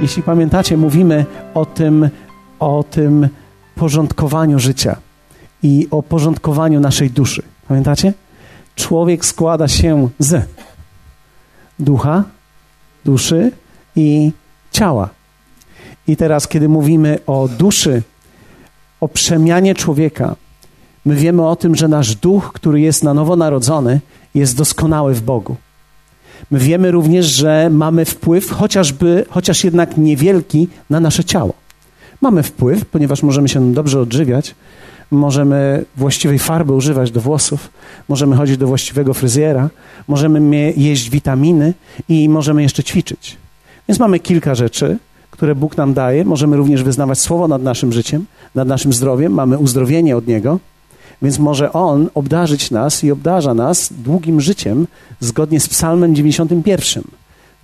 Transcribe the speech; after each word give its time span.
Jeśli 0.00 0.22
pamiętacie, 0.22 0.76
mówimy 0.76 1.26
o 1.54 1.66
tym, 1.66 2.08
o 2.60 2.84
tym 2.90 3.28
porządkowaniu 3.74 4.58
życia 4.58 4.96
i 5.62 5.88
o 5.90 6.02
porządkowaniu 6.02 6.80
naszej 6.80 7.10
duszy. 7.10 7.42
Pamiętacie? 7.68 8.12
Człowiek 8.74 9.24
składa 9.24 9.68
się 9.68 10.08
z 10.18 10.48
ducha, 11.78 12.24
duszy 13.04 13.52
i 13.96 14.32
ciała. 14.70 15.08
I 16.08 16.16
teraz, 16.16 16.48
kiedy 16.48 16.68
mówimy 16.68 17.18
o 17.26 17.48
duszy, 17.48 18.02
o 19.00 19.08
przemianie 19.08 19.74
człowieka, 19.74 20.36
my 21.04 21.14
wiemy 21.14 21.48
o 21.48 21.56
tym, 21.56 21.76
że 21.76 21.88
nasz 21.88 22.14
duch, 22.14 22.52
który 22.52 22.80
jest 22.80 23.04
na 23.04 23.14
nowo 23.14 23.36
narodzony, 23.36 24.00
jest 24.34 24.56
doskonały 24.56 25.14
w 25.14 25.22
Bogu. 25.22 25.56
My 26.50 26.58
wiemy 26.58 26.90
również, 26.90 27.26
że 27.26 27.70
mamy 27.70 28.04
wpływ, 28.04 28.50
chociażby, 28.50 29.24
chociaż 29.30 29.64
jednak 29.64 29.96
niewielki, 29.96 30.68
na 30.90 31.00
nasze 31.00 31.24
ciało. 31.24 31.54
Mamy 32.20 32.42
wpływ, 32.42 32.84
ponieważ 32.86 33.22
możemy 33.22 33.48
się 33.48 33.72
dobrze 33.72 34.00
odżywiać, 34.00 34.54
możemy 35.10 35.84
właściwej 35.96 36.38
farby 36.38 36.72
używać 36.72 37.10
do 37.10 37.20
włosów, 37.20 37.70
możemy 38.08 38.36
chodzić 38.36 38.56
do 38.56 38.66
właściwego 38.66 39.14
fryzjera, 39.14 39.70
możemy 40.08 40.72
jeść 40.76 41.10
witaminy 41.10 41.74
i 42.08 42.28
możemy 42.28 42.62
jeszcze 42.62 42.84
ćwiczyć. 42.84 43.36
Więc 43.88 43.98
mamy 44.00 44.18
kilka 44.18 44.54
rzeczy, 44.54 44.98
które 45.30 45.54
Bóg 45.54 45.76
nam 45.76 45.94
daje. 45.94 46.24
Możemy 46.24 46.56
również 46.56 46.82
wyznawać 46.82 47.18
słowo 47.18 47.48
nad 47.48 47.62
naszym 47.62 47.92
życiem, 47.92 48.26
nad 48.54 48.68
naszym 48.68 48.92
zdrowiem. 48.92 49.32
Mamy 49.32 49.58
uzdrowienie 49.58 50.16
od 50.16 50.26
Niego. 50.26 50.58
Więc 51.22 51.38
może 51.38 51.72
On 51.72 52.08
obdarzyć 52.14 52.70
nas 52.70 53.04
i 53.04 53.10
obdarza 53.10 53.54
nas 53.54 53.92
długim 53.92 54.40
życiem 54.40 54.86
zgodnie 55.20 55.60
z 55.60 55.68
Psalmem 55.68 56.14
91. 56.14 57.04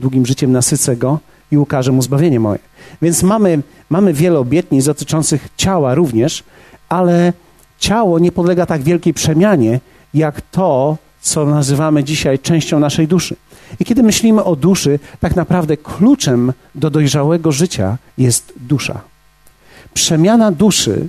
Długim 0.01 0.27
życiem 0.27 0.53
nasycę 0.53 0.97
Go 0.97 1.19
i 1.53 1.59
ukaże 1.59 1.93
Mu 1.93 2.03
zbawienie 2.03 2.41
moje. 2.41 2.59
Więc 3.03 3.23
mamy, 3.23 3.63
mamy 3.91 4.13
wiele 4.13 4.39
obietnic 4.39 4.85
dotyczących 4.85 5.49
ciała 5.57 5.95
również, 5.95 6.45
ale 6.89 7.33
ciało 7.79 8.19
nie 8.19 8.33
podlega 8.33 8.67
tak 8.67 8.83
wielkiej 8.83 9.15
przemianie, 9.15 9.81
jak 10.15 10.41
to, 10.41 10.97
co 11.21 11.47
nazywamy 11.47 12.05
dzisiaj 12.05 12.39
częścią 12.39 12.81
naszej 12.81 13.09
duszy. 13.09 13.37
I 13.81 13.85
kiedy 13.85 14.03
myślimy 14.03 14.45
o 14.45 14.57
duszy, 14.57 14.99
tak 15.21 15.37
naprawdę 15.37 15.77
kluczem 15.77 16.53
do 16.75 16.91
dojrzałego 16.91 17.53
życia 17.53 17.97
jest 18.19 18.53
dusza. 18.57 19.01
Przemiana 19.95 20.53
duszy 20.53 21.09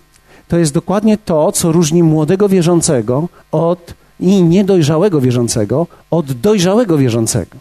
to 0.51 0.57
jest 0.57 0.73
dokładnie 0.73 1.17
to, 1.17 1.51
co 1.51 1.71
różni 1.71 2.03
młodego 2.03 2.49
wierzącego 2.49 3.27
od 3.51 3.93
i 4.19 4.43
niedojrzałego 4.43 5.21
wierzącego 5.21 5.87
od 6.11 6.31
dojrzałego 6.31 6.97
wierzącego. 6.97 7.57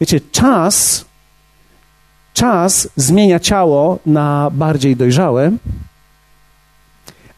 Wiecie, 0.00 0.20
czas, 0.32 1.04
czas 2.34 2.88
zmienia 2.96 3.40
ciało 3.40 3.98
na 4.06 4.50
bardziej 4.54 4.96
dojrzałe, 4.96 5.52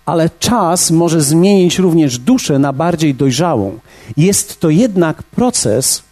ale 0.07 0.31
czas 0.39 0.91
może 0.91 1.21
zmienić 1.21 1.79
również 1.79 2.19
duszę 2.19 2.59
na 2.59 2.73
bardziej 2.73 3.15
dojrzałą. 3.15 3.79
Jest 4.17 4.61
to 4.61 4.71
jednak 4.71 5.23
proces, 5.23 6.03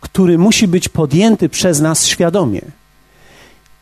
który 0.00 0.38
musi 0.38 0.68
być 0.68 0.88
podjęty 0.88 1.48
przez 1.48 1.80
nas 1.80 2.06
świadomie. 2.06 2.60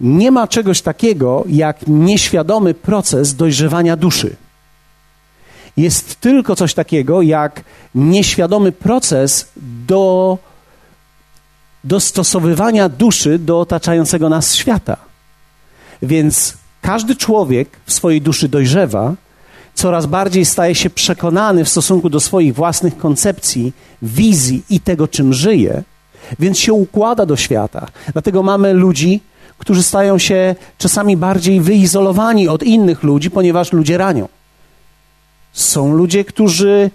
Nie 0.00 0.30
ma 0.30 0.48
czegoś 0.48 0.82
takiego 0.82 1.44
jak 1.48 1.86
nieświadomy 1.86 2.74
proces 2.74 3.34
dojrzewania 3.34 3.96
duszy. 3.96 4.36
Jest 5.76 6.20
tylko 6.20 6.56
coś 6.56 6.74
takiego 6.74 7.22
jak 7.22 7.64
nieświadomy 7.94 8.72
proces 8.72 9.48
do 9.86 10.38
dostosowywania 11.84 12.88
duszy 12.88 13.38
do 13.38 13.60
otaczającego 13.60 14.28
nas 14.28 14.54
świata. 14.54 14.96
Więc 16.02 16.54
każdy 16.82 17.16
człowiek 17.16 17.68
w 17.86 17.92
swojej 17.92 18.22
duszy 18.22 18.48
dojrzewa, 18.48 19.14
coraz 19.74 20.06
bardziej 20.06 20.44
staje 20.44 20.74
się 20.74 20.90
przekonany 20.90 21.64
w 21.64 21.68
stosunku 21.68 22.10
do 22.10 22.20
swoich 22.20 22.54
własnych 22.54 22.96
koncepcji, 22.96 23.72
wizji 24.02 24.62
i 24.70 24.80
tego, 24.80 25.08
czym 25.08 25.32
żyje, 25.32 25.82
więc 26.38 26.58
się 26.58 26.72
układa 26.72 27.26
do 27.26 27.36
świata. 27.36 27.86
Dlatego 28.12 28.42
mamy 28.42 28.72
ludzi, 28.72 29.20
którzy 29.60 29.82
stają 29.82 30.18
się 30.18 30.54
czasami 30.78 31.16
bardziej 31.16 31.60
wyizolowani 31.60 32.48
od 32.48 32.62
innych 32.62 33.02
ludzi, 33.02 33.30
ponieważ 33.30 33.72
ludzie 33.72 33.98
ranią. 33.98 34.28
Są 35.52 35.94
ludzie, 35.94 36.24
którzy 36.24 36.90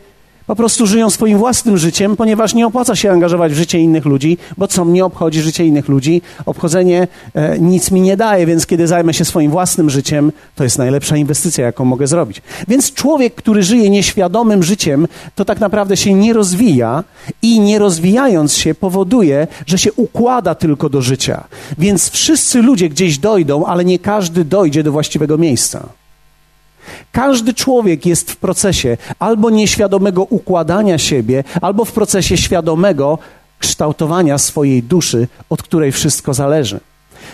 po 0.48 0.56
prostu 0.56 0.88
żyją 0.88 1.10
swoim 1.10 1.38
własnym 1.38 1.78
życiem, 1.78 2.16
ponieważ 2.16 2.54
nie 2.54 2.68
opłaca 2.68 2.96
się 2.96 3.12
angażować 3.12 3.52
w 3.52 3.56
życie 3.56 3.80
innych 3.80 4.06
ludzi, 4.06 4.38
bo 4.58 4.68
co 4.68 4.86
mnie 4.86 5.06
obchodzi 5.06 5.42
życie 5.42 5.66
innych 5.66 5.88
ludzi? 5.88 6.22
Obchodzenie 6.46 7.08
e, 7.34 7.60
nic 7.60 7.92
mi 7.92 8.02
nie 8.02 8.18
daje, 8.18 8.46
więc 8.46 8.66
kiedy 8.66 8.88
zajmę 8.88 9.14
się 9.14 9.26
swoim 9.26 9.52
własnym 9.52 9.90
życiem, 9.90 10.32
to 10.56 10.64
jest 10.64 10.78
najlepsza 10.78 11.18
inwestycja, 11.18 11.66
jaką 11.66 11.86
mogę 11.86 12.08
zrobić. 12.08 12.42
Więc 12.68 12.94
człowiek, 12.94 13.36
który 13.36 13.64
żyje 13.64 13.90
nieświadomym 13.90 14.64
życiem, 14.64 15.08
to 15.36 15.46
tak 15.46 15.60
naprawdę 15.60 15.98
się 15.98 16.14
nie 16.14 16.34
rozwija 16.34 17.04
i 17.42 17.60
nie 17.60 17.80
rozwijając 17.80 18.54
się 18.54 18.76
powoduje, 18.76 19.48
że 19.66 19.78
się 19.78 19.94
układa 19.94 20.56
tylko 20.56 20.90
do 20.90 21.02
życia. 21.02 21.44
Więc 21.78 22.10
wszyscy 22.10 22.62
ludzie 22.62 22.90
gdzieś 22.90 23.18
dojdą, 23.18 23.66
ale 23.66 23.86
nie 23.86 24.00
każdy 24.00 24.46
dojdzie 24.46 24.84
do 24.84 24.92
właściwego 24.92 25.38
miejsca. 25.38 25.90
Każdy 27.12 27.54
człowiek 27.54 28.06
jest 28.06 28.32
w 28.32 28.38
procesie 28.38 28.98
albo 29.20 29.50
nieświadomego 29.50 30.24
układania 30.24 30.98
siebie, 30.98 31.44
albo 31.62 31.86
w 31.86 31.92
procesie 31.92 32.38
świadomego 32.38 33.20
kształtowania 33.60 34.38
swojej 34.38 34.84
duszy, 34.84 35.28
od 35.50 35.64
której 35.64 35.92
wszystko 35.92 36.34
zależy. 36.34 36.80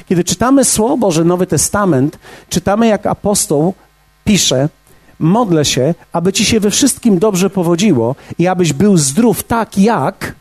Kiedy 0.10 0.24
czytamy 0.24 0.66
Słowo 0.66 0.98
Boże, 0.98 1.24
Nowy 1.24 1.48
Testament, 1.48 2.20
czytamy 2.50 2.88
jak 2.88 3.06
apostoł 3.06 3.74
pisze, 4.26 4.70
modlę 5.20 5.66
się, 5.66 5.96
aby 6.14 6.34
ci 6.34 6.46
się 6.46 6.60
we 6.60 6.72
wszystkim 6.72 7.20
dobrze 7.20 7.50
powodziło 7.50 8.16
i 8.40 8.48
abyś 8.48 8.74
był 8.74 8.98
zdrów 8.98 9.44
tak, 9.44 9.78
jak 9.78 10.36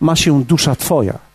ma 0.00 0.16
się 0.16 0.44
dusza 0.44 0.76
twoja. 0.76 1.27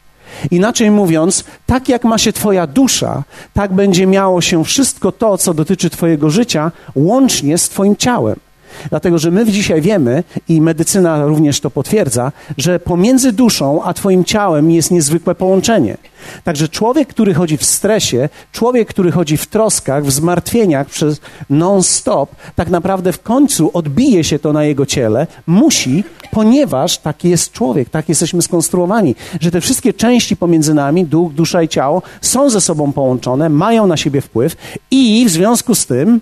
Inaczej 0.52 0.92
mówiąc, 0.92 1.44
tak 1.66 1.90
jak 1.90 2.04
ma 2.04 2.18
się 2.18 2.34
Twoja 2.34 2.68
dusza, 2.68 3.24
tak 3.54 3.74
będzie 3.74 4.08
miało 4.08 4.42
się 4.42 4.64
wszystko 4.64 5.12
to, 5.12 5.38
co 5.38 5.54
dotyczy 5.54 5.90
Twojego 5.90 6.30
życia, 6.30 6.72
łącznie 6.96 7.58
z 7.58 7.70
Twoim 7.70 7.96
ciałem. 7.96 8.40
Dlatego, 8.90 9.18
że 9.18 9.32
my 9.32 9.46
dzisiaj 9.46 9.82
wiemy, 9.82 10.24
i 10.50 10.62
medycyna 10.62 11.26
również 11.26 11.60
to 11.60 11.70
potwierdza, 11.70 12.32
że 12.58 12.80
pomiędzy 12.80 13.32
duszą 13.32 13.84
a 13.84 13.94
Twoim 13.94 14.24
ciałem 14.24 14.72
jest 14.72 14.92
niezwykłe 14.92 15.36
połączenie. 15.36 15.98
Także 16.44 16.68
człowiek, 16.68 17.08
który 17.08 17.34
chodzi 17.34 17.58
w 17.58 17.66
stresie, 17.66 18.30
człowiek, 18.52 18.88
który 18.88 19.12
chodzi 19.12 19.38
w 19.38 19.48
troskach, 19.48 20.06
w 20.06 20.12
zmartwieniach 20.12 20.88
przez 20.88 21.22
non-stop, 21.50 22.36
tak 22.56 22.70
naprawdę 22.70 23.14
w 23.14 23.22
końcu 23.22 23.72
odbije 23.74 24.24
się 24.24 24.40
to 24.40 24.54
na 24.54 24.64
jego 24.64 24.86
ciele, 24.86 25.28
musi, 25.48 26.04
ponieważ 26.32 26.98
taki 26.98 27.30
jest 27.30 27.52
człowiek, 27.52 27.90
tak 27.90 28.10
jesteśmy 28.10 28.42
skonstruowani, 28.42 29.16
że 29.42 29.52
te 29.52 29.62
wszystkie 29.62 29.94
części 29.94 30.38
pomiędzy 30.38 30.74
nami, 30.74 31.06
duch, 31.06 31.34
dusza 31.34 31.62
i 31.62 31.68
ciało, 31.68 32.02
są 32.22 32.50
ze 32.50 32.62
sobą 32.62 32.94
połączone, 32.94 33.50
mają 33.50 33.88
na 33.88 33.98
siebie 33.98 34.22
wpływ 34.22 34.56
i 34.92 35.26
w 35.26 35.30
związku 35.30 35.76
z 35.76 35.86
tym 35.86 36.20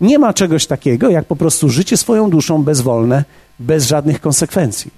nie 0.00 0.18
ma 0.18 0.34
czegoś 0.34 0.66
takiego, 0.66 1.10
jak 1.10 1.24
po 1.24 1.36
prostu 1.36 1.68
życie 1.68 1.96
swoją 1.96 2.30
duszą 2.30 2.62
bezwolne, 2.62 3.24
bez 3.58 3.86
żadnych 3.86 4.20
konsekwencji. 4.20 4.90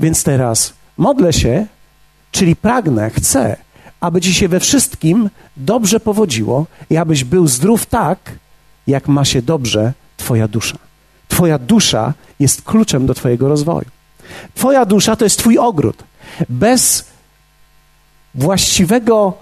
Więc 0.00 0.24
teraz 0.24 0.72
modlę 0.96 1.32
się, 1.32 1.66
czyli 2.30 2.56
pragnę, 2.56 3.10
chcę, 3.10 3.56
aby 4.00 4.20
ci 4.20 4.34
się 4.34 4.48
we 4.48 4.60
wszystkim 4.60 5.30
dobrze 5.56 6.00
powodziło 6.00 6.66
i 6.90 6.96
abyś 6.96 7.24
był 7.24 7.46
zdrów 7.46 7.86
tak, 7.86 8.18
jak 8.86 9.08
ma 9.08 9.24
się 9.24 9.42
dobrze 9.42 9.92
Twoja 10.16 10.48
dusza. 10.48 10.78
Twoja 11.28 11.58
dusza 11.58 12.14
jest 12.40 12.62
kluczem 12.62 13.06
do 13.06 13.14
Twojego 13.14 13.48
rozwoju. 13.48 13.86
Twoja 14.54 14.84
dusza 14.84 15.16
to 15.16 15.24
jest 15.24 15.38
Twój 15.38 15.58
ogród. 15.58 16.04
Bez 16.48 17.04
właściwego, 18.34 19.32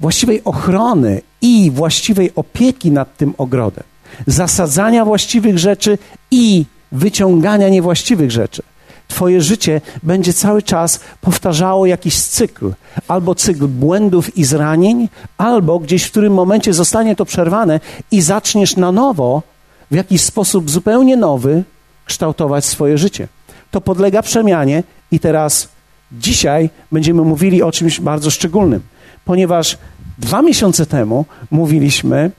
właściwej 0.00 0.44
ochrony 0.44 1.22
i 1.42 1.70
właściwej 1.70 2.34
opieki 2.34 2.90
nad 2.90 3.16
tym 3.16 3.34
ogrodem, 3.38 3.84
zasadzania 4.26 5.04
właściwych 5.04 5.58
rzeczy 5.58 5.98
i 6.30 6.64
wyciągania 6.92 7.68
niewłaściwych 7.68 8.30
rzeczy. 8.30 8.62
Twoje 9.08 9.40
życie 9.40 9.80
będzie 10.02 10.32
cały 10.32 10.62
czas 10.62 11.00
powtarzało 11.20 11.86
jakiś 11.86 12.22
cykl, 12.22 12.72
albo 13.08 13.34
cykl 13.34 13.66
błędów 13.66 14.36
i 14.36 14.44
zranień, 14.44 15.08
albo 15.38 15.78
gdzieś 15.78 16.04
w 16.04 16.10
którym 16.10 16.34
momencie 16.34 16.72
zostanie 16.72 17.16
to 17.16 17.24
przerwane 17.24 17.80
i 18.10 18.22
zaczniesz 18.22 18.76
na 18.76 18.92
nowo, 18.92 19.42
w 19.90 19.94
jakiś 19.94 20.22
sposób 20.22 20.70
zupełnie 20.70 21.16
nowy, 21.16 21.64
kształtować 22.04 22.64
swoje 22.64 22.98
życie. 22.98 23.28
To 23.70 23.80
podlega 23.80 24.22
przemianie 24.22 24.82
i 25.12 25.20
teraz 25.20 25.68
dzisiaj 26.12 26.70
będziemy 26.92 27.22
mówili 27.22 27.62
o 27.62 27.72
czymś 27.72 28.00
bardzo 28.00 28.30
szczególnym, 28.30 28.80
ponieważ 29.24 29.78
dwa 30.18 30.42
miesiące 30.42 30.86
temu 30.86 31.24
mówiliśmy 31.50 32.30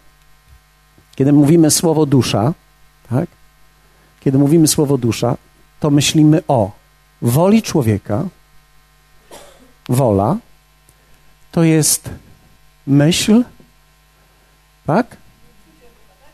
kiedy 1.21 1.33
mówimy 1.33 1.71
słowo 1.71 2.05
dusza, 2.05 2.53
tak? 3.09 3.29
Kiedy 4.19 4.37
mówimy 4.37 4.67
słowo 4.67 4.97
dusza, 4.97 5.37
to 5.79 5.89
myślimy 5.89 6.41
o 6.47 6.71
woli 7.21 7.61
człowieka. 7.61 8.25
Wola 9.89 10.37
to 11.51 11.63
jest 11.63 12.09
myśl, 12.87 13.43
tak? 14.85 15.17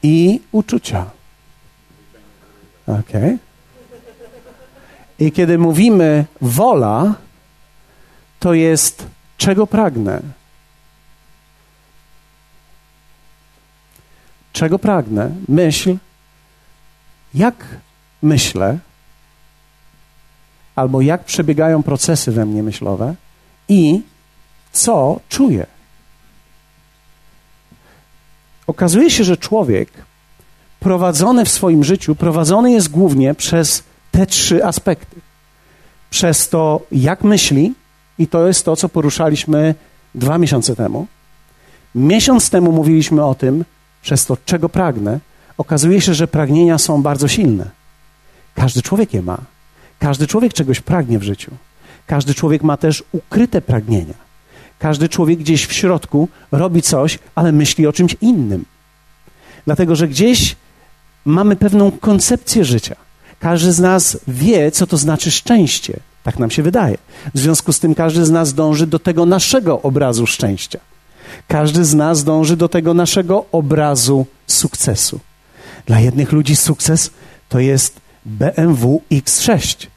I 0.04 0.42
uczucia. 0.52 1.06
Ok. 2.88 3.12
I 5.20 5.32
kiedy 5.32 5.58
mówimy 5.58 6.26
wola, 6.42 7.14
to 8.40 8.54
jest 8.54 9.06
czego 9.38 9.68
pragnę. 9.68 10.22
Czego 14.58 14.80
pragnę? 14.80 15.32
Myśl, 15.48 15.98
jak 17.34 17.66
myślę, 18.22 18.78
albo 20.76 21.02
jak 21.02 21.24
przebiegają 21.24 21.84
procesy 21.84 22.32
we 22.32 22.46
mnie 22.46 22.64
myślowe 22.64 23.16
i 23.70 24.02
co 24.72 25.20
czuję. 25.30 25.66
Okazuje 28.68 29.10
się, 29.10 29.24
że 29.24 29.38
człowiek 29.38 29.90
prowadzony 30.80 31.46
w 31.46 31.50
swoim 31.50 31.84
życiu, 31.84 32.16
prowadzony 32.16 32.72
jest 32.72 32.90
głównie 32.90 33.36
przez 33.36 33.84
te 34.12 34.26
trzy 34.26 34.66
aspekty. 34.66 35.16
Przez 36.10 36.50
to, 36.50 36.82
jak 36.92 37.24
myśli, 37.24 37.74
i 38.20 38.28
to 38.28 38.48
jest 38.48 38.66
to, 38.66 38.76
co 38.76 38.90
poruszaliśmy 38.90 39.76
dwa 40.16 40.38
miesiące 40.38 40.76
temu. 40.76 41.08
Miesiąc 41.96 42.50
temu 42.50 42.72
mówiliśmy 42.72 43.26
o 43.26 43.36
tym, 43.36 43.66
przez 44.08 44.26
to, 44.26 44.38
czego 44.46 44.70
pragnę. 44.70 45.20
Okazuje 45.58 46.02
się, 46.02 46.14
że 46.14 46.28
pragnienia 46.28 46.78
są 46.78 47.02
bardzo 47.02 47.28
silne. 47.28 47.70
Każdy 48.56 48.82
człowiek 48.82 49.14
je 49.14 49.22
ma. 49.22 49.38
Każdy 50.00 50.28
człowiek 50.28 50.54
czegoś 50.54 50.82
pragnie 50.82 51.20
w 51.20 51.24
życiu. 51.24 51.52
Każdy 52.06 52.34
człowiek 52.34 52.64
ma 52.64 52.78
też 52.78 53.04
ukryte 53.12 53.62
pragnienia. 53.62 54.14
Każdy 54.80 55.10
człowiek 55.10 55.40
gdzieś 55.40 55.66
w 55.66 55.74
środku 55.74 56.30
robi 56.52 56.82
coś, 56.82 57.20
ale 57.36 57.52
myśli 57.52 57.88
o 57.88 57.94
czymś 57.94 58.16
innym. 58.22 58.66
Dlatego, 59.66 59.96
że 59.96 60.08
gdzieś 60.08 60.56
mamy 61.26 61.56
pewną 61.56 61.92
koncepcję 61.92 62.66
życia. 62.66 62.96
Każdy 63.40 63.74
z 63.74 63.80
nas 63.80 64.20
wie, 64.28 64.72
co 64.72 64.88
to 64.88 64.98
znaczy 64.98 65.32
szczęście. 65.32 66.00
Tak 66.24 66.40
nam 66.40 66.52
się 66.52 66.64
wydaje. 66.64 66.98
W 67.34 67.40
związku 67.40 67.74
z 67.74 67.80
tym 67.80 67.96
każdy 67.96 68.26
z 68.26 68.32
nas 68.32 68.54
dąży 68.54 68.88
do 68.88 69.00
tego 69.00 69.26
naszego 69.26 69.82
obrazu 69.82 70.28
szczęścia. 70.28 70.80
Każdy 71.48 71.86
z 71.86 71.94
nas 71.94 72.24
dąży 72.24 72.58
do 72.58 72.70
tego 72.70 72.94
naszego 72.94 73.46
obrazu 73.52 74.26
sukcesu. 74.48 75.20
Dla 75.86 76.00
jednych 76.00 76.32
ludzi 76.32 76.56
sukces 76.56 77.12
to 77.50 77.60
jest 77.60 78.00
BMW 78.26 79.02
X6. 79.12 79.88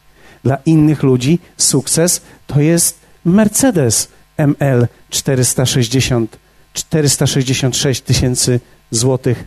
Dla 0.45 0.59
innych 0.67 1.03
ludzi 1.03 1.39
sukces 1.57 2.21
to 2.47 2.61
jest 2.61 2.99
Mercedes 3.25 4.09
ML 4.37 4.87
460, 5.11 6.39
466 6.73 8.01
tysięcy 8.01 8.61
złotych 8.91 9.45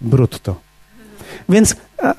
brutto. 0.00 0.66
Więc 1.48 1.76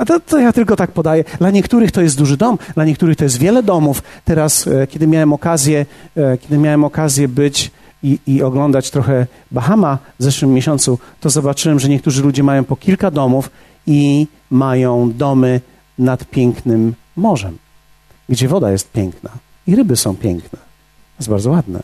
to, 0.08 0.20
to, 0.20 0.40
ja 0.40 0.54
tylko 0.54 0.76
tak 0.76 0.92
podaję. 0.92 1.24
Dla 1.40 1.52
niektórych 1.52 1.92
to 1.92 2.02
jest 2.02 2.18
duży 2.18 2.38
dom, 2.38 2.58
dla 2.76 2.86
niektórych 2.86 3.18
to 3.18 3.24
jest 3.24 3.38
wiele 3.38 3.64
domów. 3.64 4.04
Teraz, 4.26 4.68
e, 4.68 4.88
kiedy 4.88 5.08
miałem 5.08 5.34
okazję, 5.34 5.86
e, 6.18 6.38
kiedy 6.38 6.58
miałem 6.58 6.84
okazję 6.84 7.28
być 7.28 7.72
i, 8.04 8.20
i, 8.28 8.44
oglądać 8.44 8.92
trochę 8.92 9.28
Bahama 9.52 9.98
w 10.20 10.24
zeszłym 10.24 10.54
miesiącu, 10.54 11.00
to 11.20 11.30
zobaczyłem, 11.30 11.80
że 11.80 11.90
niektórzy 11.90 12.24
ludzie 12.24 12.44
mają 12.44 12.64
po 12.64 12.76
kilka 12.76 13.12
domów 13.12 13.50
i 13.88 14.28
mają 14.52 15.12
domy 15.14 15.62
nad 16.00 16.26
pięknym 16.26 16.94
morzem, 17.16 17.58
gdzie 18.30 18.48
woda 18.48 18.72
jest 18.72 18.92
piękna 18.92 19.30
i 19.68 19.76
ryby 19.76 19.96
są 19.96 20.16
piękne. 20.16 20.60
Jest 21.20 21.30
bardzo 21.30 21.52
ładne. 21.52 21.80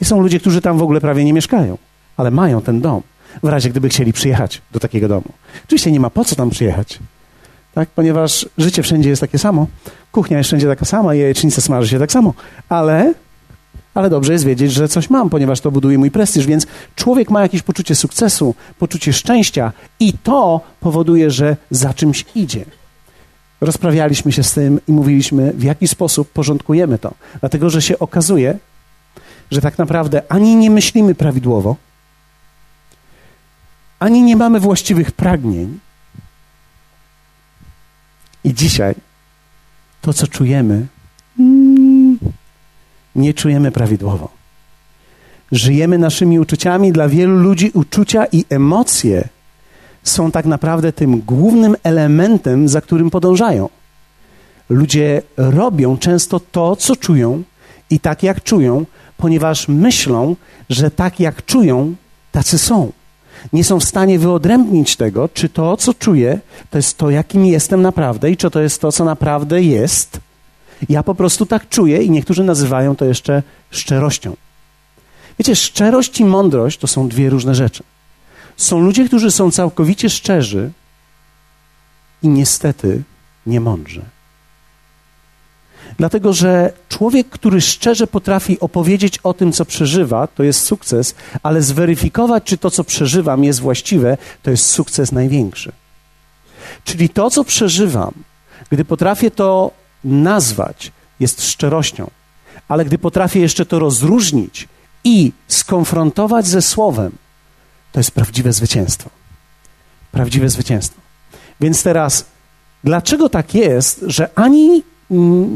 I 0.00 0.04
są 0.04 0.20
ludzie, 0.20 0.40
którzy 0.40 0.60
tam 0.60 0.78
w 0.78 0.82
ogóle 0.82 1.00
prawie 1.00 1.24
nie 1.24 1.32
mieszkają, 1.32 1.78
ale 2.16 2.30
mają 2.30 2.60
ten 2.60 2.80
dom 2.80 3.02
w 3.42 3.48
razie 3.48 3.70
gdyby 3.70 3.88
chcieli 3.88 4.12
przyjechać 4.12 4.62
do 4.72 4.80
takiego 4.80 5.08
domu. 5.08 5.28
Oczywiście 5.64 5.92
nie 5.92 6.00
ma 6.00 6.10
po 6.10 6.24
co 6.24 6.36
tam 6.36 6.50
przyjechać, 6.50 6.98
tak? 7.74 7.88
ponieważ 7.88 8.48
życie 8.58 8.82
wszędzie 8.82 9.08
jest 9.08 9.20
takie 9.20 9.38
samo, 9.38 9.66
kuchnia 10.12 10.38
jest 10.38 10.48
wszędzie 10.48 10.66
taka 10.66 10.84
sama, 10.84 11.14
jajecznica 11.14 11.60
smaży 11.60 11.88
się 11.88 11.98
tak 11.98 12.12
samo, 12.12 12.34
ale, 12.68 13.14
ale 13.94 14.10
dobrze 14.10 14.32
jest 14.32 14.44
wiedzieć, 14.44 14.72
że 14.72 14.88
coś 14.88 15.10
mam, 15.10 15.30
ponieważ 15.30 15.60
to 15.60 15.70
buduje 15.70 15.98
mój 15.98 16.10
prestiż, 16.10 16.46
więc 16.46 16.66
człowiek 16.96 17.30
ma 17.30 17.42
jakieś 17.42 17.62
poczucie 17.62 17.94
sukcesu, 17.94 18.54
poczucie 18.78 19.12
szczęścia 19.12 19.72
i 20.00 20.12
to 20.12 20.60
powoduje, 20.80 21.30
że 21.30 21.56
za 21.70 21.94
czymś 21.94 22.24
idzie. 22.34 22.64
Rozprawialiśmy 23.60 24.32
się 24.32 24.42
z 24.42 24.52
tym 24.52 24.80
i 24.88 24.92
mówiliśmy, 24.92 25.52
w 25.52 25.62
jaki 25.62 25.88
sposób 25.88 26.32
porządkujemy 26.32 26.98
to. 26.98 27.14
Dlatego, 27.40 27.70
że 27.70 27.82
się 27.82 27.98
okazuje, 27.98 28.58
że 29.50 29.60
tak 29.60 29.78
naprawdę 29.78 30.22
ani 30.28 30.56
nie 30.56 30.70
myślimy 30.70 31.14
prawidłowo, 31.14 31.76
ani 33.98 34.22
nie 34.22 34.36
mamy 34.36 34.60
właściwych 34.60 35.12
pragnień. 35.12 35.78
I 38.44 38.54
dzisiaj 38.54 38.94
to, 40.00 40.12
co 40.12 40.26
czujemy, 40.26 40.86
nie 43.16 43.34
czujemy 43.34 43.72
prawidłowo. 43.72 44.28
Żyjemy 45.52 45.98
naszymi 45.98 46.40
uczuciami. 46.40 46.92
Dla 46.92 47.08
wielu 47.08 47.36
ludzi 47.36 47.70
uczucia 47.74 48.24
i 48.32 48.44
emocje 48.50 49.28
są 50.02 50.30
tak 50.30 50.46
naprawdę 50.46 50.92
tym 50.92 51.20
głównym 51.20 51.76
elementem, 51.82 52.68
za 52.68 52.80
którym 52.80 53.10
podążają. 53.10 53.68
Ludzie 54.68 55.22
robią 55.36 55.98
często 55.98 56.40
to, 56.40 56.76
co 56.76 56.96
czują 56.96 57.42
i 57.90 58.00
tak 58.00 58.22
jak 58.22 58.42
czują, 58.42 58.86
ponieważ 59.16 59.68
myślą, 59.68 60.36
że 60.70 60.90
tak 60.90 61.20
jak 61.20 61.44
czują, 61.44 61.94
tacy 62.32 62.58
są 62.58 62.92
nie 63.52 63.64
są 63.64 63.80
w 63.80 63.84
stanie 63.84 64.18
wyodrębnić 64.18 64.96
tego, 64.96 65.28
czy 65.28 65.48
to, 65.48 65.76
co 65.76 65.94
czuję, 65.94 66.38
to 66.70 66.78
jest 66.78 66.98
to, 66.98 67.10
jakim 67.10 67.46
jestem 67.46 67.82
naprawdę 67.82 68.30
i 68.30 68.36
czy 68.36 68.50
to 68.50 68.60
jest 68.60 68.80
to, 68.80 68.92
co 68.92 69.04
naprawdę 69.04 69.62
jest. 69.62 70.20
Ja 70.88 71.02
po 71.02 71.14
prostu 71.14 71.46
tak 71.46 71.68
czuję 71.68 72.02
i 72.02 72.10
niektórzy 72.10 72.44
nazywają 72.44 72.96
to 72.96 73.04
jeszcze 73.04 73.42
szczerością. 73.70 74.36
Wiecie, 75.38 75.56
szczerość 75.56 76.20
i 76.20 76.24
mądrość 76.24 76.78
to 76.78 76.86
są 76.86 77.08
dwie 77.08 77.30
różne 77.30 77.54
rzeczy. 77.54 77.82
Są 78.56 78.80
ludzie, 78.80 79.04
którzy 79.04 79.30
są 79.30 79.50
całkowicie 79.50 80.10
szczerzy 80.10 80.70
i 82.22 82.28
niestety 82.28 83.02
niemądrzy. 83.46 84.02
Dlatego, 85.98 86.32
że 86.32 86.72
człowiek, 86.88 87.28
który 87.28 87.60
szczerze 87.60 88.06
potrafi 88.06 88.60
opowiedzieć 88.60 89.18
o 89.18 89.34
tym, 89.34 89.52
co 89.52 89.64
przeżywa, 89.64 90.26
to 90.26 90.42
jest 90.42 90.60
sukces, 90.60 91.14
ale 91.42 91.62
zweryfikować, 91.62 92.44
czy 92.44 92.58
to, 92.58 92.70
co 92.70 92.84
przeżywam, 92.84 93.44
jest 93.44 93.60
właściwe, 93.60 94.16
to 94.42 94.50
jest 94.50 94.66
sukces 94.66 95.12
największy. 95.12 95.72
Czyli 96.84 97.08
to, 97.08 97.30
co 97.30 97.44
przeżywam, 97.44 98.14
gdy 98.70 98.84
potrafię 98.84 99.30
to 99.30 99.70
nazwać, 100.04 100.92
jest 101.20 101.46
szczerością, 101.46 102.10
ale 102.68 102.84
gdy 102.84 102.98
potrafię 102.98 103.40
jeszcze 103.40 103.66
to 103.66 103.78
rozróżnić 103.78 104.68
i 105.04 105.32
skonfrontować 105.48 106.46
ze 106.46 106.62
słowem, 106.62 107.12
to 107.92 108.00
jest 108.00 108.10
prawdziwe 108.10 108.52
zwycięstwo. 108.52 109.10
Prawdziwe 110.12 110.48
zwycięstwo. 110.48 111.00
Więc 111.60 111.82
teraz, 111.82 112.24
dlaczego 112.84 113.28
tak 113.28 113.54
jest, 113.54 114.04
że 114.06 114.28
ani 114.34 114.82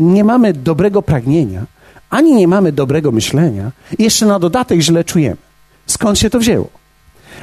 nie 0.01 0.25
mamy 0.25 0.53
dobrego 0.53 1.03
pragnienia, 1.03 1.67
ani 2.11 2.35
nie 2.35 2.49
mamy 2.49 2.73
dobrego 2.73 3.13
myślenia, 3.13 3.73
i 3.99 4.03
jeszcze 4.03 4.27
na 4.27 4.39
dodatek 4.39 4.81
źle 4.81 5.05
czujemy. 5.05 5.37
Skąd 5.87 6.19
się 6.19 6.31
to 6.31 6.39
wzięło? 6.39 6.69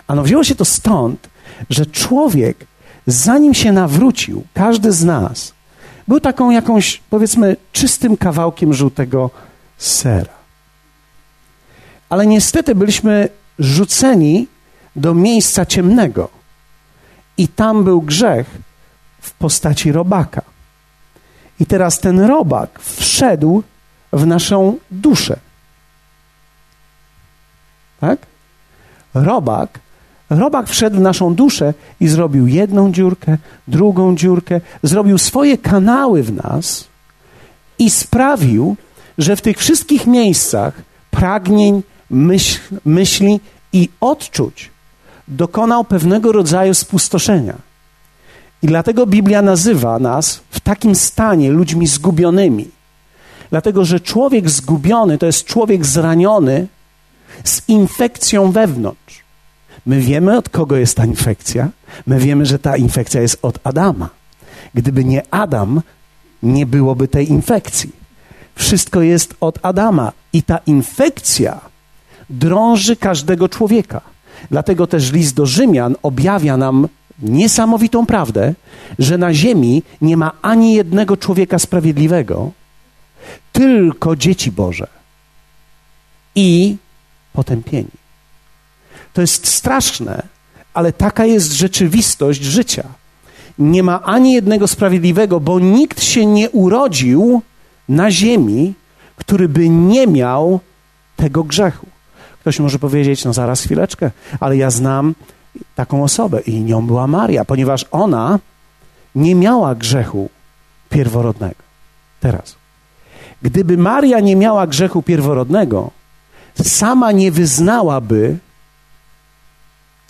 Ano 0.07 0.23
wzięło 0.23 0.43
się 0.43 0.55
to 0.55 0.65
stąd, 0.65 1.29
że 1.69 1.85
człowiek, 1.85 2.65
zanim 3.07 3.53
się 3.53 3.71
nawrócił, 3.71 4.43
każdy 4.53 4.91
z 4.91 5.03
nas, 5.03 5.53
był 6.07 6.19
taką 6.19 6.51
jakąś, 6.51 7.01
powiedzmy, 7.09 7.55
czystym 7.71 8.17
kawałkiem 8.17 8.73
żółtego 8.73 9.29
sera. 9.77 10.33
Ale 12.09 12.27
niestety 12.27 12.75
byliśmy 12.75 13.29
rzuceni 13.59 14.47
do 14.95 15.13
miejsca 15.13 15.65
ciemnego. 15.65 16.29
I 17.37 17.47
tam 17.47 17.83
był 17.83 18.01
grzech 18.01 18.57
w 19.21 19.31
postaci 19.31 19.91
robaka. 19.91 20.41
I 21.59 21.65
teraz 21.65 21.99
ten 21.99 22.19
robak 22.19 22.79
wszedł 22.79 23.63
w 24.13 24.25
naszą 24.25 24.77
duszę. 24.91 25.39
Tak? 27.99 28.19
Robak, 29.13 29.79
robak 30.35 30.69
wszedł 30.69 30.97
w 30.97 31.01
naszą 31.01 31.35
duszę 31.35 31.73
i 31.99 32.07
zrobił 32.07 32.47
jedną 32.47 32.91
dziurkę, 32.91 33.37
drugą 33.67 34.15
dziurkę, 34.15 34.61
zrobił 34.83 35.17
swoje 35.17 35.57
kanały 35.57 36.23
w 36.23 36.33
nas 36.33 36.87
i 37.79 37.89
sprawił, 37.89 38.75
że 39.17 39.35
w 39.35 39.41
tych 39.41 39.57
wszystkich 39.57 40.07
miejscach 40.07 40.73
pragnień, 41.11 41.83
myśl, 42.09 42.59
myśli 42.85 43.39
i 43.73 43.89
odczuć 44.01 44.71
dokonał 45.27 45.83
pewnego 45.83 46.31
rodzaju 46.31 46.73
spustoszenia. 46.73 47.55
I 48.63 48.67
dlatego 48.67 49.05
Biblia 49.05 49.41
nazywa 49.41 49.99
nas 49.99 50.41
w 50.49 50.59
takim 50.59 50.95
stanie 50.95 51.51
ludźmi 51.51 51.87
zgubionymi. 51.87 52.67
Dlatego, 53.49 53.85
że 53.85 53.99
człowiek 53.99 54.49
zgubiony 54.49 55.17
to 55.17 55.25
jest 55.25 55.45
człowiek 55.45 55.85
zraniony 55.85 56.67
z 57.43 57.61
infekcją 57.67 58.51
wewnątrz. 58.51 59.22
My 59.85 59.99
wiemy, 59.99 60.37
od 60.37 60.49
kogo 60.49 60.75
jest 60.75 60.97
ta 60.97 61.05
infekcja. 61.05 61.69
My 62.07 62.19
wiemy, 62.19 62.45
że 62.45 62.59
ta 62.59 62.77
infekcja 62.77 63.21
jest 63.21 63.39
od 63.41 63.59
Adama. 63.63 64.09
Gdyby 64.73 65.05
nie 65.05 65.21
Adam, 65.31 65.81
nie 66.43 66.65
byłoby 66.65 67.07
tej 67.07 67.29
infekcji. 67.29 67.91
Wszystko 68.55 69.01
jest 69.01 69.35
od 69.39 69.59
Adama 69.65 70.11
i 70.33 70.43
ta 70.43 70.57
infekcja 70.57 71.59
drąży 72.29 72.95
każdego 72.95 73.49
człowieka. 73.49 74.01
Dlatego 74.51 74.87
też 74.87 75.11
list 75.11 75.35
do 75.35 75.45
Rzymian 75.45 75.95
objawia 76.03 76.57
nam 76.57 76.87
niesamowitą 77.19 78.05
prawdę, 78.05 78.53
że 78.99 79.17
na 79.17 79.33
ziemi 79.33 79.83
nie 80.01 80.17
ma 80.17 80.31
ani 80.41 80.73
jednego 80.73 81.17
człowieka 81.17 81.59
sprawiedliwego, 81.59 82.51
tylko 83.51 84.15
dzieci 84.15 84.51
Boże 84.51 84.87
i 86.35 86.75
potępieni. 87.33 88.02
To 89.13 89.21
jest 89.21 89.47
straszne, 89.47 90.23
ale 90.73 90.93
taka 90.93 91.25
jest 91.25 91.51
rzeczywistość 91.51 92.43
życia. 92.43 92.83
Nie 93.59 93.83
ma 93.83 94.03
ani 94.03 94.33
jednego 94.33 94.67
sprawiedliwego, 94.67 95.39
bo 95.39 95.59
nikt 95.59 96.03
się 96.03 96.25
nie 96.25 96.49
urodził 96.49 97.41
na 97.89 98.11
ziemi, 98.11 98.73
który 99.15 99.49
by 99.49 99.69
nie 99.69 100.07
miał 100.07 100.59
tego 101.15 101.43
grzechu. 101.43 101.87
Ktoś 102.39 102.59
może 102.59 102.79
powiedzieć, 102.79 103.25
no 103.25 103.33
zaraz 103.33 103.61
chwileczkę, 103.61 104.11
ale 104.39 104.57
ja 104.57 104.69
znam 104.69 105.15
taką 105.75 106.03
osobę 106.03 106.41
i 106.41 106.61
nią 106.61 106.87
była 106.87 107.07
Maria, 107.07 107.45
ponieważ 107.45 107.85
ona 107.91 108.39
nie 109.15 109.35
miała 109.35 109.75
grzechu 109.75 110.29
pierworodnego. 110.89 111.63
Teraz, 112.19 112.55
gdyby 113.41 113.77
Maria 113.77 114.19
nie 114.19 114.35
miała 114.35 114.67
grzechu 114.67 115.01
pierworodnego, 115.01 115.91
sama 116.63 117.11
nie 117.11 117.31
wyznałaby 117.31 118.37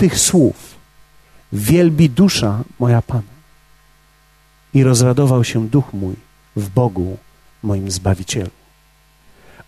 tych 0.03 0.19
słów. 0.19 0.75
Wielbi 1.53 2.10
dusza 2.10 2.63
moja 2.79 3.01
Pana. 3.01 3.33
I 4.74 4.83
rozradował 4.83 5.43
się 5.43 5.67
duch 5.67 5.93
mój 5.93 6.15
w 6.55 6.69
Bogu, 6.69 7.17
moim 7.63 7.91
Zbawicielu. 7.91 8.50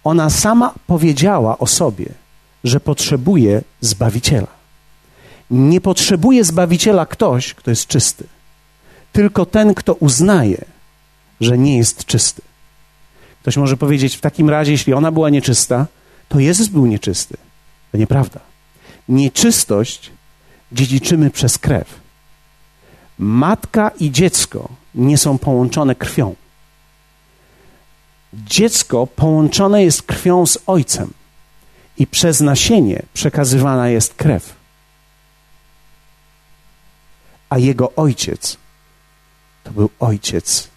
Ona 0.04 0.30
sama 0.30 0.74
powiedziała 0.88 1.58
o 1.58 1.68
sobie, 1.68 2.06
że 2.64 2.80
potrzebuje 2.80 3.62
Zbawiciela. 3.82 4.48
Nie 5.52 5.82
potrzebuje 5.82 6.44
Zbawiciela 6.44 7.06
ktoś, 7.06 7.54
kto 7.54 7.72
jest 7.72 7.88
czysty, 7.88 8.24
tylko 9.12 9.46
ten, 9.46 9.74
kto 9.74 9.94
uznaje, 9.94 10.66
że 11.42 11.58
nie 11.58 11.78
jest 11.78 12.06
czysty. 12.06 12.42
Ktoś 13.42 13.58
może 13.58 13.78
powiedzieć, 13.78 14.16
w 14.16 14.22
takim 14.22 14.50
razie, 14.50 14.72
jeśli 14.72 14.94
ona 14.94 15.12
była 15.12 15.30
nieczysta, 15.30 15.88
to 16.30 16.40
Jezus 16.40 16.68
był 16.68 16.86
nieczysty. 16.86 17.38
To 17.92 17.98
nieprawda. 17.98 18.40
Nieczystość 19.10 20.12
dziedziczymy 20.72 21.32
przez 21.32 21.58
krew. 21.58 22.00
Matka 23.20 23.90
i 23.90 24.12
dziecko 24.12 24.70
nie 24.96 25.18
są 25.18 25.38
połączone 25.38 25.96
krwią. 25.96 26.36
Dziecko 28.34 29.08
połączone 29.08 29.84
jest 29.84 30.04
krwią 30.04 30.46
z 30.46 30.58
ojcem 30.68 31.14
i 31.98 32.08
przez 32.08 32.42
nasienie 32.42 33.02
przekazywana 33.14 33.90
jest 33.90 34.14
krew. 34.14 34.54
A 37.50 37.58
jego 37.58 37.96
ojciec 37.96 38.58
to 39.64 39.72
był 39.72 39.90
ojciec 40.00 40.70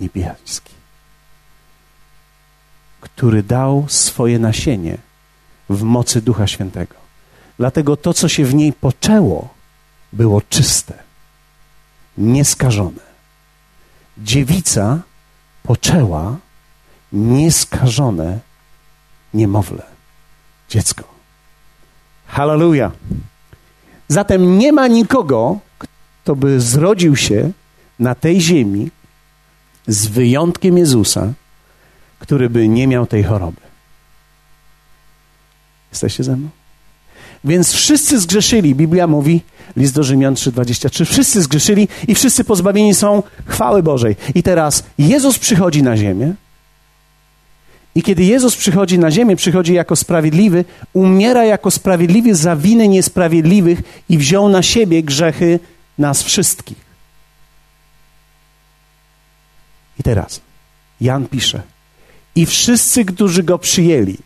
niebieski, 0.00 0.74
który 3.00 3.42
dał 3.42 3.84
swoje 3.88 4.38
nasienie 4.38 4.98
w 5.70 5.82
mocy 5.82 6.22
Ducha 6.22 6.46
Świętego. 6.46 6.97
Dlatego 7.58 7.96
to, 7.96 8.14
co 8.14 8.28
się 8.28 8.44
w 8.44 8.54
niej 8.54 8.72
poczęło, 8.72 9.48
było 10.12 10.42
czyste, 10.42 10.94
nieskażone. 12.18 13.08
Dziewica 14.18 14.98
poczęła 15.62 16.36
nieskażone 17.12 18.38
niemowlę, 19.34 19.82
dziecko. 20.68 21.04
Hallelujah. 22.26 22.92
Zatem 24.08 24.58
nie 24.58 24.72
ma 24.72 24.86
nikogo, 24.86 25.58
kto 25.78 26.36
by 26.36 26.60
zrodził 26.60 27.16
się 27.16 27.50
na 27.98 28.14
tej 28.14 28.40
ziemi, 28.40 28.90
z 29.86 30.06
wyjątkiem 30.06 30.78
Jezusa, 30.78 31.32
który 32.18 32.50
by 32.50 32.68
nie 32.68 32.86
miał 32.86 33.06
tej 33.06 33.24
choroby. 33.24 33.60
Jesteście 35.92 36.24
ze 36.24 36.36
mną? 36.36 36.57
Więc 37.44 37.72
wszyscy 37.72 38.20
zgrzeszyli. 38.20 38.74
Biblia 38.74 39.06
mówi, 39.06 39.40
list 39.76 39.94
do 39.94 40.02
Rzymian 40.02 40.34
3,23, 40.34 41.04
wszyscy 41.04 41.42
zgrzeszyli 41.42 41.88
i 42.08 42.14
wszyscy 42.14 42.44
pozbawieni 42.44 42.94
są 42.94 43.22
chwały 43.46 43.82
Bożej. 43.82 44.16
I 44.34 44.42
teraz 44.42 44.84
Jezus 44.98 45.38
przychodzi 45.38 45.82
na 45.82 45.96
ziemię 45.96 46.34
i 47.94 48.02
kiedy 48.02 48.24
Jezus 48.24 48.56
przychodzi 48.56 48.98
na 48.98 49.10
ziemię, 49.10 49.36
przychodzi 49.36 49.74
jako 49.74 49.96
sprawiedliwy, 49.96 50.64
umiera 50.92 51.44
jako 51.44 51.70
sprawiedliwy 51.70 52.34
za 52.34 52.56
winy 52.56 52.88
niesprawiedliwych 52.88 53.82
i 54.08 54.18
wziął 54.18 54.48
na 54.48 54.62
siebie 54.62 55.02
grzechy 55.02 55.60
nas 55.98 56.22
wszystkich. 56.22 56.78
I 60.00 60.02
teraz 60.02 60.40
Jan 61.00 61.28
pisze: 61.28 61.62
I 62.34 62.46
wszyscy, 62.46 63.04
którzy 63.04 63.42
go 63.42 63.58
przyjęli, 63.58 64.16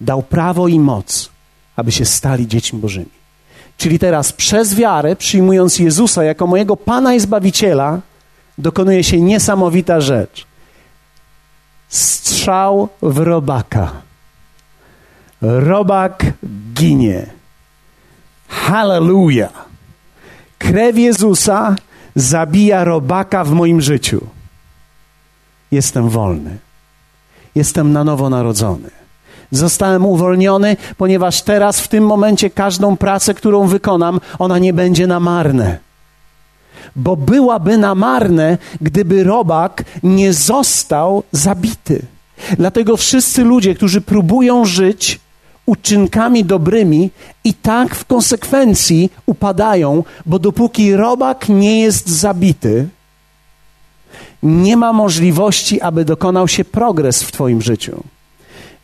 dał 0.00 0.22
prawo 0.22 0.68
i 0.68 0.80
moc, 0.80 1.30
aby 1.76 1.92
się 1.92 2.04
stali 2.04 2.48
dziećmi 2.48 2.78
Bożymi. 2.78 3.22
Czyli 3.76 3.98
teraz 3.98 4.32
przez 4.32 4.74
wiarę, 4.74 5.16
przyjmując 5.16 5.78
Jezusa 5.78 6.24
jako 6.24 6.46
mojego 6.46 6.76
Pana 6.76 7.14
i 7.14 7.20
Zbawiciela, 7.20 8.00
dokonuje 8.58 9.04
się 9.04 9.20
niesamowita 9.20 10.00
rzecz. 10.00 10.46
Strzał 11.88 12.88
w 13.02 13.18
robaka. 13.18 13.92
Robak 15.42 16.24
ginie. 16.74 17.26
Hallelujah. 18.48 19.68
Krew 20.58 20.98
Jezusa 20.98 21.76
zabija 22.14 22.84
robaka 22.84 23.44
w 23.44 23.50
moim 23.50 23.80
życiu. 23.80 24.26
Jestem 25.70 26.08
wolny. 26.08 26.58
Jestem 27.54 27.92
na 27.92 28.04
nowo 28.04 28.30
narodzony. 28.30 29.01
Zostałem 29.52 30.06
uwolniony, 30.06 30.76
ponieważ 30.96 31.42
teraz, 31.42 31.80
w 31.80 31.88
tym 31.88 32.06
momencie, 32.06 32.50
każdą 32.50 32.96
pracę, 32.96 33.34
którą 33.34 33.66
wykonam, 33.66 34.20
ona 34.38 34.58
nie 34.58 34.72
będzie 34.72 35.06
na 35.06 35.20
marne. 35.20 35.78
Bo 36.96 37.16
byłaby 37.16 37.78
na 37.78 37.94
marne, 37.94 38.58
gdyby 38.80 39.24
robak 39.24 39.84
nie 40.02 40.32
został 40.32 41.22
zabity. 41.32 42.02
Dlatego 42.58 42.96
wszyscy 42.96 43.44
ludzie, 43.44 43.74
którzy 43.74 44.00
próbują 44.00 44.64
żyć 44.64 45.20
uczynkami 45.66 46.44
dobrymi, 46.44 47.10
i 47.44 47.54
tak 47.54 47.94
w 47.94 48.04
konsekwencji 48.04 49.10
upadają, 49.26 50.04
bo 50.26 50.38
dopóki 50.38 50.96
robak 50.96 51.48
nie 51.48 51.80
jest 51.80 52.08
zabity, 52.08 52.88
nie 54.42 54.76
ma 54.76 54.92
możliwości, 54.92 55.80
aby 55.80 56.04
dokonał 56.04 56.48
się 56.48 56.64
progres 56.64 57.22
w 57.22 57.32
Twoim 57.32 57.62
życiu. 57.62 58.02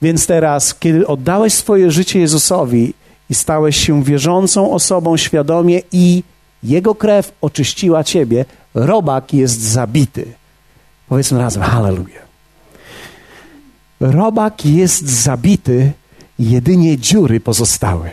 Więc 0.03 0.27
teraz, 0.27 0.75
kiedy 0.75 1.07
oddałeś 1.07 1.55
swoje 1.55 1.91
życie 1.91 2.21
Jezusowi 2.21 2.95
i 3.31 3.35
stałeś 3.35 3.77
się 3.77 4.05
wierzącą 4.05 4.73
osobą 4.73 5.17
świadomie 5.17 5.81
i 5.93 6.23
Jego 6.63 6.95
krew 6.95 7.33
oczyściła 7.41 8.05
Ciebie, 8.05 8.45
robak 8.75 9.35
jest 9.35 9.61
zabity. 9.61 10.27
Powiedzmy 11.09 11.39
razem, 11.39 11.63
hallelujah. 11.63 12.29
Robak 14.01 14.67
jest 14.67 15.09
zabity, 15.09 15.93
jedynie 16.39 16.99
dziury 16.99 17.41
pozostały. 17.41 18.11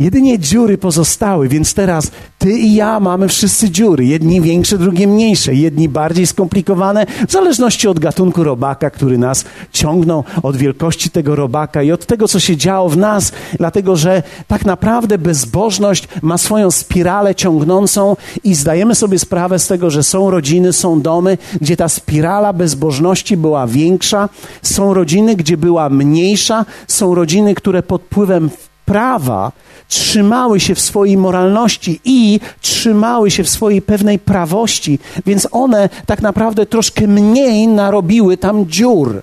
Jedynie 0.00 0.38
dziury 0.38 0.78
pozostały, 0.78 1.48
więc 1.48 1.74
teraz 1.74 2.10
ty 2.38 2.52
i 2.52 2.74
ja 2.74 3.00
mamy 3.00 3.28
wszyscy 3.28 3.70
dziury. 3.70 4.04
Jedni 4.04 4.40
większe, 4.40 4.78
drugie 4.78 5.06
mniejsze. 5.06 5.54
Jedni 5.54 5.88
bardziej 5.88 6.26
skomplikowane, 6.26 7.06
w 7.28 7.32
zależności 7.32 7.88
od 7.88 7.98
gatunku 7.98 8.44
robaka, 8.44 8.90
który 8.90 9.18
nas 9.18 9.44
ciągnął, 9.72 10.24
od 10.42 10.56
wielkości 10.56 11.10
tego 11.10 11.36
robaka 11.36 11.82
i 11.82 11.92
od 11.92 12.06
tego, 12.06 12.28
co 12.28 12.40
się 12.40 12.56
działo 12.56 12.88
w 12.88 12.96
nas. 12.96 13.32
Dlatego, 13.58 13.96
że 13.96 14.22
tak 14.48 14.64
naprawdę 14.64 15.18
bezbożność 15.18 16.08
ma 16.22 16.38
swoją 16.38 16.70
spiralę 16.70 17.34
ciągnącą 17.34 18.16
i 18.44 18.54
zdajemy 18.54 18.94
sobie 18.94 19.18
sprawę 19.18 19.58
z 19.58 19.66
tego, 19.66 19.90
że 19.90 20.02
są 20.02 20.30
rodziny, 20.30 20.72
są 20.72 21.00
domy, 21.00 21.38
gdzie 21.60 21.76
ta 21.76 21.88
spirala 21.88 22.52
bezbożności 22.52 23.36
była 23.36 23.66
większa. 23.66 24.28
Są 24.62 24.94
rodziny, 24.94 25.36
gdzie 25.36 25.56
była 25.56 25.88
mniejsza. 25.88 26.64
Są 26.88 27.14
rodziny, 27.14 27.54
które 27.54 27.82
pod 27.82 28.02
wpływem 28.02 28.50
prawa 28.86 29.52
trzymały 29.88 30.60
się 30.60 30.74
w 30.74 30.80
swojej 30.80 31.16
moralności 31.16 32.00
i 32.04 32.40
trzymały 32.60 33.30
się 33.30 33.44
w 33.44 33.48
swojej 33.48 33.82
pewnej 33.82 34.18
prawości, 34.18 34.98
więc 35.26 35.48
one 35.50 35.88
tak 36.06 36.22
naprawdę 36.22 36.66
troszkę 36.66 37.06
mniej 37.06 37.68
narobiły 37.68 38.36
tam 38.36 38.66
dziur. 38.66 39.22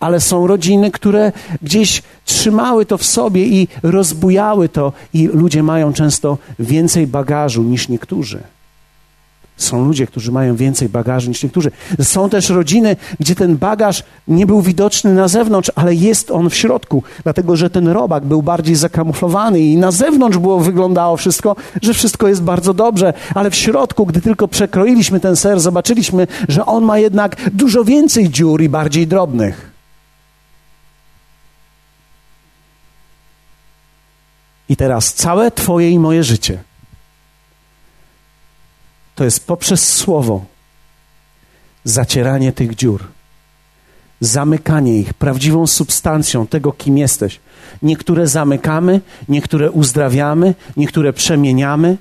ale 0.00 0.20
są 0.20 0.46
rodziny, 0.46 0.90
które 0.90 1.32
gdzieś 1.62 2.02
trzymały 2.24 2.86
to 2.86 2.98
w 2.98 3.04
sobie 3.04 3.46
i 3.46 3.68
rozbujały 3.82 4.68
to, 4.68 4.92
i 5.14 5.26
ludzie 5.26 5.62
mają 5.62 5.92
często 5.92 6.38
więcej 6.58 7.06
bagażu 7.06 7.62
niż 7.62 7.88
niektórzy. 7.88 8.42
Są 9.62 9.84
ludzie, 9.84 10.06
którzy 10.06 10.32
mają 10.32 10.56
więcej 10.56 10.88
bagażu 10.88 11.28
niż 11.28 11.42
niektórzy. 11.42 11.70
Są 12.02 12.30
też 12.30 12.50
rodziny, 12.50 12.96
gdzie 13.20 13.34
ten 13.34 13.56
bagaż 13.56 14.04
nie 14.28 14.46
był 14.46 14.62
widoczny 14.62 15.14
na 15.14 15.28
zewnątrz, 15.28 15.72
ale 15.74 15.94
jest 15.94 16.30
on 16.30 16.50
w 16.50 16.54
środku, 16.54 17.02
dlatego 17.22 17.56
że 17.56 17.70
ten 17.70 17.88
robak 17.88 18.24
był 18.24 18.42
bardziej 18.42 18.74
zakamuflowany 18.74 19.60
i 19.60 19.76
na 19.76 19.90
zewnątrz 19.90 20.38
było 20.38 20.60
wyglądało 20.60 21.16
wszystko, 21.16 21.56
że 21.82 21.94
wszystko 21.94 22.28
jest 22.28 22.42
bardzo 22.42 22.74
dobrze, 22.74 23.12
ale 23.34 23.50
w 23.50 23.54
środku, 23.54 24.06
gdy 24.06 24.20
tylko 24.20 24.48
przekroiliśmy 24.48 25.20
ten 25.20 25.36
ser, 25.36 25.60
zobaczyliśmy, 25.60 26.26
że 26.48 26.66
on 26.66 26.84
ma 26.84 26.98
jednak 26.98 27.36
dużo 27.52 27.84
więcej 27.84 28.30
dziur 28.30 28.62
i 28.62 28.68
bardziej 28.68 29.06
drobnych. 29.06 29.72
I 34.68 34.76
teraz 34.76 35.14
całe 35.14 35.50
Twoje 35.50 35.90
i 35.90 35.98
moje 35.98 36.24
życie 36.24 36.71
to 39.22 39.26
jest 39.26 39.46
poprzez 39.46 39.94
słowo 39.94 40.44
zacieranie 41.84 42.52
tych 42.52 42.74
dziur, 42.74 43.04
zamykanie 44.20 44.98
ich 44.98 45.14
prawdziwą 45.14 45.66
substancją 45.66 46.46
tego, 46.46 46.72
kim 46.72 46.98
jesteś. 46.98 47.40
Niektóre 47.82 48.26
zamykamy, 48.26 49.00
niektóre 49.28 49.70
uzdrawiamy, 49.70 50.54
niektóre 50.76 51.12
przemieniamy. 51.12 51.96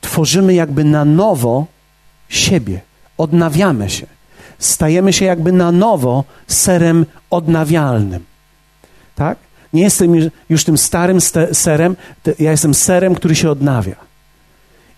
Tworzymy 0.00 0.54
jakby 0.54 0.84
na 0.84 1.04
nowo 1.04 1.66
siebie, 2.28 2.80
odnawiamy 3.18 3.90
się. 3.90 4.06
Stajemy 4.58 5.12
się 5.12 5.24
jakby 5.24 5.52
na 5.52 5.72
nowo 5.72 6.24
serem 6.46 7.06
odnawialnym. 7.30 8.24
Tak? 9.14 9.38
Nie 9.72 9.82
jestem 9.82 10.30
już 10.48 10.64
tym 10.64 10.78
starym 10.78 11.18
serem, 11.52 11.96
ja 12.38 12.50
jestem 12.50 12.74
serem, 12.74 13.14
który 13.14 13.34
się 13.34 13.50
odnawia. 13.50 14.13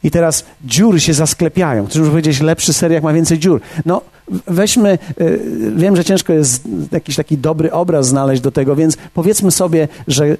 I 0.05 0.11
teraz 0.11 0.45
dziury 0.65 1.01
się 1.01 1.15
zasklepiają. 1.15 1.87
Chcesz 1.87 2.09
powiedzieć, 2.09 2.41
lepszy 2.41 2.73
ser, 2.73 2.93
jak 2.93 3.03
ma 3.03 3.13
więcej 3.13 3.39
dziur. 3.39 3.61
No, 3.87 4.01
weźmy, 4.47 4.99
y, 5.21 5.73
wiem, 5.77 5.97
że 5.97 6.05
ciężko 6.05 6.33
jest 6.33 6.63
jakiś 6.93 7.17
taki 7.17 7.39
dobry 7.39 7.73
obraz 7.73 8.09
znaleźć 8.09 8.43
do 8.43 8.53
tego, 8.53 8.77
więc 8.77 8.97
powiedzmy 9.15 9.51
sobie, 9.51 9.89
że 10.09 10.27
y, 10.27 10.37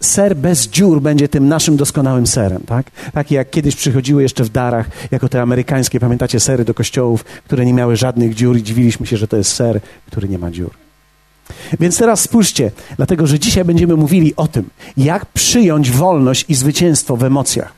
ser 0.00 0.36
bez 0.36 0.68
dziur 0.68 1.00
będzie 1.00 1.28
tym 1.28 1.48
naszym 1.48 1.76
doskonałym 1.76 2.26
serem, 2.26 2.62
tak? 2.66 2.90
Taki 3.12 3.34
jak 3.34 3.50
kiedyś 3.50 3.76
przychodziły 3.76 4.22
jeszcze 4.22 4.44
w 4.44 4.48
darach, 4.48 4.90
jako 5.10 5.28
te 5.28 5.42
amerykańskie, 5.42 6.00
pamiętacie, 6.00 6.40
sery 6.40 6.64
do 6.64 6.74
kościołów, 6.74 7.24
które 7.24 7.66
nie 7.66 7.74
miały 7.74 7.96
żadnych 7.96 8.34
dziur 8.34 8.56
i 8.56 8.62
dziwiliśmy 8.62 9.06
się, 9.06 9.16
że 9.16 9.28
to 9.28 9.36
jest 9.36 9.52
ser, 9.52 9.80
który 10.06 10.28
nie 10.28 10.38
ma 10.38 10.50
dziur. 10.50 10.70
Więc 11.80 11.98
teraz 11.98 12.20
spójrzcie, 12.20 12.70
dlatego 12.96 13.26
że 13.26 13.38
dzisiaj 13.38 13.64
będziemy 13.64 13.96
mówili 13.96 14.36
o 14.36 14.48
tym, 14.48 14.70
jak 14.96 15.26
przyjąć 15.26 15.90
wolność 15.90 16.44
i 16.48 16.54
zwycięstwo 16.54 17.16
w 17.16 17.24
emocjach. 17.24 17.77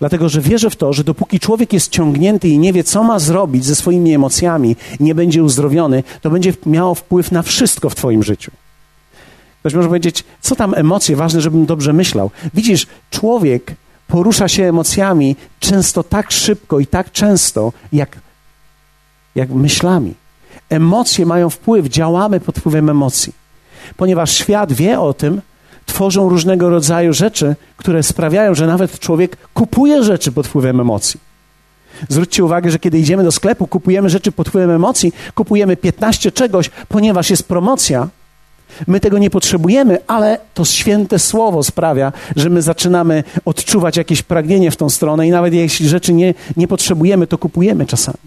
Dlatego, 0.00 0.28
że 0.28 0.40
wierzę 0.40 0.70
w 0.70 0.76
to, 0.76 0.92
że 0.92 1.04
dopóki 1.04 1.40
człowiek 1.40 1.72
jest 1.72 1.90
ciągnięty 1.90 2.48
i 2.48 2.58
nie 2.58 2.72
wie, 2.72 2.84
co 2.84 3.04
ma 3.04 3.18
zrobić 3.18 3.64
ze 3.64 3.74
swoimi 3.74 4.14
emocjami, 4.14 4.76
nie 5.00 5.14
będzie 5.14 5.44
uzdrowiony, 5.44 6.02
to 6.20 6.30
będzie 6.30 6.52
miało 6.66 6.94
wpływ 6.94 7.32
na 7.32 7.42
wszystko 7.42 7.90
w 7.90 7.94
Twoim 7.94 8.22
życiu. 8.22 8.50
Ktoś 9.60 9.74
może 9.74 9.88
powiedzieć, 9.88 10.24
co 10.40 10.56
tam 10.56 10.74
emocje, 10.74 11.16
ważne, 11.16 11.40
żebym 11.40 11.66
dobrze 11.66 11.92
myślał. 11.92 12.30
Widzisz, 12.54 12.86
człowiek 13.10 13.74
porusza 14.08 14.48
się 14.48 14.64
emocjami 14.64 15.36
często 15.60 16.02
tak 16.02 16.32
szybko 16.32 16.80
i 16.80 16.86
tak 16.86 17.12
często, 17.12 17.72
jak, 17.92 18.18
jak 19.34 19.50
myślami. 19.50 20.14
Emocje 20.68 21.26
mają 21.26 21.50
wpływ, 21.50 21.86
działamy 21.86 22.40
pod 22.40 22.58
wpływem 22.58 22.90
emocji. 22.90 23.32
Ponieważ 23.96 24.32
świat 24.32 24.72
wie 24.72 25.00
o 25.00 25.14
tym, 25.14 25.40
tworzą 25.90 26.28
różnego 26.28 26.70
rodzaju 26.70 27.12
rzeczy, 27.12 27.56
które 27.76 28.02
sprawiają, 28.02 28.54
że 28.54 28.66
nawet 28.66 28.98
człowiek 28.98 29.36
kupuje 29.54 30.02
rzeczy 30.02 30.32
pod 30.32 30.46
wpływem 30.46 30.80
emocji. 30.80 31.20
Zwróćcie 32.08 32.44
uwagę, 32.44 32.70
że 32.70 32.78
kiedy 32.78 32.98
idziemy 32.98 33.24
do 33.24 33.32
sklepu, 33.32 33.66
kupujemy 33.66 34.10
rzeczy 34.10 34.32
pod 34.32 34.48
wpływem 34.48 34.70
emocji, 34.70 35.12
kupujemy 35.34 35.76
15 35.76 36.32
czegoś, 36.32 36.70
ponieważ 36.88 37.30
jest 37.30 37.48
promocja. 37.48 38.08
My 38.86 39.00
tego 39.00 39.18
nie 39.18 39.30
potrzebujemy, 39.30 39.98
ale 40.06 40.38
to 40.54 40.64
święte 40.64 41.18
słowo 41.18 41.62
sprawia, 41.62 42.12
że 42.36 42.50
my 42.50 42.62
zaczynamy 42.62 43.24
odczuwać 43.44 43.96
jakieś 43.96 44.22
pragnienie 44.22 44.70
w 44.70 44.76
tą 44.76 44.90
stronę 44.90 45.26
i 45.26 45.30
nawet 45.30 45.54
jeśli 45.54 45.88
rzeczy 45.88 46.12
nie, 46.12 46.34
nie 46.56 46.68
potrzebujemy, 46.68 47.26
to 47.26 47.38
kupujemy 47.38 47.86
czasami. 47.86 48.18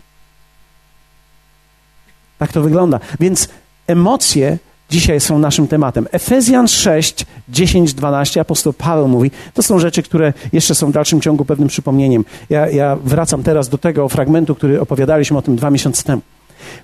Tak 2.37 2.51
to 2.51 2.61
wygląda. 2.61 2.99
Więc 3.19 3.49
emocje 3.87 4.57
dzisiaj 4.89 5.19
są 5.19 5.39
naszym 5.39 5.67
tematem. 5.67 6.07
Efezjan 6.11 6.67
6, 6.67 7.25
10, 7.49 7.93
12, 7.93 8.41
apostoł 8.41 8.73
Paweł 8.73 9.07
mówi, 9.07 9.31
to 9.53 9.63
są 9.63 9.79
rzeczy, 9.79 10.03
które 10.03 10.33
jeszcze 10.53 10.75
są 10.75 10.89
w 10.89 10.93
dalszym 10.93 11.21
ciągu 11.21 11.45
pewnym 11.45 11.67
przypomnieniem. 11.67 12.25
Ja, 12.49 12.69
ja 12.69 12.97
wracam 13.03 13.43
teraz 13.43 13.69
do 13.69 13.77
tego 13.77 14.09
fragmentu, 14.09 14.55
który 14.55 14.81
opowiadaliśmy 14.81 15.37
o 15.37 15.41
tym 15.41 15.55
dwa 15.55 15.69
miesiące 15.69 16.03
temu. 16.03 16.21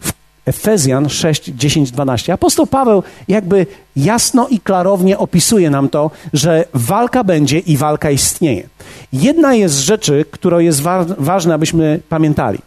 W 0.02 0.20
Efezjan 0.46 1.10
6, 1.10 1.52
10, 1.56 1.92
12. 1.92 2.34
Apostoł 2.34 2.68
Paweł 2.68 3.04
jakby 3.28 3.66
jasno 3.96 4.48
i 4.48 4.60
klarownie 4.60 5.18
opisuje 5.18 5.70
nam 5.70 5.90
to, 5.90 6.12
że 6.34 6.66
walka 6.74 7.24
będzie 7.24 7.60
i 7.60 7.78
walka 7.78 8.12
istnieje. 8.12 8.70
Jedna 9.14 9.54
jest 9.54 9.76
z 9.76 9.80
rzeczy, 9.80 10.26
która 10.32 10.62
jest 10.62 10.82
wa 10.82 11.40
abyśmy 11.54 12.00
pamiętali. 12.10 12.60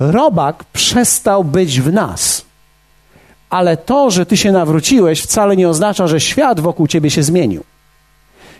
Robak 0.00 0.64
przestał 0.64 1.44
być 1.44 1.80
w 1.80 1.92
nas. 1.92 2.47
Ale 3.50 3.76
to, 3.76 4.10
że 4.10 4.26
ty 4.26 4.36
się 4.36 4.52
nawróciłeś, 4.52 5.20
wcale 5.20 5.56
nie 5.56 5.68
oznacza, 5.68 6.06
że 6.06 6.20
świat 6.20 6.60
wokół 6.60 6.86
ciebie 6.86 7.10
się 7.10 7.22
zmienił. 7.22 7.64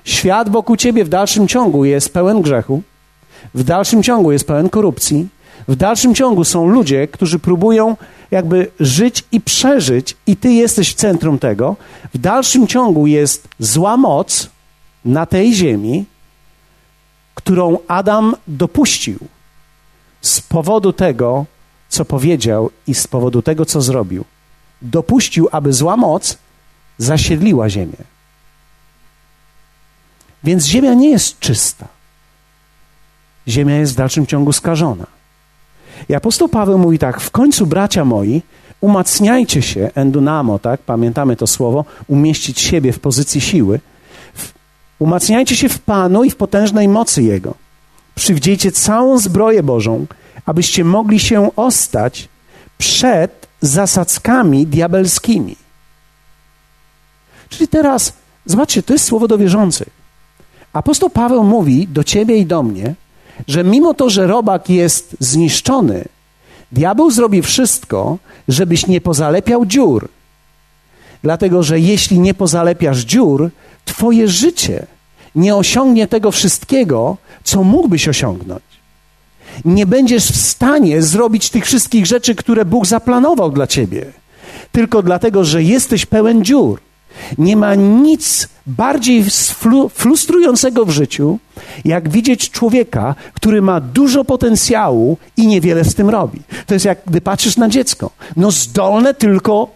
Świat 0.05 0.49
wokół 0.49 0.77
ciebie 0.77 1.05
w 1.05 1.09
dalszym 1.09 1.49
ciągu 1.49 1.85
jest 1.85 2.13
pełen 2.13 2.43
grzechu, 2.43 2.83
w 3.55 3.65
dalszym 3.65 4.03
ciągu 4.03 4.33
jest 4.33 4.47
pełen 4.47 4.69
korupcji, 4.69 5.29
w 5.69 5.77
dalszym 5.77 6.15
ciągu 6.15 6.45
są 6.45 6.69
ludzie, 6.69 7.09
którzy 7.09 7.39
próbują 7.39 7.97
jakby 8.31 8.71
żyć 8.81 9.25
i 9.33 9.41
przeżyć, 9.41 10.17
i 10.27 10.37
ty 10.37 10.53
jesteś 10.53 10.91
w 10.91 10.95
centrum 10.95 11.39
tego. 11.39 11.77
W 12.15 12.19
dalszym 12.19 12.67
ciągu 12.67 13.07
jest 13.07 13.49
zła 13.59 13.97
moc 13.97 14.49
na 15.05 15.27
tej 15.27 15.55
ziemi, 15.55 16.05
którą 17.35 17.79
Adam 17.89 18.35
dopuścił 18.49 19.19
z 20.21 20.41
powodu 20.41 20.93
tego, 20.93 21.45
co 21.89 22.05
powiedział 22.05 22.71
i 22.87 22.95
z 22.95 23.07
powodu 23.07 23.43
tego, 23.43 23.67
co 23.67 23.81
zrobił 23.81 24.25
dopuścił, 24.83 25.49
aby 25.53 25.73
zła 25.73 25.97
moc 25.97 26.39
zasiedliła 26.99 27.69
ziemię. 27.69 28.05
Więc 30.45 30.67
ziemia 30.67 30.95
nie 30.95 31.11
jest 31.11 31.39
czysta. 31.39 31.89
Ziemia 33.49 33.77
jest 33.77 33.93
w 33.93 33.97
dalszym 33.97 34.27
ciągu 34.27 34.53
skażona. 34.53 35.07
I 36.09 36.15
apostoł 36.15 36.49
Paweł 36.49 36.79
mówi 36.79 36.99
tak: 36.99 37.21
W 37.21 37.31
końcu, 37.31 37.67
bracia 37.67 38.05
moi, 38.05 38.43
umacniajcie 38.81 39.63
się, 39.63 39.91
endunamo, 39.95 40.59
tak? 40.59 40.81
Pamiętamy 40.81 41.37
to 41.37 41.47
słowo, 41.47 41.85
umieścić 42.07 42.61
siebie 42.61 42.93
w 42.93 43.01
pozycji 43.01 43.41
siły. 43.41 43.81
Umacniajcie 44.99 45.57
się 45.57 45.69
w 45.69 45.79
Panu 45.79 46.25
i 46.25 46.31
w 46.31 46.37
potężnej 46.37 46.89
mocy 46.89 47.23
Jego. 47.23 47.55
Przywdziejcie 48.15 48.73
całą 48.73 49.19
zbroję 49.19 49.63
Bożą, 49.63 50.07
abyście 50.47 50.85
mogli 50.85 51.21
się 51.21 51.57
ostać 51.57 52.29
przed 52.79 53.38
zasadzkami 53.61 54.67
diabelskimi. 54.67 55.57
Czyli 57.49 57.69
teraz, 57.69 58.13
zobaczcie, 58.47 58.83
to 58.83 58.93
jest 58.93 59.05
słowo 59.05 59.29
do 59.29 59.39
wierzących. 59.39 59.89
Apostoł 60.73 61.11
Paweł 61.11 61.45
mówi 61.45 61.89
do 61.89 62.05
ciebie 62.05 62.37
i 62.37 62.47
do 62.47 62.63
mnie, 62.63 62.95
że 63.49 63.65
mimo 63.65 63.95
to, 63.95 64.11
że 64.11 64.27
robak 64.27 64.71
jest 64.71 65.17
zniszczony, 65.21 66.05
diabeł 66.73 67.11
zrobi 67.11 67.43
wszystko, 67.43 68.19
żebyś 68.49 68.87
nie 68.87 69.01
pozalepiał 69.01 69.67
dziur. 69.67 70.09
Dlatego, 71.23 71.63
że 71.63 71.81
jeśli 71.81 72.19
nie 72.19 72.35
pozalepiasz 72.35 72.99
dziur, 72.99 73.51
twoje 73.85 74.29
życie 74.29 74.87
nie 75.35 75.57
osiągnie 75.57 76.07
tego 76.07 76.31
wszystkiego, 76.31 77.17
co 77.45 77.65
mógłbyś 77.65 78.09
osiągnąć 78.09 78.68
nie 79.65 79.87
będziesz 79.87 80.27
w 80.27 80.37
stanie 80.37 81.03
zrobić 81.03 81.51
tych 81.51 81.65
wszystkich 81.65 82.07
rzeczy, 82.07 82.35
które 82.35 82.65
Bóg 82.65 82.87
zaplanował 82.87 83.51
dla 83.51 83.67
ciebie. 83.67 84.07
Tylko 84.73 85.03
dlatego, 85.03 85.45
że 85.45 85.63
jesteś 85.63 86.07
pełen 86.07 86.45
dziur. 86.45 86.81
Nie 87.39 87.57
ma 87.57 87.75
nic 87.75 88.49
bardziej 88.67 89.25
frustrującego 89.95 90.85
w 90.85 90.91
życiu, 90.91 91.39
jak 91.85 92.09
widzieć 92.09 92.51
człowieka, 92.51 93.15
który 93.35 93.63
ma 93.63 93.81
dużo 93.81 94.25
potencjału 94.25 95.17
i 95.37 95.47
niewiele 95.47 95.85
z 95.85 95.95
tym 95.95 96.09
robi. 96.09 96.41
To 96.67 96.75
jest 96.75 96.87
jak 96.87 96.99
gdy 97.07 97.21
patrzysz 97.21 97.57
na 97.57 97.69
dziecko. 97.69 98.11
No 98.37 98.51
zdolne 98.51 99.15
tylko. 99.15 99.69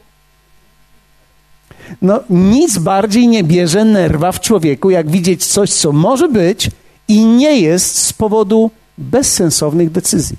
No 2.03 2.21
nic 2.31 2.79
bardziej 2.79 3.29
nie 3.29 3.45
bierze 3.45 3.85
nerwa 3.85 4.33
w 4.33 4.41
człowieku, 4.41 4.91
jak 4.91 5.11
widzieć 5.11 5.47
coś, 5.47 5.73
co 5.73 5.93
może 5.93 6.29
być 6.29 6.71
i 7.09 7.25
nie 7.25 7.61
jest 7.61 7.99
z 7.99 8.13
powodu 8.13 8.71
bezsensownych 8.99 9.91
decyzji. 9.91 10.37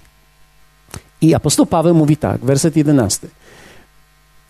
I 1.21 1.33
apostoł 1.33 1.65
Paweł 1.65 1.95
mówi 1.95 2.17
tak, 2.17 2.41
werset 2.41 2.77
jedenasty. 2.77 3.27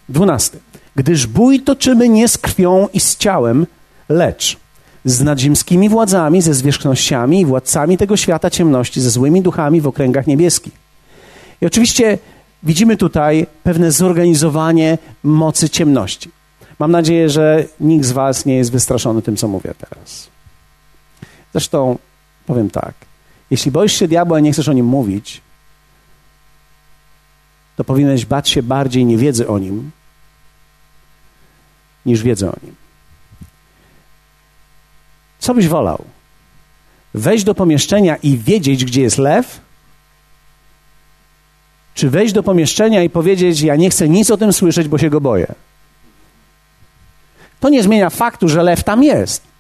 Dwunasty. 0.09 0.59
Gdyż 0.95 1.27
bój 1.27 1.59
toczymy 1.59 2.09
nie 2.09 2.27
z 2.27 2.37
krwią 2.37 2.87
i 2.93 2.99
z 2.99 3.17
ciałem, 3.17 3.67
lecz 4.09 4.57
z 5.05 5.21
nadziemskimi 5.21 5.89
władzami, 5.89 6.41
ze 6.41 6.53
zwierzchnościami 6.53 7.41
i 7.41 7.45
władcami 7.45 7.97
tego 7.97 8.17
świata 8.17 8.49
ciemności, 8.49 9.01
ze 9.01 9.09
złymi 9.09 9.41
duchami 9.41 9.81
w 9.81 9.87
okręgach 9.87 10.27
niebieskich. 10.27 10.73
I 11.61 11.65
oczywiście 11.65 12.17
widzimy 12.63 12.97
tutaj 12.97 13.47
pewne 13.63 13.91
zorganizowanie 13.91 14.97
mocy 15.23 15.69
ciemności. 15.69 16.31
Mam 16.79 16.91
nadzieję, 16.91 17.29
że 17.29 17.65
nikt 17.79 18.05
z 18.05 18.11
Was 18.11 18.45
nie 18.45 18.55
jest 18.55 18.71
wystraszony 18.71 19.21
tym, 19.21 19.35
co 19.35 19.47
mówię 19.47 19.73
teraz. 19.89 20.27
Zresztą 21.53 21.97
powiem 22.45 22.69
tak. 22.69 22.93
Jeśli 23.53 23.71
boisz 23.71 23.93
się 23.93 24.07
diabła 24.07 24.39
i 24.39 24.43
nie 24.43 24.51
chcesz 24.51 24.69
o 24.69 24.73
nim 24.73 24.85
mówić, 24.85 25.41
to 27.75 27.83
powinieneś 27.83 28.25
bać 28.25 28.49
się 28.49 28.63
bardziej 28.63 29.05
niewiedzy 29.05 29.47
o 29.47 29.59
nim, 29.59 29.91
niż 32.05 32.23
wiedzy 32.23 32.49
o 32.49 32.55
nim. 32.63 32.75
Co 35.39 35.53
byś 35.53 35.67
wolał? 35.67 36.03
Wejść 37.13 37.43
do 37.43 37.55
pomieszczenia 37.55 38.15
i 38.15 38.37
wiedzieć, 38.37 38.85
gdzie 38.85 39.01
jest 39.01 39.17
lew? 39.17 39.59
Czy 41.93 42.09
wejść 42.09 42.33
do 42.33 42.43
pomieszczenia 42.43 43.03
i 43.03 43.09
powiedzieć: 43.09 43.61
Ja 43.61 43.75
nie 43.75 43.89
chcę 43.89 44.09
nic 44.09 44.31
o 44.31 44.37
tym 44.37 44.53
słyszeć, 44.53 44.87
bo 44.87 44.97
się 44.97 45.09
go 45.09 45.21
boję? 45.21 45.55
To 47.59 47.69
nie 47.69 47.83
zmienia 47.83 48.09
faktu, 48.09 48.49
że 48.49 48.63
lew 48.63 48.83
tam 48.83 49.03
jest. 49.03 49.52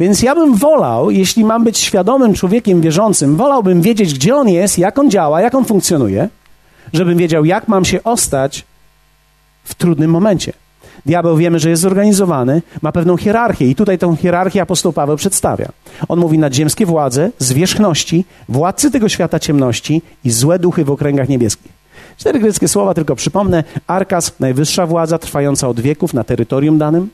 Więc 0.00 0.22
ja 0.22 0.34
bym 0.34 0.54
wolał, 0.54 1.10
jeśli 1.10 1.44
mam 1.44 1.64
być 1.64 1.78
świadomym 1.78 2.34
człowiekiem 2.34 2.80
wierzącym, 2.80 3.36
wolałbym 3.36 3.82
wiedzieć, 3.82 4.14
gdzie 4.14 4.36
on 4.36 4.48
jest, 4.48 4.78
jak 4.78 4.98
on 4.98 5.10
działa, 5.10 5.40
jak 5.40 5.54
on 5.54 5.64
funkcjonuje, 5.64 6.28
żebym 6.92 7.18
wiedział, 7.18 7.44
jak 7.44 7.68
mam 7.68 7.84
się 7.84 8.02
ostać 8.02 8.64
w 9.64 9.74
trudnym 9.74 10.10
momencie. 10.10 10.52
Diabeł 11.06 11.36
wiemy, 11.36 11.58
że 11.58 11.70
jest 11.70 11.82
zorganizowany, 11.82 12.62
ma 12.82 12.92
pewną 12.92 13.16
hierarchię 13.16 13.66
i 13.66 13.74
tutaj 13.74 13.98
tę 13.98 14.16
hierarchię 14.16 14.62
apostoł 14.62 14.92
Paweł 14.92 15.16
przedstawia. 15.16 15.68
On 16.08 16.18
mówi 16.18 16.38
nadziemskie 16.38 16.86
władze, 16.86 17.30
zwierzchności, 17.38 18.24
władcy 18.48 18.90
tego 18.90 19.08
świata 19.08 19.38
ciemności 19.38 20.02
i 20.24 20.30
złe 20.30 20.58
duchy 20.58 20.84
w 20.84 20.90
okręgach 20.90 21.28
niebieskich. 21.28 21.72
Cztery 22.16 22.38
greckie 22.40 22.68
słowa, 22.68 22.94
tylko 22.94 23.16
przypomnę. 23.16 23.64
Arkas, 23.86 24.32
najwyższa 24.40 24.86
władza, 24.86 25.18
trwająca 25.18 25.68
od 25.68 25.80
wieków 25.80 26.14
na 26.14 26.24
terytorium 26.24 26.78
danym. 26.78 27.10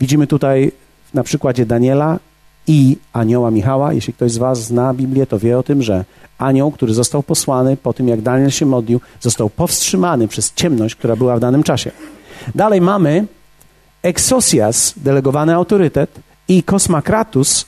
Widzimy 0.00 0.26
tutaj 0.26 0.72
na 1.14 1.22
przykładzie 1.22 1.66
Daniela 1.66 2.18
i 2.66 2.96
anioła 3.12 3.50
Michała. 3.50 3.92
Jeśli 3.92 4.12
ktoś 4.12 4.32
z 4.32 4.38
Was 4.38 4.62
zna 4.62 4.94
Biblię, 4.94 5.26
to 5.26 5.38
wie 5.38 5.58
o 5.58 5.62
tym, 5.62 5.82
że 5.82 6.04
anioł, 6.38 6.70
który 6.70 6.94
został 6.94 7.22
posłany 7.22 7.76
po 7.76 7.92
tym, 7.92 8.08
jak 8.08 8.22
Daniel 8.22 8.50
się 8.50 8.66
modlił, 8.66 9.00
został 9.20 9.50
powstrzymany 9.50 10.28
przez 10.28 10.52
ciemność, 10.54 10.94
która 10.94 11.16
była 11.16 11.36
w 11.36 11.40
danym 11.40 11.62
czasie. 11.62 11.90
Dalej 12.54 12.80
mamy 12.80 13.26
exosias, 14.02 14.94
delegowany 14.96 15.54
autorytet, 15.54 16.20
i 16.48 16.62
kosmakratus, 16.62 17.66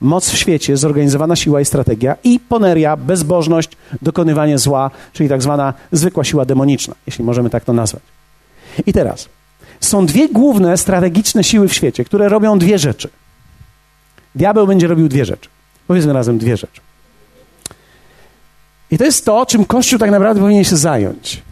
moc 0.00 0.30
w 0.30 0.36
świecie, 0.36 0.76
zorganizowana 0.76 1.36
siła 1.36 1.60
i 1.60 1.64
strategia, 1.64 2.16
i 2.24 2.40
poneria, 2.40 2.96
bezbożność, 2.96 3.70
dokonywanie 4.02 4.58
zła, 4.58 4.90
czyli 5.12 5.28
tak 5.28 5.42
zwana 5.42 5.74
zwykła 5.92 6.24
siła 6.24 6.44
demoniczna, 6.44 6.94
jeśli 7.06 7.24
możemy 7.24 7.50
tak 7.50 7.64
to 7.64 7.72
nazwać. 7.72 8.02
I 8.86 8.92
teraz 8.92 9.28
są 9.80 10.06
dwie 10.06 10.28
główne 10.28 10.76
strategiczne 10.76 11.44
siły 11.44 11.68
w 11.68 11.74
świecie, 11.74 12.04
które 12.04 12.28
robią 12.28 12.58
dwie 12.58 12.78
rzeczy. 12.78 13.08
Diabeł 14.34 14.66
będzie 14.66 14.86
robił 14.86 15.08
dwie 15.08 15.24
rzeczy. 15.24 15.48
Powiedzmy 15.86 16.12
razem 16.12 16.38
dwie 16.38 16.56
rzeczy. 16.56 16.80
I 18.90 18.98
to 18.98 19.04
jest 19.04 19.24
to, 19.24 19.46
czym 19.46 19.64
Kościół 19.64 19.98
tak 19.98 20.10
naprawdę 20.10 20.40
powinien 20.40 20.64
się 20.64 20.76
zająć. 20.76 21.42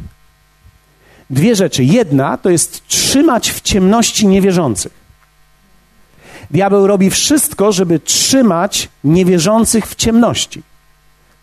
Dwie 1.30 1.56
rzeczy. 1.56 1.84
Jedna 1.84 2.36
to 2.36 2.50
jest 2.50 2.86
trzymać 2.86 3.50
w 3.50 3.60
ciemności 3.60 4.26
niewierzących. 4.26 4.92
Diabeł 6.50 6.86
robi 6.86 7.10
wszystko, 7.10 7.72
żeby 7.72 8.00
trzymać 8.00 8.88
niewierzących 9.04 9.86
w 9.86 9.94
ciemności. 9.94 10.62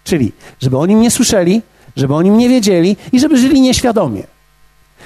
Czyli, 0.04 0.32
żeby 0.62 0.78
o 0.78 0.86
nim 0.86 1.02
nie 1.02 1.12
słyszeli, 1.12 1.62
żeby 1.96 2.16
o 2.16 2.22
nim 2.22 2.38
nie 2.38 2.50
wiedzieli 2.50 2.98
i 3.12 3.20
żeby 3.20 3.38
żyli 3.38 3.62
nieświadomie. 3.62 4.24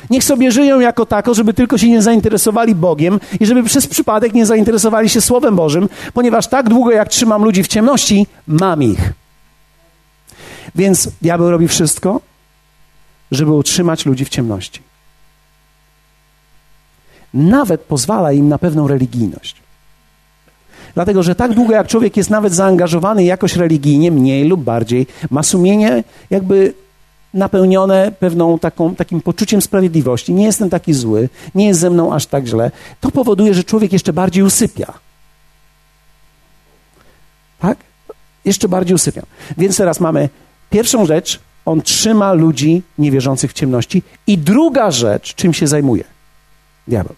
Niech 0.10 0.24
sobie 0.24 0.52
żyją 0.52 0.80
jako 0.80 1.06
tako, 1.06 1.34
żeby 1.34 1.54
tylko 1.54 1.78
się 1.78 1.90
nie 1.90 2.02
zainteresowali 2.02 2.76
Bogiem 2.76 3.20
i 3.40 3.46
żeby 3.46 3.64
przez 3.64 3.88
przypadek 3.88 4.34
nie 4.34 4.46
zainteresowali 4.46 5.10
się 5.10 5.22
Słowem 5.22 5.56
Bożym, 5.56 5.90
ponieważ 6.14 6.48
tak 6.48 6.70
długo 6.70 6.92
jak 6.92 7.10
trzymam 7.10 7.44
ludzi 7.44 7.64
w 7.64 7.68
ciemności, 7.68 8.28
mam 8.48 8.84
ich. 8.84 9.14
Więc 10.76 11.10
diabeł 11.22 11.52
robi 11.52 11.68
wszystko, 11.68 12.22
żeby 13.32 13.52
utrzymać 13.52 14.06
ludzi 14.06 14.26
w 14.26 14.30
ciemności. 14.30 14.82
Nawet 17.34 17.82
pozwala 17.82 18.32
im 18.32 18.50
na 18.50 18.58
pewną 18.58 18.88
religijność. 18.88 19.56
Dlatego, 20.94 21.24
że 21.24 21.36
tak 21.36 21.54
długo 21.54 21.74
jak 21.74 21.88
człowiek 21.88 22.18
jest 22.18 22.30
nawet 22.30 22.54
zaangażowany 22.54 23.24
jakoś 23.24 23.56
religijnie, 23.56 24.12
mniej 24.12 24.48
lub 24.48 24.64
bardziej, 24.64 25.08
ma 25.30 25.44
sumienie 25.44 26.04
jakby 26.30 26.74
napełnione 27.36 28.12
pewną 28.20 28.60
taką, 28.60 28.96
takim 28.96 29.22
poczuciem 29.22 29.62
sprawiedliwości, 29.62 30.34
nie 30.34 30.46
jestem 30.46 30.70
taki 30.70 30.94
zły, 30.94 31.30
nie 31.56 31.68
jest 31.68 31.80
ze 31.80 31.90
mną 31.90 32.14
aż 32.14 32.26
tak 32.26 32.46
źle, 32.48 32.72
to 33.02 33.12
powoduje, 33.12 33.54
że 33.54 33.64
człowiek 33.64 33.94
jeszcze 33.94 34.14
bardziej 34.14 34.44
usypia. 34.44 34.94
Tak? 37.60 37.78
Jeszcze 38.46 38.68
bardziej 38.68 38.96
usypia. 38.96 39.22
Więc 39.58 39.78
teraz 39.78 40.00
mamy 40.00 40.30
pierwszą 40.70 41.06
rzecz, 41.06 41.40
on 41.66 41.82
trzyma 41.82 42.34
ludzi 42.34 42.84
niewierzących 42.98 43.52
w 43.52 43.54
ciemności. 43.54 44.04
I 44.28 44.38
druga 44.38 44.92
rzecz, 44.92 45.36
czym 45.36 45.54
się 45.54 45.68
zajmuje? 45.68 46.04
Diabeł. 46.88 47.16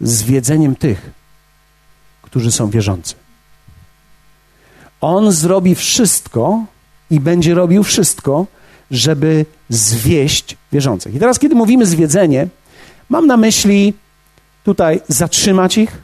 Zwiedzeniem 0.00 0.76
tych, 0.76 1.10
którzy 2.22 2.52
są 2.52 2.70
wierzący. 2.70 3.14
On 5.00 5.32
zrobi 5.32 5.74
wszystko, 5.74 6.64
i 7.12 7.20
będzie 7.20 7.54
robił 7.54 7.82
wszystko, 7.82 8.46
żeby 8.90 9.46
zwieść 9.68 10.56
wierzących. 10.72 11.14
I 11.14 11.18
teraz, 11.18 11.38
kiedy 11.38 11.54
mówimy 11.54 11.86
zwiedzenie, 11.86 12.48
mam 13.08 13.26
na 13.26 13.36
myśli 13.36 13.94
tutaj 14.64 15.00
zatrzymać 15.08 15.78
ich, 15.78 15.98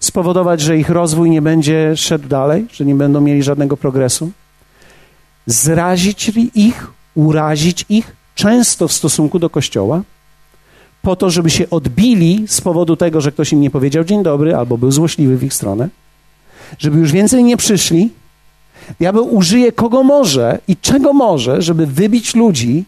spowodować, 0.00 0.60
że 0.60 0.78
ich 0.78 0.90
rozwój 0.90 1.30
nie 1.30 1.42
będzie 1.42 1.96
szedł 1.96 2.28
dalej, 2.28 2.66
że 2.72 2.84
nie 2.84 2.94
będą 2.94 3.20
mieli 3.20 3.42
żadnego 3.42 3.76
progresu, 3.76 4.30
zrazić 5.46 6.32
ich, 6.54 6.86
urazić 7.14 7.84
ich, 7.88 8.16
często 8.34 8.88
w 8.88 8.92
stosunku 8.92 9.38
do 9.38 9.50
Kościoła, 9.50 10.02
po 11.02 11.16
to, 11.16 11.30
żeby 11.30 11.50
się 11.50 11.70
odbili 11.70 12.44
z 12.48 12.60
powodu 12.60 12.96
tego, 12.96 13.20
że 13.20 13.32
ktoś 13.32 13.52
im 13.52 13.60
nie 13.60 13.70
powiedział 13.70 14.04
dzień 14.04 14.22
dobry 14.22 14.56
albo 14.56 14.78
był 14.78 14.90
złośliwy 14.90 15.36
w 15.36 15.44
ich 15.44 15.54
stronę, 15.54 15.88
żeby 16.78 16.98
już 16.98 17.12
więcej 17.12 17.44
nie 17.44 17.56
przyszli, 17.56 18.10
Diabeł 19.00 19.34
użyje 19.34 19.72
kogo 19.72 20.02
może 20.02 20.58
i 20.68 20.76
czego 20.76 21.12
może, 21.12 21.62
żeby 21.62 21.86
wybić 21.86 22.34
ludzi 22.34 22.84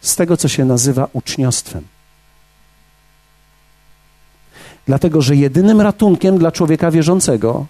z 0.00 0.16
tego, 0.16 0.36
co 0.36 0.48
się 0.48 0.64
nazywa 0.64 1.08
uczniostwem. 1.12 1.84
Dlatego, 4.86 5.22
że 5.22 5.36
jedynym 5.36 5.80
ratunkiem 5.80 6.38
dla 6.38 6.52
człowieka 6.52 6.90
wierzącego 6.90 7.66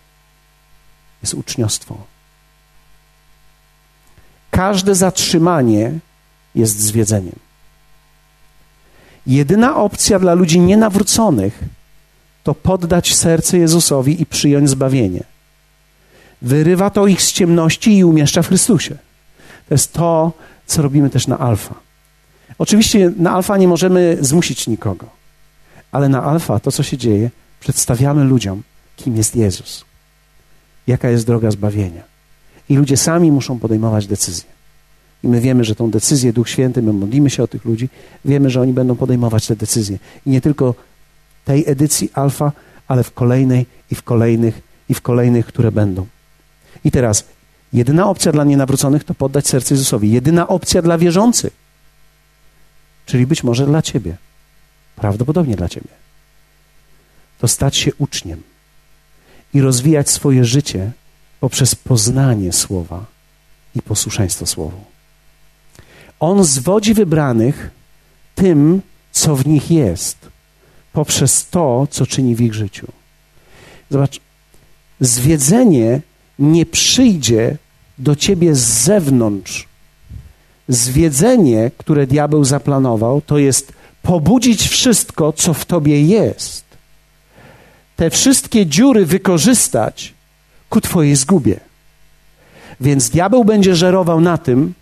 jest 1.23 1.35
uczniostwo. 1.35 1.97
Każde 4.51 4.95
zatrzymanie 4.95 5.99
jest 6.55 6.81
zwiedzeniem. 6.81 7.39
Jedyna 9.27 9.77
opcja 9.77 10.19
dla 10.19 10.35
ludzi 10.35 10.61
nienawróconych 10.61 11.61
to 12.43 12.55
poddać 12.55 13.15
serce 13.15 13.59
Jezusowi 13.59 14.23
i 14.23 14.27
przyjąć 14.27 14.71
zbawienie. 14.71 15.34
Wyrywa 16.45 16.91
to 16.91 17.07
ich 17.07 17.23
z 17.23 17.33
ciemności 17.33 17.97
i 17.97 18.05
umieszcza 18.05 18.43
w 18.43 18.49
Chrystusie. 18.49 18.99
To 19.69 19.75
jest 19.75 19.93
to, 19.93 20.33
co 20.67 20.83
robimy 20.83 21.11
też 21.11 21.27
na 21.27 21.39
alfa. 21.39 21.75
Oczywiście 22.59 23.13
na 23.17 23.33
alfa 23.33 23.57
nie 23.57 23.69
możemy 23.69 24.19
zmusić 24.21 24.67
nikogo, 24.67 25.07
ale 25.93 26.09
na 26.09 26.23
alfa 26.23 26.61
to, 26.61 26.73
co 26.73 26.83
się 26.83 26.97
dzieje, 26.97 27.31
przedstawiamy 27.61 28.25
ludziom, 28.25 28.63
kim 28.97 29.17
jest 29.17 29.37
Jezus, 29.37 29.85
jaka 30.87 31.09
jest 31.11 31.27
droga 31.27 31.51
zbawienia. 31.51 32.03
I 32.69 32.77
ludzie 32.77 32.97
sami 32.97 33.33
muszą 33.33 33.59
podejmować 33.59 34.07
decyzje. 34.07 34.51
I 35.23 35.29
my 35.29 35.41
wiemy, 35.41 35.65
że 35.65 35.75
tą 35.75 35.91
decyzję 35.91 36.33
Duch 36.33 36.49
Święty, 36.49 36.83
my 36.83 36.93
modlimy 36.93 37.31
się 37.31 37.43
o 37.43 37.47
tych 37.47 37.65
ludzi, 37.65 37.89
wiemy, 38.25 38.51
że 38.51 38.61
oni 38.61 38.73
będą 38.73 38.97
podejmować 38.97 39.47
te 39.47 39.57
decyzje. 39.57 39.99
I 40.27 40.31
nie 40.31 40.41
tylko 40.41 40.75
tej 41.45 41.65
edycji 41.67 42.11
alfa, 42.15 42.53
ale 42.89 43.03
w 43.03 43.13
kolejnej 43.13 43.67
i 43.91 43.95
w 43.95 44.03
kolejnych 44.03 44.61
i 44.89 44.95
w 44.95 45.01
kolejnych, 45.01 45.47
które 45.47 45.73
będą. 45.73 46.07
I 46.85 46.91
teraz, 46.91 47.25
jedyna 47.73 48.07
opcja 48.07 48.33
dla 48.33 48.45
nienawróconych 48.45 49.05
to 49.05 49.15
poddać 49.15 49.49
serce 49.49 49.75
Jezusowi. 49.75 50.13
Jedyna 50.13 50.49
opcja 50.49 50.83
dla 50.83 50.99
wierzących, 50.99 51.53
czyli 53.07 53.27
być 53.27 53.45
może 53.45 53.67
dla 53.67 53.83
ciebie, 53.83 54.17
prawdopodobnie 54.97 55.57
dla 55.57 55.69
ciebie, 55.69 55.89
to 57.39 57.49
stać 57.49 57.77
się 57.77 57.95
uczniem 57.99 58.43
i 59.55 59.61
rozwijać 59.61 60.11
swoje 60.11 60.45
życie 60.45 60.93
poprzez 61.41 61.75
poznanie 61.75 62.53
Słowa 62.53 63.05
i 63.75 63.83
posłuszeństwo 63.83 64.47
Słowu. 64.47 64.85
On 66.21 66.45
zwodzi 66.45 66.95
wybranych 66.95 67.71
tym, 68.35 68.83
co 69.13 69.37
w 69.37 69.47
nich 69.47 69.71
jest, 69.71 70.29
poprzez 70.93 71.49
to, 71.49 71.87
co 71.91 72.07
czyni 72.07 72.37
w 72.37 72.41
ich 72.41 72.55
życiu. 72.55 72.87
Zobacz, 73.91 74.21
zwiedzenie 75.01 76.01
nie 76.39 76.67
przyjdzie 76.67 77.57
do 77.99 78.17
ciebie 78.17 78.55
z 78.55 78.61
zewnątrz. 78.61 79.69
Zwiedzenie, 80.69 81.71
które 81.79 82.07
diabeł 82.07 82.45
zaplanował, 82.45 83.21
to 83.21 83.39
jest 83.39 83.73
pobudzić 84.03 84.69
wszystko, 84.69 85.33
co 85.33 85.55
w 85.55 85.65
tobie 85.65 86.03
jest. 86.03 86.65
Te 87.97 88.11
wszystkie 88.11 88.67
dziury 88.67 89.07
wykorzystać 89.07 90.15
ku 90.71 90.81
twojej 90.81 91.17
zgubie. 91.17 91.61
Więc 92.81 93.11
diabeł 93.11 93.45
będzie 93.45 93.77
żerował 93.77 94.21
na 94.21 94.39
tym, 94.39 94.75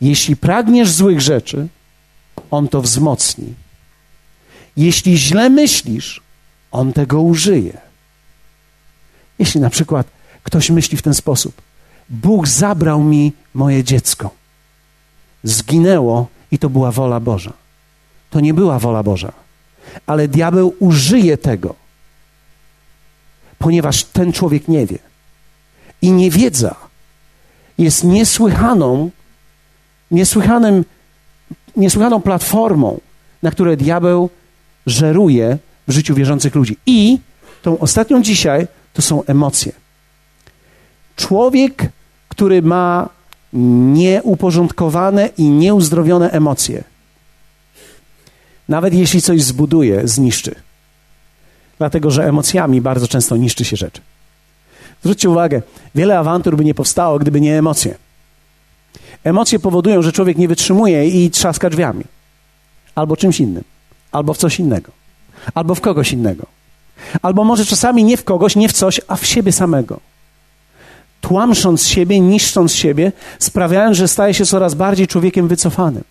jeśli 0.00 0.36
pragniesz 0.36 0.90
złych 0.90 1.20
rzeczy, 1.20 1.68
on 2.50 2.68
to 2.68 2.82
wzmocni. 2.82 3.54
Jeśli 4.76 5.18
źle 5.18 5.50
myślisz, 5.50 6.20
on 6.70 6.92
tego 6.92 7.20
użyje. 7.20 7.78
Jeśli 9.38 9.60
na 9.60 9.70
przykład 9.70 10.06
ktoś 10.46 10.70
myśli 10.70 10.98
w 10.98 11.02
ten 11.02 11.14
sposób: 11.14 11.62
Bóg 12.08 12.48
zabrał 12.48 13.02
mi 13.02 13.32
moje 13.54 13.84
dziecko, 13.84 14.30
zginęło 15.42 16.26
i 16.50 16.58
to 16.58 16.70
była 16.70 16.92
wola 16.92 17.20
Boża. 17.20 17.52
To 18.30 18.40
nie 18.40 18.54
była 18.54 18.78
wola 18.78 19.02
Boża, 19.02 19.32
ale 20.06 20.28
diabeł 20.28 20.74
użyje 20.78 21.38
tego, 21.38 21.74
ponieważ 23.58 24.04
ten 24.04 24.32
człowiek 24.32 24.68
nie 24.68 24.86
wie. 24.86 24.98
I 26.02 26.12
niewiedza 26.12 26.74
jest 27.78 28.04
niesłychaną, 28.04 29.10
niesłychanym, 30.10 30.84
niesłychaną 31.76 32.22
platformą, 32.22 33.00
na 33.42 33.50
której 33.50 33.76
diabeł 33.76 34.30
żeruje 34.86 35.58
w 35.88 35.92
życiu 35.92 36.14
wierzących 36.14 36.54
ludzi. 36.54 36.76
I 36.86 37.18
tą 37.62 37.78
ostatnią 37.78 38.22
dzisiaj 38.22 38.66
to 38.92 39.02
są 39.02 39.24
emocje. 39.24 39.85
Człowiek, 41.16 41.88
który 42.28 42.62
ma 42.62 43.08
nieuporządkowane 43.92 45.28
i 45.38 45.42
nieuzdrowione 45.42 46.30
emocje, 46.30 46.84
nawet 48.68 48.94
jeśli 48.94 49.22
coś 49.22 49.42
zbuduje, 49.42 50.08
zniszczy. 50.08 50.54
Dlatego, 51.78 52.10
że 52.10 52.28
emocjami 52.28 52.80
bardzo 52.80 53.08
często 53.08 53.36
niszczy 53.36 53.64
się 53.64 53.76
rzeczy. 53.76 54.00
Zwróćcie 55.02 55.30
uwagę, 55.30 55.62
wiele 55.94 56.18
awantur 56.18 56.56
by 56.56 56.64
nie 56.64 56.74
powstało, 56.74 57.18
gdyby 57.18 57.40
nie 57.40 57.58
emocje. 57.58 57.94
Emocje 59.24 59.58
powodują, 59.58 60.02
że 60.02 60.12
człowiek 60.12 60.38
nie 60.38 60.48
wytrzymuje 60.48 61.08
i 61.08 61.30
trzaska 61.30 61.70
drzwiami. 61.70 62.04
Albo 62.94 63.16
czymś 63.16 63.40
innym. 63.40 63.64
Albo 64.12 64.34
w 64.34 64.38
coś 64.38 64.58
innego. 64.58 64.92
Albo 65.54 65.74
w 65.74 65.80
kogoś 65.80 66.12
innego. 66.12 66.46
Albo 67.22 67.44
może 67.44 67.64
czasami 67.64 68.04
nie 68.04 68.16
w 68.16 68.24
kogoś, 68.24 68.56
nie 68.56 68.68
w 68.68 68.72
coś, 68.72 69.00
a 69.08 69.16
w 69.16 69.26
siebie 69.26 69.52
samego. 69.52 70.00
Tłamsząc 71.26 71.86
siebie, 71.86 72.20
niszcząc 72.20 72.72
siebie, 72.72 73.12
sprawiając, 73.38 73.96
że 73.96 74.08
staje 74.08 74.34
się 74.34 74.46
coraz 74.46 74.74
bardziej 74.74 75.06
człowiekiem 75.06 75.48
wycofanym. 75.48 76.04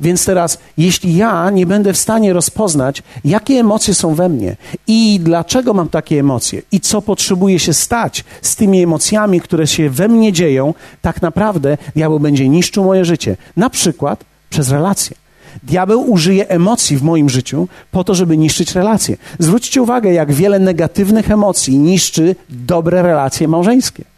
Więc 0.00 0.24
teraz, 0.24 0.58
jeśli 0.78 1.16
ja 1.16 1.50
nie 1.50 1.66
będę 1.66 1.92
w 1.92 1.96
stanie 1.96 2.32
rozpoznać, 2.32 3.02
jakie 3.24 3.54
emocje 3.54 3.94
są 3.94 4.14
we 4.14 4.28
mnie 4.28 4.56
i 4.86 5.20
dlaczego 5.22 5.74
mam 5.74 5.88
takie 5.88 6.20
emocje 6.20 6.62
i 6.72 6.80
co 6.80 7.02
potrzebuje 7.02 7.58
się 7.58 7.74
stać 7.74 8.24
z 8.42 8.56
tymi 8.56 8.82
emocjami, 8.82 9.40
które 9.40 9.66
się 9.66 9.90
we 9.90 10.08
mnie 10.08 10.32
dzieją, 10.32 10.74
tak 11.02 11.22
naprawdę 11.22 11.78
diabeł 11.96 12.20
będzie 12.20 12.48
niszczył 12.48 12.84
moje 12.84 13.04
życie. 13.04 13.36
Na 13.56 13.70
przykład 13.70 14.24
przez 14.50 14.70
relacje. 14.70 15.16
Diabeł 15.62 16.10
użyje 16.10 16.48
emocji 16.48 16.96
w 16.96 17.02
moim 17.02 17.28
życiu 17.28 17.68
po 17.90 18.04
to, 18.04 18.14
żeby 18.14 18.36
niszczyć 18.36 18.74
relacje. 18.74 19.16
Zwróćcie 19.38 19.82
uwagę, 19.82 20.12
jak 20.12 20.32
wiele 20.32 20.58
negatywnych 20.58 21.30
emocji 21.30 21.78
niszczy 21.78 22.36
dobre 22.48 23.02
relacje 23.02 23.48
małżeńskie. 23.48 24.15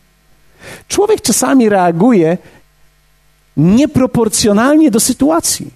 Człowiek 0.88 1.20
czasami 1.20 1.68
reaguje 1.68 2.38
nieproporcjonalnie 3.56 4.90
do 4.90 5.00
sytuacji. 5.00 5.70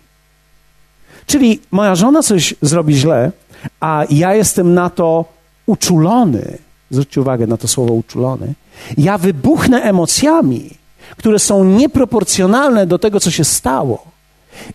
Czyli 1.26 1.60
moja 1.70 1.94
żona 1.94 2.22
coś 2.22 2.54
zrobi 2.62 2.94
źle, 2.94 3.32
a 3.80 4.04
ja 4.10 4.34
jestem 4.34 4.74
na 4.74 4.90
to 4.90 5.24
uczulony. 5.66 6.58
Zwróćcie 6.90 7.20
uwagę 7.20 7.46
na 7.46 7.56
to 7.56 7.68
słowo 7.68 7.94
uczulony. 7.94 8.54
Ja 8.98 9.18
wybuchnę 9.18 9.82
emocjami, 9.82 10.70
które 11.16 11.38
są 11.38 11.64
nieproporcjonalne 11.64 12.86
do 12.86 12.98
tego, 12.98 13.20
co 13.20 13.30
się 13.30 13.44
stało, 13.44 14.04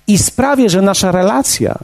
i 0.08 0.18
sprawię, 0.18 0.70
że 0.70 0.82
nasza 0.82 1.12
relacja 1.12 1.76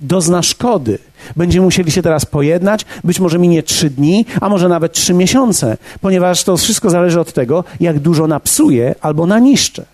dozna 0.00 0.42
szkody. 0.42 0.98
Będziemy 1.36 1.64
musieli 1.64 1.90
się 1.90 2.02
teraz 2.02 2.26
pojednać, 2.26 2.86
być 3.04 3.20
może 3.20 3.38
minie 3.38 3.62
trzy 3.62 3.90
dni, 3.90 4.26
a 4.40 4.48
może 4.48 4.68
nawet 4.68 4.92
trzy 4.92 5.14
miesiące, 5.14 5.76
ponieważ 6.00 6.44
to 6.44 6.56
wszystko 6.56 6.90
zależy 6.90 7.20
od 7.20 7.32
tego, 7.32 7.64
jak 7.80 7.98
dużo 7.98 8.26
napsuję 8.26 8.94
albo 9.00 9.26
naniszczę. 9.26 9.84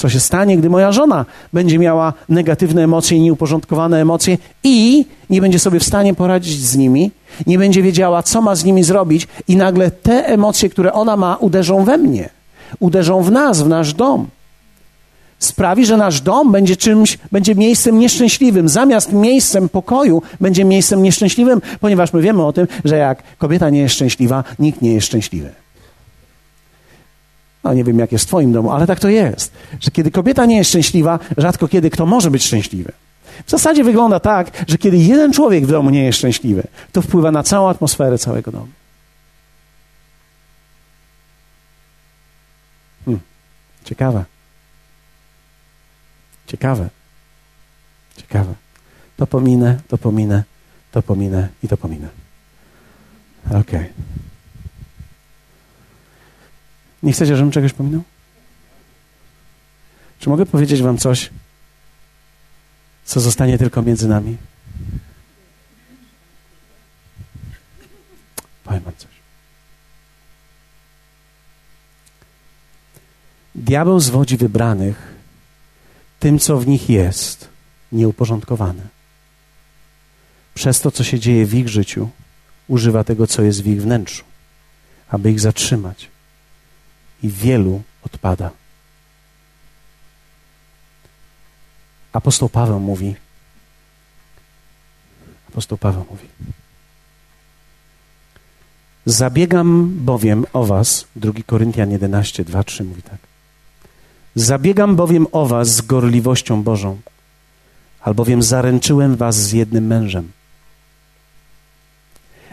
Co 0.00 0.08
się 0.08 0.20
stanie, 0.20 0.56
gdy 0.56 0.70
moja 0.70 0.92
żona 0.92 1.24
będzie 1.52 1.78
miała 1.78 2.12
negatywne 2.28 2.84
emocje, 2.84 3.20
nieuporządkowane 3.20 4.00
emocje 4.00 4.38
i 4.64 5.04
nie 5.30 5.40
będzie 5.40 5.58
sobie 5.58 5.80
w 5.80 5.84
stanie 5.84 6.14
poradzić 6.14 6.60
z 6.60 6.76
nimi, 6.76 7.10
nie 7.46 7.58
będzie 7.58 7.82
wiedziała, 7.82 8.22
co 8.22 8.40
ma 8.42 8.54
z 8.54 8.64
nimi 8.64 8.82
zrobić, 8.82 9.28
i 9.48 9.56
nagle 9.56 9.90
te 9.90 10.26
emocje, 10.26 10.68
które 10.68 10.92
ona 10.92 11.16
ma, 11.16 11.36
uderzą 11.36 11.84
we 11.84 11.98
mnie, 11.98 12.28
uderzą 12.78 13.22
w 13.22 13.30
nas, 13.30 13.62
w 13.62 13.68
nasz 13.68 13.94
dom. 13.94 14.26
Sprawi, 15.40 15.86
że 15.86 15.96
nasz 15.96 16.20
dom 16.20 16.52
będzie 16.52 16.76
czymś, 16.76 17.18
będzie 17.32 17.54
miejscem 17.54 17.98
nieszczęśliwym. 17.98 18.68
Zamiast 18.68 19.12
miejscem 19.12 19.68
pokoju, 19.68 20.22
będzie 20.40 20.64
miejscem 20.64 21.02
nieszczęśliwym, 21.02 21.60
ponieważ 21.80 22.12
my 22.12 22.22
wiemy 22.22 22.46
o 22.46 22.52
tym, 22.52 22.66
że 22.84 22.96
jak 22.96 23.22
kobieta 23.38 23.70
nie 23.70 23.80
jest 23.80 23.94
szczęśliwa, 23.94 24.44
nikt 24.58 24.82
nie 24.82 24.94
jest 24.94 25.06
szczęśliwy. 25.06 25.50
No 27.64 27.74
nie 27.74 27.84
wiem, 27.84 27.98
jak 27.98 28.12
jest 28.12 28.24
w 28.24 28.28
Twoim 28.28 28.52
domu, 28.52 28.70
ale 28.70 28.86
tak 28.86 29.00
to 29.00 29.08
jest. 29.08 29.52
Że 29.80 29.90
kiedy 29.90 30.10
kobieta 30.10 30.46
nie 30.46 30.56
jest 30.56 30.70
szczęśliwa, 30.70 31.18
rzadko 31.36 31.68
kiedy 31.68 31.90
kto 31.90 32.06
może 32.06 32.30
być 32.30 32.44
szczęśliwy. 32.44 32.92
W 33.46 33.50
zasadzie 33.50 33.84
wygląda 33.84 34.20
tak, 34.20 34.64
że 34.68 34.78
kiedy 34.78 34.96
jeden 34.96 35.32
człowiek 35.32 35.66
w 35.66 35.70
domu 35.70 35.90
nie 35.90 36.04
jest 36.04 36.18
szczęśliwy, 36.18 36.62
to 36.92 37.02
wpływa 37.02 37.30
na 37.30 37.42
całą 37.42 37.68
atmosferę 37.68 38.18
całego 38.18 38.50
domu. 38.52 38.68
Hmm. 43.04 43.20
Ciekawe. 43.84 44.24
Ciekawe. 46.50 46.88
Ciekawe. 48.16 48.54
To 49.16 49.26
pominę, 49.26 49.80
to 49.88 49.98
pominę, 49.98 50.44
to 50.92 51.02
pominę 51.02 51.48
i 51.62 51.68
to 51.68 51.76
pominę. 51.76 52.08
Okej. 53.46 53.60
Okay. 53.60 53.92
Nie 57.02 57.12
chcecie, 57.12 57.36
żebym 57.36 57.52
czegoś 57.52 57.72
pominął? 57.72 58.02
Czy 60.18 60.28
mogę 60.28 60.46
powiedzieć 60.46 60.82
wam 60.82 60.98
coś, 60.98 61.30
co 63.04 63.20
zostanie 63.20 63.58
tylko 63.58 63.82
między 63.82 64.08
nami? 64.08 64.36
Powiem 68.64 68.82
wam 68.82 68.94
coś. 68.96 69.10
Diabeł 73.54 74.00
zwodzi 74.00 74.36
wybranych 74.36 75.09
tym, 76.20 76.38
co 76.38 76.58
w 76.58 76.66
nich 76.66 76.90
jest, 76.90 77.48
nieuporządkowane. 77.92 78.82
Przez 80.54 80.80
to, 80.80 80.90
co 80.90 81.04
się 81.04 81.18
dzieje 81.20 81.46
w 81.46 81.54
ich 81.54 81.68
życiu, 81.68 82.10
używa 82.68 83.04
tego, 83.04 83.26
co 83.26 83.42
jest 83.42 83.62
w 83.62 83.66
ich 83.66 83.82
wnętrzu, 83.82 84.24
aby 85.08 85.30
ich 85.30 85.40
zatrzymać 85.40 86.08
i 87.22 87.28
wielu 87.28 87.82
odpada. 88.02 88.50
Apostoł 92.12 92.48
Paweł 92.48 92.80
mówi, 92.80 93.14
apostoł 95.48 95.78
Paweł 95.78 96.06
mówi, 96.10 96.28
zabiegam 99.06 99.96
bowiem 99.96 100.46
o 100.52 100.64
was, 100.64 101.06
2 101.16 101.32
Koryntian 101.46 101.90
11, 101.90 102.44
2, 102.44 102.64
3 102.64 102.84
mówi 102.84 103.02
tak, 103.02 103.29
zabiegam 104.34 104.96
bowiem 104.96 105.26
o 105.32 105.46
was 105.46 105.68
z 105.68 105.80
gorliwością 105.80 106.62
Bożą, 106.62 107.00
albowiem 108.00 108.42
zaręczyłem 108.42 109.16
was 109.16 109.36
z 109.36 109.52
jednym 109.52 109.86
mężem, 109.86 110.32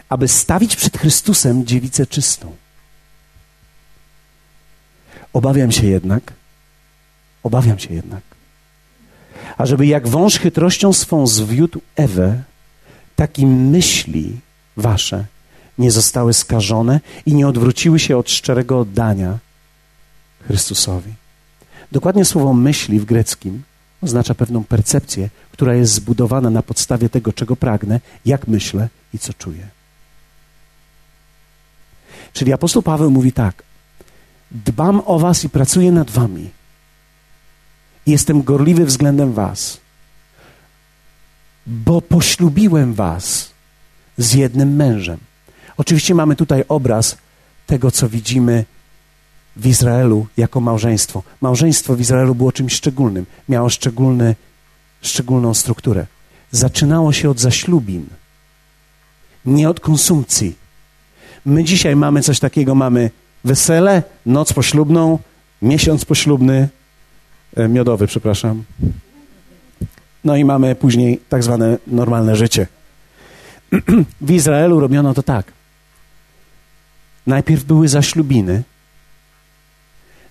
aby 0.08 0.28
stawić 0.28 0.76
przed 0.76 0.98
Chrystusem 0.98 1.66
dziewicę 1.66 2.06
czystą, 2.06 2.56
Obawiam 5.32 5.72
się 5.72 5.86
jednak, 5.86 6.32
obawiam 7.42 7.78
się 7.78 7.94
jednak, 7.94 8.22
ażeby 9.58 9.86
jak 9.86 10.08
wąż 10.08 10.38
chytrością 10.38 10.92
swą 10.92 11.26
zwiódł 11.26 11.80
Ewę, 11.96 12.42
tak 13.16 13.38
i 13.38 13.46
myśli 13.46 14.40
wasze 14.76 15.26
nie 15.78 15.90
zostały 15.90 16.34
skażone 16.34 17.00
i 17.26 17.34
nie 17.34 17.48
odwróciły 17.48 17.98
się 17.98 18.16
od 18.16 18.30
szczerego 18.30 18.80
oddania 18.80 19.38
Chrystusowi. 20.46 21.14
Dokładnie 21.92 22.24
słowo 22.24 22.54
myśli 22.54 23.00
w 23.00 23.04
greckim 23.04 23.62
oznacza 24.02 24.34
pewną 24.34 24.64
percepcję, 24.64 25.30
która 25.52 25.74
jest 25.74 25.92
zbudowana 25.92 26.50
na 26.50 26.62
podstawie 26.62 27.08
tego, 27.08 27.32
czego 27.32 27.56
pragnę, 27.56 28.00
jak 28.26 28.48
myślę 28.48 28.88
i 29.14 29.18
co 29.18 29.34
czuję. 29.34 29.68
Czyli 32.32 32.52
apostoł 32.52 32.82
Paweł 32.82 33.10
mówi 33.10 33.32
tak: 33.32 33.62
Dbam 34.50 35.02
o 35.06 35.18
was 35.18 35.44
i 35.44 35.48
pracuję 35.48 35.92
nad 35.92 36.10
wami. 36.10 36.50
Jestem 38.06 38.42
gorliwy 38.42 38.84
względem 38.84 39.32
was, 39.32 39.80
bo 41.66 42.00
poślubiłem 42.00 42.94
was 42.94 43.50
z 44.18 44.34
jednym 44.34 44.76
mężem. 44.76 45.18
Oczywiście 45.76 46.14
mamy 46.14 46.36
tutaj 46.36 46.64
obraz 46.68 47.16
tego, 47.66 47.90
co 47.90 48.08
widzimy 48.08 48.64
w 49.58 49.66
Izraelu 49.66 50.26
jako 50.36 50.60
małżeństwo. 50.60 51.22
Małżeństwo 51.40 51.96
w 51.96 52.00
Izraelu 52.00 52.34
było 52.34 52.52
czymś 52.52 52.72
szczególnym, 52.72 53.26
miało 53.48 53.68
szczególny, 53.68 54.34
szczególną 55.02 55.54
strukturę. 55.54 56.06
Zaczynało 56.50 57.12
się 57.12 57.30
od 57.30 57.40
zaślubin, 57.40 58.06
nie 59.44 59.68
od 59.70 59.80
konsumpcji. 59.80 60.56
My 61.44 61.64
dzisiaj 61.64 61.96
mamy 61.96 62.22
coś 62.22 62.40
takiego, 62.40 62.74
mamy 62.74 63.10
wesele, 63.44 64.02
noc 64.26 64.52
poślubną, 64.52 65.18
miesiąc 65.62 66.04
poślubny, 66.04 66.68
e, 67.56 67.68
miodowy, 67.68 68.06
przepraszam. 68.06 68.64
No 70.24 70.36
i 70.36 70.44
mamy 70.44 70.74
później 70.74 71.20
tak 71.28 71.42
zwane 71.42 71.78
normalne 71.86 72.36
życie. 72.36 72.66
w 74.20 74.30
Izraelu 74.30 74.80
robiono 74.80 75.14
to 75.14 75.22
tak. 75.22 75.52
Najpierw 77.26 77.64
były 77.64 77.88
zaślubiny. 77.88 78.62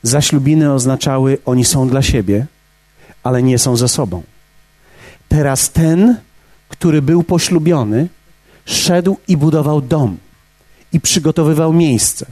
Zaślubiny 0.04 0.74
oznaczały, 0.74 1.38
oni 1.46 1.66
są 1.66 1.90
dla 1.90 2.02
siebie, 2.02 2.46
ale 3.24 3.44
nie 3.44 3.58
są 3.60 3.78
ze 3.78 3.88
sobą. 3.88 4.24
Teraz 5.28 5.70
ten, 5.70 6.18
który 6.70 7.02
był 7.02 7.24
poślubiony, 7.24 8.08
szedł 8.66 9.18
i 9.28 9.38
budował 9.38 9.82
dom 9.82 10.18
i 10.94 11.02
przygotowywał 11.02 11.74
miejsce. 11.74 12.26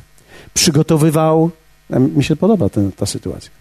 Przygotowywał, 0.54 1.51
mi 1.89 2.23
się 2.23 2.36
podoba 2.36 2.69
ten, 2.69 2.91
ta 2.91 3.06
sytuacja. 3.06 3.51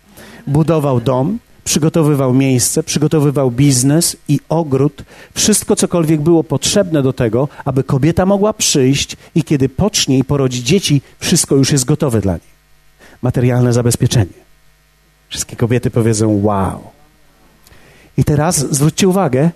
Budował 0.47 1.01
dom, 1.01 1.39
przygotowywał 1.65 2.35
miejsce, 2.35 2.83
przygotowywał 2.83 3.51
biznes 3.51 4.17
i 4.29 4.41
ogród, 4.49 5.03
wszystko 5.35 5.77
cokolwiek 5.77 6.21
było 6.21 6.45
potrzebne 6.45 7.03
do 7.03 7.13
tego, 7.13 7.49
aby 7.65 7.85
kobieta 7.85 8.27
mogła 8.27 8.53
przyjść 8.53 9.17
i 9.35 9.45
kiedy 9.45 9.69
pocznie 9.69 10.19
i 10.19 10.25
porodzi 10.25 10.65
dzieci, 10.65 11.03
wszystko 11.19 11.57
już 11.57 11.73
jest 11.73 11.85
gotowe 11.85 12.21
dla 12.21 12.33
niej. 12.33 12.54
Materialne 13.25 13.73
zabezpieczenie. 13.73 14.45
Wszystkie 15.29 15.57
kobiety 15.57 15.91
powiedzą 15.91 16.41
wow. 16.43 16.91
I 18.17 18.25
teraz 18.25 18.57
zwróćcie 18.57 19.09
uwagę, 19.09 19.51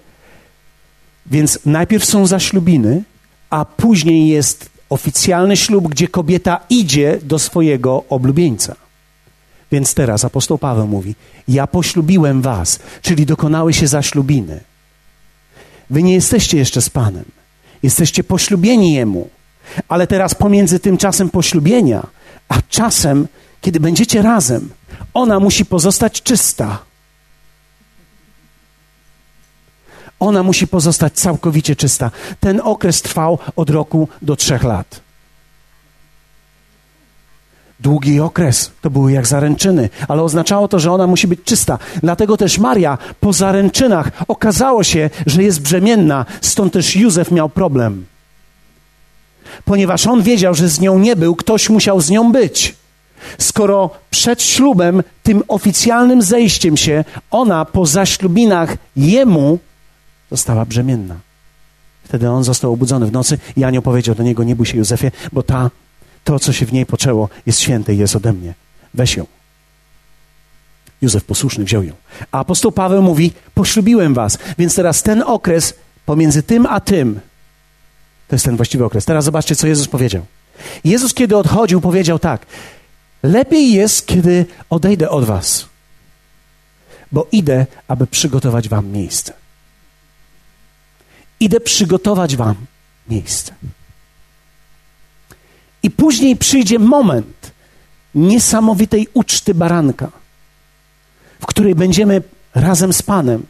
więc 1.27 1.59
najpierw 1.67 2.05
są 2.05 2.27
zaślubiny, 2.27 3.03
a 3.51 3.65
później 3.65 4.29
jest 4.29 4.71
oficjalny 4.91 5.57
ślub, 5.57 5.89
gdzie 5.89 6.09
kobieta 6.09 6.61
idzie 6.71 7.19
do 7.23 7.39
swojego 7.39 8.05
oblubieńca. 8.09 8.77
Więc 9.73 9.95
teraz 9.95 10.25
apostoł 10.25 10.59
Paweł 10.59 10.87
mówi: 10.87 11.15
Ja 11.49 11.67
poślubiłem 11.67 12.43
was, 12.43 12.79
czyli 13.03 13.27
dokonały 13.27 13.73
się 13.73 13.87
zaślubiny. 13.87 14.61
Wy 15.91 16.03
nie 16.03 16.15
jesteście 16.15 16.59
jeszcze 16.59 16.83
z 16.83 16.91
Panem, 16.91 17.25
jesteście 17.83 18.25
poślubieni 18.25 18.95
Jemu. 18.95 19.29
Ale 19.89 20.07
teraz 20.07 20.35
pomiędzy 20.35 20.79
tym 20.79 20.97
czasem 20.97 21.31
poślubienia, 21.31 22.07
a 22.49 22.63
czasem, 22.69 23.29
kiedy 23.69 23.81
będziecie 23.81 24.23
razem, 24.23 24.69
ona 25.15 25.41
musi 25.41 25.65
pozostać 25.65 26.23
czysta. 26.23 26.79
Ona 30.21 30.43
musi 30.43 30.67
pozostać 30.67 31.13
całkowicie 31.13 31.77
czysta. 31.77 32.11
Ten 32.41 32.61
okres 32.65 33.03
trwał 33.03 33.39
od 33.57 33.71
roku 33.71 34.09
do 34.23 34.37
trzech 34.37 34.65
lat. 34.65 35.01
Długi 37.81 38.21
okres, 38.21 38.71
to 38.83 38.91
były 38.91 39.13
jak 39.13 39.27
zaręczyny, 39.27 39.89
ale 40.09 40.23
oznaczało 40.23 40.69
to, 40.69 40.79
że 40.79 40.93
ona 40.93 41.07
musi 41.07 41.29
być 41.29 41.41
czysta. 41.45 41.79
Dlatego 42.03 42.37
też 42.37 42.59
Maria 42.59 42.99
po 43.21 43.33
zaręczynach 43.33 44.11
okazało 44.29 44.85
się, 44.85 45.11
że 45.27 45.43
jest 45.43 45.63
brzemienna, 45.63 46.27
stąd 46.41 46.73
też 46.73 46.97
Józef 46.97 47.31
miał 47.31 47.49
problem. 47.49 48.07
Ponieważ 49.65 50.07
on 50.07 50.23
wiedział, 50.23 50.55
że 50.55 50.69
z 50.69 50.81
nią 50.81 50.99
nie 50.99 51.17
był, 51.17 51.37
ktoś 51.37 51.71
musiał 51.71 52.01
z 52.01 52.11
nią 52.11 52.33
być. 52.33 52.79
Skoro 53.39 53.91
przed 54.11 54.43
ślubem, 54.43 55.03
tym 55.23 55.43
oficjalnym 55.49 56.23
zejściem 56.23 56.77
się, 56.77 57.05
ona 57.31 57.65
po 57.65 57.87
zaślubinach 57.87 58.77
jemu 58.97 59.59
została 60.31 60.65
brzemienna. 60.65 61.17
Wtedy 62.05 62.31
on 62.31 62.45
został 62.45 62.73
obudzony 62.73 63.07
w 63.07 63.13
nocy 63.13 63.39
i 63.57 63.65
anioł 63.65 63.83
powiedział 63.83 64.15
do 64.15 64.23
niego, 64.23 64.45
nie 64.45 64.57
bój 64.57 64.67
się 64.67 64.79
Józefie, 64.79 65.11
bo 65.33 65.43
ta, 65.43 65.71
to 66.25 66.39
co 66.39 66.53
się 66.53 66.67
w 66.67 66.73
niej 66.73 66.87
poczęło 66.87 67.29
jest 67.47 67.61
święte 67.61 67.95
i 67.95 67.99
jest 67.99 68.17
ode 68.17 68.33
mnie. 68.33 68.55
Weź 68.95 69.17
ją. 69.17 69.27
Józef 71.03 71.25
posłuszny 71.25 71.65
wziął 71.65 71.83
ją. 71.83 71.93
A 72.33 72.39
apostoł 72.39 72.73
Paweł 72.73 73.03
mówi, 73.03 73.33
poślubiłem 73.55 74.15
was. 74.15 74.39
Więc 74.59 74.75
teraz 74.75 75.03
ten 75.03 75.23
okres 75.23 75.75
pomiędzy 76.07 76.43
tym 76.43 76.67
a 76.67 76.81
tym, 76.81 77.21
to 78.29 78.35
jest 78.35 78.45
ten 78.45 78.57
właściwy 78.57 78.85
okres. 78.85 79.05
Teraz 79.05 79.25
zobaczcie, 79.25 79.57
co 79.57 79.67
Jezus 79.67 79.89
powiedział. 79.89 80.25
Jezus, 80.85 81.15
kiedy 81.15 81.37
odchodził, 81.37 81.81
powiedział 81.81 82.19
tak, 82.19 82.47
lepiej 83.23 83.73
jest, 83.73 84.07
kiedy 84.07 84.47
odejdę 84.71 85.11
od 85.11 85.25
was, 85.25 85.67
bo 87.13 87.27
idę, 87.33 87.67
aby 87.89 88.07
przygotować 88.07 88.69
wam 88.69 88.87
miejsce. 88.93 89.33
Idę 91.41 91.61
przygotować 91.61 92.37
Wam 92.37 92.55
miejsce. 93.09 93.55
I 95.83 95.91
później 95.91 96.37
przyjdzie 96.37 96.79
moment 96.79 97.51
niesamowitej 98.15 99.09
uczty 99.15 99.55
baranka, 99.55 100.11
w 101.41 101.47
której 101.47 101.75
będziemy 101.75 102.23
razem 102.55 102.93
z 102.93 103.03
Panem 103.03 103.47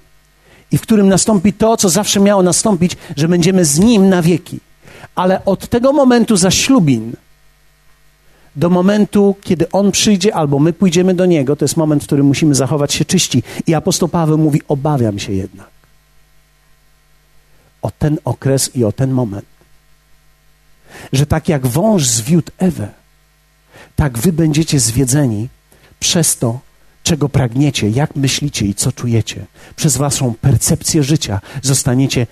i 0.71 0.79
w 0.79 0.81
którym 0.83 1.09
nastąpi 1.09 1.53
to, 1.53 1.77
co 1.77 1.89
zawsze 1.89 2.21
miało 2.21 2.43
nastąpić, 2.43 2.97
że 3.17 3.29
będziemy 3.29 3.65
z 3.65 3.79
Nim 3.79 4.09
na 4.09 4.23
wieki. 4.23 4.61
Ale 5.15 5.45
od 5.45 5.69
tego 5.69 5.93
momentu 5.93 6.37
zaślubin 6.37 7.13
do 8.59 8.71
momentu, 8.71 9.37
kiedy 9.41 9.71
On 9.71 9.93
przyjdzie 9.93 10.35
albo 10.35 10.59
my 10.59 10.73
pójdziemy 10.73 11.15
do 11.15 11.27
Niego, 11.27 11.57
to 11.57 11.65
jest 11.65 11.77
moment, 11.77 12.03
w 12.03 12.07
którym 12.07 12.27
musimy 12.27 12.55
zachować 12.55 12.95
się 12.95 13.05
czyści. 13.05 13.43
I 13.67 13.75
apostoł 13.75 14.09
Paweł 14.09 14.39
mówi: 14.39 14.63
Obawiam 14.69 15.19
się 15.19 15.33
jednak 15.33 15.69
o 17.83 17.91
ten 17.91 18.19
okres 18.25 18.77
i 18.77 18.85
o 18.85 18.93
ten 18.93 19.11
moment. 19.11 19.45
Że 21.13 21.27
tak 21.27 21.49
jak 21.49 21.67
wąż 21.67 22.07
zwiódł 22.07 22.53
Ewę, 22.59 22.89
tak 23.97 24.19
wy 24.19 24.33
będziecie 24.33 24.81
zwiedzeni 24.81 25.49
przez 26.01 26.37
to, 26.37 26.61
czego 27.03 27.29
pragniecie, 27.29 27.91
jak 27.91 28.17
myślicie 28.17 28.67
i 28.67 28.75
co 28.75 28.93
czujecie. 28.93 29.47
Przez 29.77 29.97
waszą 29.97 30.35
percepcję 30.35 31.03
życia 31.03 31.41
zostaniecie 31.63 32.27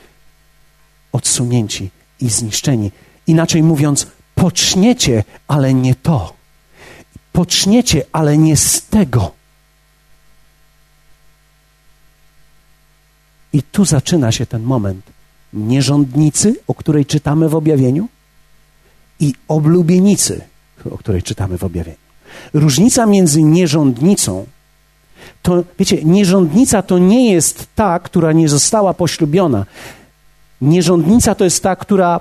odsunięci 1.13 1.91
i 2.21 2.29
zniszczeni. 2.29 2.91
Inaczej 3.27 3.63
mówiąc, 3.63 4.07
poczniecie, 4.37 5.25
ale 5.49 5.75
nie 5.75 5.95
to. 5.95 6.33
Poczniecie, 7.33 8.03
ale 8.13 8.39
nie 8.39 8.57
z 8.57 8.83
tego. 8.83 9.33
I 13.53 13.63
tu 13.63 13.85
zaczyna 13.85 14.33
się 14.33 14.47
ten 14.47 14.63
moment, 14.63 15.07
nierządnicy, 15.53 16.57
o 16.67 16.75
której 16.75 17.07
czytamy 17.07 17.49
w 17.49 17.55
objawieniu, 17.55 18.09
i 19.21 19.35
oblubienicy, 19.49 20.41
o 20.91 20.99
której 20.99 21.23
czytamy 21.23 21.59
w 21.59 21.65
objawieniu. 21.65 21.97
Różnica 22.55 23.07
między 23.07 23.43
nierządnicą, 23.43 24.47
to 25.43 25.65
wiecie, 25.79 26.05
nierządnica 26.05 26.83
to 26.83 26.99
nie 26.99 27.33
jest 27.33 27.67
ta, 27.75 27.99
która 27.99 28.33
nie 28.33 28.49
została 28.49 28.95
poślubiona. 28.95 29.67
Nierządnica 30.61 31.35
to 31.35 31.45
jest 31.45 31.63
ta, 31.63 31.77
która 31.77 32.21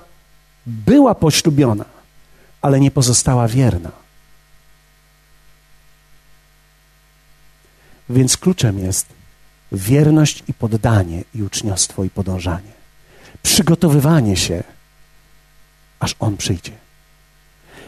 była 0.65 1.15
poślubiona, 1.15 1.85
ale 2.65 2.79
nie 2.79 2.91
pozostała 2.91 3.47
wierna. 3.47 3.91
Więc 8.09 8.37
kluczem 8.37 8.79
jest 8.79 9.05
wierność 9.71 10.43
i 10.47 10.53
poddanie, 10.53 11.23
i 11.35 11.43
uczniostwo, 11.43 12.03
i 12.03 12.09
podążanie 12.09 12.75
przygotowywanie 13.43 14.37
się, 14.37 14.63
aż 15.99 16.15
On 16.19 16.37
przyjdzie. 16.37 16.71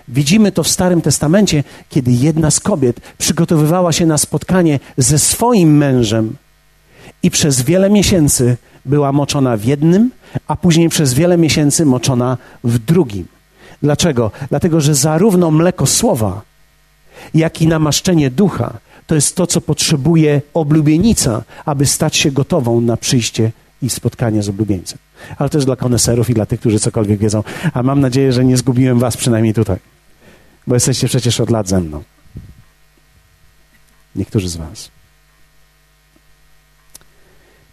Widzimy 0.08 0.52
to 0.52 0.64
w 0.64 0.68
Starym 0.68 1.02
Testamencie, 1.02 1.64
kiedy 1.90 2.12
jedna 2.12 2.52
z 2.52 2.60
kobiet 2.60 3.02
przygotowywała 3.18 3.92
się 3.92 4.06
na 4.06 4.18
spotkanie 4.18 4.80
ze 4.98 5.20
swoim 5.20 5.78
mężem 5.78 6.36
i 7.24 7.32
przez 7.32 7.62
wiele 7.62 7.90
miesięcy 7.90 8.58
była 8.86 9.12
moczona 9.12 9.58
w 9.58 9.64
jednym, 9.64 10.12
a 10.48 10.56
później 10.56 10.90
przez 10.90 11.14
wiele 11.14 11.38
miesięcy 11.38 11.86
moczona 11.86 12.38
w 12.64 12.80
drugim. 12.80 13.37
Dlaczego? 13.84 14.32
Dlatego, 14.50 14.82
że 14.82 14.96
zarówno 14.96 15.52
mleko 15.52 15.86
słowa, 15.86 16.42
jak 17.34 17.62
i 17.62 17.68
namaszczenie 17.68 18.30
ducha 18.30 18.74
to 19.08 19.16
jest 19.16 19.36
to, 19.36 19.48
co 19.48 19.62
potrzebuje 19.62 20.42
oblubienica, 20.54 21.44
aby 21.66 21.86
stać 21.86 22.16
się 22.16 22.32
gotową 22.32 22.82
na 22.82 22.98
przyjście 22.98 23.52
i 23.82 23.90
spotkanie 23.90 24.44
z 24.44 24.50
oblubieńcem. 24.50 25.00
Ale 25.38 25.50
jest 25.54 25.68
dla 25.68 25.76
koneserów 25.76 26.30
i 26.30 26.34
dla 26.34 26.46
tych, 26.46 26.60
którzy 26.60 26.80
cokolwiek 26.80 27.20
wiedzą. 27.20 27.44
A 27.74 27.84
mam 27.84 28.00
nadzieję, 28.00 28.34
że 28.34 28.46
nie 28.46 28.58
zgubiłem 28.58 29.00
was 29.00 29.18
przynajmniej 29.18 29.54
tutaj. 29.54 29.78
Bo 30.68 30.76
jesteście 30.76 31.08
przecież 31.08 31.40
od 31.40 31.50
lat 31.50 31.68
ze 31.68 31.82
mną. 31.82 32.04
Niektórzy 34.16 34.50
z 34.50 34.58
was. 34.58 34.92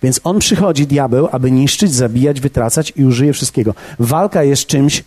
Więc 0.03 0.21
on 0.25 0.39
przychodzi, 0.39 0.87
diabeł, 0.87 1.29
aby 1.33 1.51
niszczyć, 1.51 1.93
zabijać, 1.93 2.41
wytracać 2.41 2.93
i 2.97 3.05
użyje 3.05 3.33
wszystkiego. 3.33 3.75
Walka 3.99 4.43
jest 4.43 4.67
czymś 4.67 5.05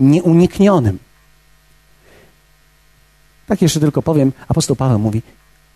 nieuniknionym. 0.00 0.98
Tak 3.46 3.62
jeszcze 3.62 3.80
tylko 3.80 4.02
powiem, 4.02 4.32
apostoł 4.48 4.76
Paweł 4.76 4.98
mówi 4.98 5.22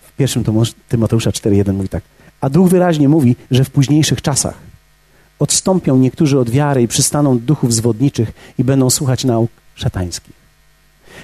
w 0.02 0.12
pierwszym 0.16 0.44
Tymoteusza 0.88 1.30
4.1 1.30 1.74
mówi 1.74 1.88
tak. 1.88 2.02
A 2.40 2.50
Duch 2.50 2.68
wyraźnie 2.68 3.08
mówi, 3.08 3.36
że 3.50 3.64
w 3.64 3.70
późniejszych 3.70 4.22
czasach 4.22 4.54
odstąpią 5.38 5.96
niektórzy 5.96 6.38
od 6.38 6.50
wiary 6.50 6.82
i 6.82 6.88
przystaną 6.88 7.38
duchów 7.38 7.74
zwodniczych 7.74 8.32
i 8.58 8.64
będą 8.64 8.90
słuchać 8.90 9.24
nauk 9.24 9.50
szatańskich. 9.74 10.32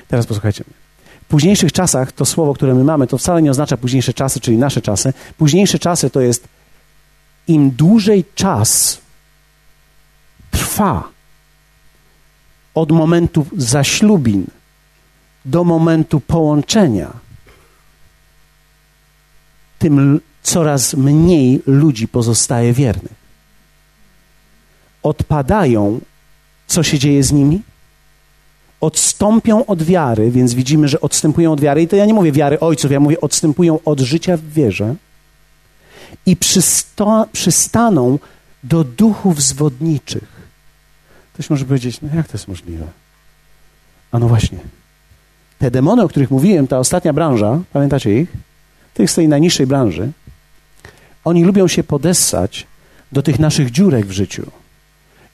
Teraz 0.08 0.26
posłuchajcie 0.26 0.64
mnie. 0.66 0.74
W 1.22 1.24
późniejszych 1.30 1.72
czasach 1.72 2.12
to 2.12 2.24
słowo, 2.24 2.54
które 2.54 2.74
my 2.74 2.84
mamy, 2.84 3.06
to 3.06 3.18
wcale 3.18 3.42
nie 3.42 3.50
oznacza 3.50 3.76
późniejsze 3.76 4.14
czasy, 4.14 4.40
czyli 4.40 4.58
nasze 4.58 4.82
czasy. 4.82 5.12
Późniejsze 5.38 5.78
czasy 5.78 6.10
to 6.10 6.20
jest 6.20 6.48
im 7.48 7.70
dłużej 7.70 8.24
czas 8.34 9.00
trwa 10.50 11.08
od 12.74 12.92
momentu 12.92 13.46
zaślubin 13.56 14.46
do 15.44 15.64
momentu 15.64 16.20
połączenia, 16.20 17.12
tym 19.78 20.20
coraz 20.42 20.94
mniej 20.94 21.62
ludzi 21.66 22.08
pozostaje 22.08 22.72
wiernych. 22.72 23.20
Odpadają, 25.02 26.00
co 26.66 26.82
się 26.82 26.98
dzieje 26.98 27.22
z 27.22 27.32
nimi? 27.32 27.62
Odstąpią 28.80 29.66
od 29.66 29.82
wiary, 29.82 30.30
więc 30.30 30.54
widzimy, 30.54 30.88
że 30.88 31.00
odstępują 31.00 31.52
od 31.52 31.60
wiary. 31.60 31.82
I 31.82 31.88
to 31.88 31.96
ja 31.96 32.06
nie 32.06 32.14
mówię 32.14 32.32
wiary 32.32 32.60
ojców, 32.60 32.90
ja 32.90 33.00
mówię 33.00 33.20
odstępują 33.20 33.78
od 33.84 34.00
życia 34.00 34.36
w 34.36 34.44
wierze 34.44 34.94
i 36.26 36.36
przysta 36.36 37.26
przystaną 37.32 38.18
do 38.64 38.84
duchów 38.84 39.42
zwodniczych. 39.42 40.39
Ktoś 41.40 41.50
może 41.50 41.64
powiedzieć, 41.64 42.00
no 42.00 42.08
jak 42.14 42.28
to 42.28 42.32
jest 42.34 42.48
możliwe? 42.48 42.86
A 44.12 44.18
no 44.18 44.28
właśnie. 44.28 44.58
Te 45.58 45.70
demony, 45.70 46.02
o 46.02 46.08
których 46.08 46.30
mówiłem, 46.30 46.66
ta 46.66 46.78
ostatnia 46.78 47.12
branża, 47.12 47.60
pamiętacie 47.72 48.20
ich? 48.20 48.32
Tych 48.94 49.10
z 49.10 49.14
tej 49.14 49.28
najniższej 49.28 49.66
branży, 49.66 50.12
oni 51.24 51.44
lubią 51.44 51.68
się 51.68 51.84
podessać 51.84 52.66
do 53.12 53.22
tych 53.22 53.38
naszych 53.38 53.70
dziurek 53.70 54.06
w 54.06 54.10
życiu 54.10 54.50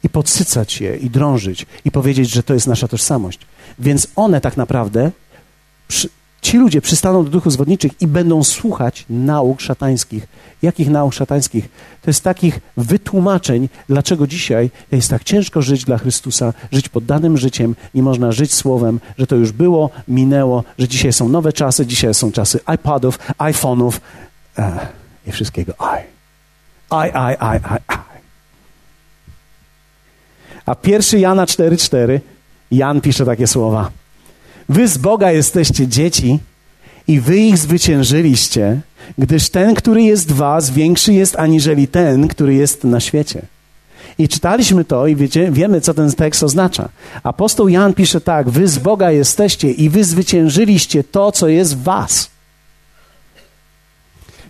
i 0.04 0.08
podsycać 0.08 0.80
je 0.80 0.96
i 0.96 1.10
drążyć 1.10 1.66
i 1.84 1.90
powiedzieć, 1.90 2.30
że 2.30 2.42
to 2.42 2.54
jest 2.54 2.66
nasza 2.66 2.88
tożsamość. 2.88 3.38
Więc 3.78 4.08
one 4.16 4.40
tak 4.40 4.56
naprawdę 4.56 5.10
przy, 5.88 6.08
Ci 6.42 6.58
ludzie 6.58 6.80
przystaną 6.80 7.24
do 7.24 7.30
duchów 7.30 7.52
zwodniczych 7.52 7.92
i 8.00 8.06
będą 8.06 8.44
słuchać 8.44 9.04
nauk 9.10 9.60
szatańskich. 9.60 10.26
Jakich 10.62 10.90
nauk 10.90 11.14
szatańskich? 11.14 11.68
To 12.02 12.10
jest 12.10 12.24
takich 12.24 12.60
wytłumaczeń, 12.76 13.68
dlaczego 13.88 14.26
dzisiaj 14.26 14.70
jest 14.92 15.10
tak 15.10 15.24
ciężko 15.24 15.62
żyć 15.62 15.84
dla 15.84 15.98
Chrystusa, 15.98 16.52
żyć 16.72 16.88
poddanym 16.88 17.38
życiem, 17.38 17.74
nie 17.94 18.02
można 18.02 18.32
żyć 18.32 18.54
słowem, 18.54 19.00
że 19.18 19.26
to 19.26 19.36
już 19.36 19.52
było, 19.52 19.90
minęło, 20.08 20.64
że 20.78 20.88
dzisiaj 20.88 21.12
są 21.12 21.28
nowe 21.28 21.52
czasy, 21.52 21.86
dzisiaj 21.86 22.14
są 22.14 22.32
czasy 22.32 22.60
iPodów, 22.74 23.18
iPhone'ów 23.38 23.92
e, 24.58 24.86
i 25.26 25.32
wszystkiego. 25.32 25.72
I. 25.72 26.16
I, 26.92 27.08
I, 27.08 27.32
I, 27.32 27.56
I, 27.56 27.94
I. 27.94 28.06
A 30.66 30.74
pierwszy 30.74 31.18
Jana 31.18 31.44
4,4 31.44 32.20
Jan 32.70 33.00
pisze 33.00 33.24
takie 33.24 33.46
słowa. 33.46 33.90
Wy 34.68 34.88
z 34.88 34.98
Boga 34.98 35.32
jesteście 35.32 35.88
dzieci 35.88 36.38
i 37.08 37.20
wy 37.20 37.38
ich 37.38 37.58
zwyciężyliście, 37.58 38.80
gdyż 39.18 39.48
ten, 39.48 39.74
który 39.74 40.02
jest 40.02 40.32
was, 40.32 40.70
większy 40.70 41.12
jest 41.12 41.38
aniżeli 41.38 41.88
ten, 41.88 42.28
który 42.28 42.54
jest 42.54 42.84
na 42.84 43.00
świecie. 43.00 43.42
I 44.18 44.28
czytaliśmy 44.28 44.84
to 44.84 45.06
i 45.06 45.16
wiecie, 45.16 45.50
wiemy, 45.52 45.80
co 45.80 45.94
ten 45.94 46.12
tekst 46.12 46.42
oznacza. 46.42 46.88
Apostoł 47.22 47.68
Jan 47.68 47.94
pisze 47.94 48.20
tak: 48.20 48.50
Wy 48.50 48.68
z 48.68 48.78
Boga 48.78 49.10
jesteście 49.10 49.70
i 49.70 49.88
wy 49.88 50.04
zwyciężyliście 50.04 51.04
to, 51.04 51.32
co 51.32 51.48
jest 51.48 51.76
w 51.76 51.82
was. 51.82 52.30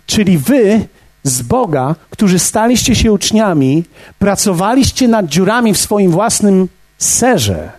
Czyli 0.05 0.37
wy 0.37 0.87
z 1.23 1.41
Boga, 1.41 1.95
którzy 2.09 2.39
staliście 2.39 2.95
się 2.95 3.11
uczniami, 3.11 3.83
pracowaliście 4.19 5.07
nad 5.07 5.25
dziurami 5.25 5.73
w 5.73 5.77
swoim 5.77 6.11
własnym 6.11 6.67
serze 6.97 7.71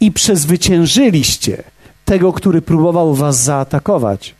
i 0.00 0.12
przezwyciężyliście 0.12 1.62
tego, 2.04 2.32
który 2.32 2.62
próbował 2.62 3.14
was 3.14 3.42
zaatakować, 3.42 4.34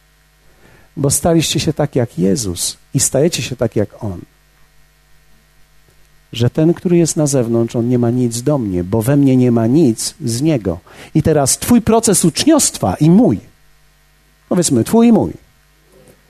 bo 0.97 1.11
staliście 1.11 1.61
się 1.61 1.73
tak 1.73 1.97
jak 1.97 2.19
Jezus 2.19 2.77
i 2.95 3.01
stajecie 3.01 3.43
się 3.43 3.57
tak 3.57 3.77
jak 3.77 4.05
On. 4.05 4.21
Że 6.33 6.51
ten, 6.51 6.75
który 6.75 6.97
jest 6.97 7.17
na 7.17 7.27
zewnątrz, 7.27 7.77
on 7.77 7.89
nie 7.89 7.99
ma 7.99 8.11
nic 8.11 8.43
do 8.43 8.59
mnie, 8.59 8.85
bo 8.85 9.03
we 9.03 9.17
mnie 9.17 9.37
nie 9.37 9.53
ma 9.53 9.67
nic 9.67 10.15
z 10.25 10.43
niego. 10.43 10.79
I 11.15 11.23
teraz 11.23 11.59
Twój 11.59 11.83
proces 11.83 12.25
uczniostwa 12.25 12.95
i 12.95 13.11
mój, 13.11 13.39
powiedzmy, 14.49 14.85
Twój 14.85 15.07
i 15.07 15.13
mój. 15.13 15.33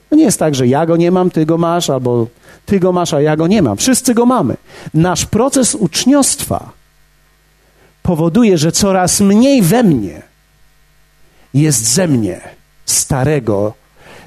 To 0.09 0.15
nie 0.15 0.23
jest 0.23 0.39
tak, 0.39 0.55
że 0.55 0.67
ja 0.67 0.85
go 0.85 0.97
nie 0.97 1.11
mam, 1.11 1.29
Ty 1.29 1.45
go 1.45 1.57
masz, 1.57 1.89
albo 1.89 2.27
Ty 2.65 2.79
go 2.79 2.91
masz, 2.91 3.13
a 3.13 3.21
ja 3.21 3.35
go 3.35 3.47
nie 3.47 3.61
mam. 3.61 3.77
Wszyscy 3.77 4.13
go 4.13 4.25
mamy. 4.25 4.57
Nasz 4.93 5.25
proces 5.25 5.75
uczniostwa 5.75 6.80
powoduje, 8.03 8.57
że 8.57 8.71
coraz 8.71 9.19
mniej 9.19 9.61
we 9.61 9.83
mnie 9.83 10.21
jest 11.53 11.83
ze 11.83 12.07
mnie, 12.07 12.41
starego, 12.85 13.73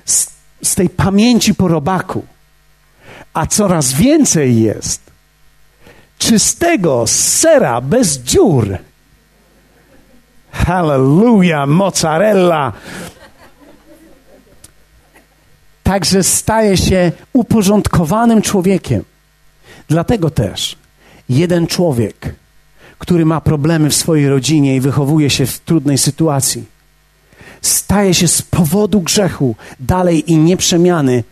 z, 0.05 0.31
z 0.63 0.75
tej 0.75 0.91
pamięci 0.91 1.55
po 1.55 1.69
robaku, 1.69 2.25
a 3.35 3.47
coraz 3.47 3.93
więcej 3.93 4.61
jest 4.63 5.01
czystego 6.19 7.07
sera 7.07 7.81
bez 7.81 8.19
dziur. 8.19 8.79
Hallelujah, 10.53 11.69
mozzarella. 11.69 12.73
Także 15.83 16.23
staje 16.23 16.77
się 16.77 17.13
uporządkowanym 17.33 18.43
człowiekiem. 18.43 19.05
Dlatego 19.89 20.31
też 20.31 20.77
jeden 21.29 21.67
człowiek 21.67 22.35
który 23.05 23.25
ma 23.25 23.41
problemy 23.41 23.91
w 23.91 23.95
swojej 23.95 24.29
rodzinie 24.29 24.77
i 24.77 24.81
wychowuje 24.81 25.31
się 25.31 25.47
w 25.47 25.61
trudnej 25.61 25.99
sytuacji, 25.99 26.65
staje 27.63 28.15
się 28.15 28.29
z 28.29 28.43
powodu 28.43 29.01
grzechu 29.01 29.57
dalej 29.81 30.33
i 30.33 30.37
nieprzemiany 30.37 31.25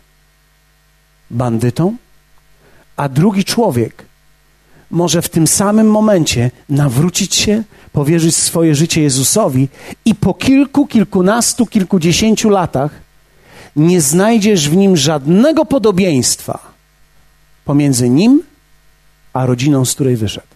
bandytą, 1.31 1.95
a 2.95 3.09
drugi 3.09 3.43
człowiek 3.45 4.05
może 4.91 5.21
w 5.21 5.29
tym 5.29 5.47
samym 5.47 5.87
momencie 5.91 6.51
nawrócić 6.69 7.35
się, 7.35 7.63
powierzyć 7.91 8.35
swoje 8.35 8.75
życie 8.75 9.01
Jezusowi 9.01 9.69
i 10.05 10.15
po 10.15 10.33
kilku, 10.33 10.87
kilkunastu, 10.87 11.65
kilkudziesięciu 11.65 12.49
latach 12.49 12.91
nie 13.75 14.01
znajdziesz 14.01 14.69
w 14.69 14.75
nim 14.75 14.97
żadnego 14.97 15.65
podobieństwa 15.65 16.59
pomiędzy 17.65 18.09
nim 18.09 18.43
a 19.33 19.45
rodziną, 19.45 19.85
z 19.85 19.93
której 19.93 20.15
wyszedł. 20.15 20.52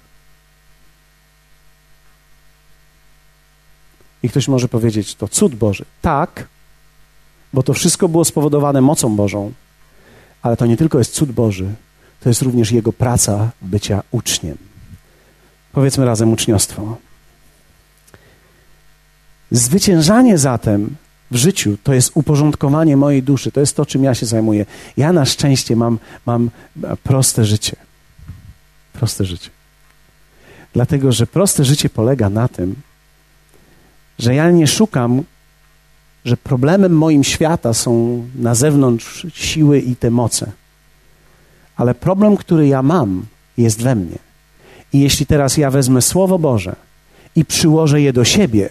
I 4.24 4.30
ktoś 4.30 4.48
może 4.48 4.68
powiedzieć, 4.68 5.16
to 5.16 5.28
cud 5.28 5.56
Boży. 5.56 5.86
Tak, 6.02 6.48
bo 7.54 7.64
to 7.64 7.74
wszystko 7.74 8.10
było 8.10 8.26
spowodowane 8.26 8.82
mocą 8.82 9.16
Bożą, 9.16 9.52
ale 10.42 10.58
to 10.58 10.66
nie 10.66 10.78
tylko 10.78 10.98
jest 10.98 11.14
cud 11.14 11.32
Boży, 11.32 11.74
to 12.20 12.30
jest 12.30 12.42
również 12.42 12.72
Jego 12.72 12.94
praca 12.94 13.52
bycia 13.62 14.04
uczniem. 14.12 14.58
Powiedzmy 15.72 16.06
razem 16.06 16.34
uczniostwo. 16.34 16.98
Zwyciężanie 19.52 20.38
zatem 20.38 20.96
w 21.32 21.36
życiu 21.36 21.78
to 21.84 21.94
jest 21.94 22.12
uporządkowanie 22.14 22.98
mojej 22.98 23.24
duszy, 23.24 23.52
to 23.52 23.60
jest 23.60 23.76
to, 23.76 23.86
czym 23.86 24.04
ja 24.04 24.16
się 24.16 24.26
zajmuję. 24.26 24.66
Ja 24.98 25.14
na 25.14 25.26
szczęście 25.26 25.76
mam, 25.76 26.00
mam 26.26 26.50
proste 27.04 27.46
życie. 27.46 27.76
Proste 28.94 29.26
życie. 29.26 29.50
Dlatego, 30.74 31.12
że 31.12 31.28
proste 31.28 31.66
życie 31.66 31.90
polega 31.90 32.30
na 32.30 32.48
tym, 32.48 32.76
że 34.20 34.36
ja 34.36 34.52
nie 34.52 34.68
szukam, 34.68 35.24
że 36.26 36.38
problemem 36.38 36.98
moim 36.98 37.24
świata 37.24 37.74
są 37.74 38.24
na 38.36 38.56
zewnątrz 38.56 39.28
siły 39.34 39.80
i 39.80 39.96
te 39.96 40.12
moce. 40.12 40.52
Ale 41.76 41.96
problem, 41.96 42.38
który 42.38 42.68
ja 42.68 42.82
mam, 42.82 43.26
jest 43.58 43.82
we 43.82 43.96
mnie. 43.96 44.18
I 44.94 45.00
jeśli 45.00 45.26
teraz 45.26 45.58
ja 45.58 45.72
wezmę 45.72 46.02
Słowo 46.02 46.40
Boże 46.40 46.76
i 47.36 47.46
przyłożę 47.46 48.02
je 48.02 48.14
do 48.14 48.24
siebie 48.24 48.70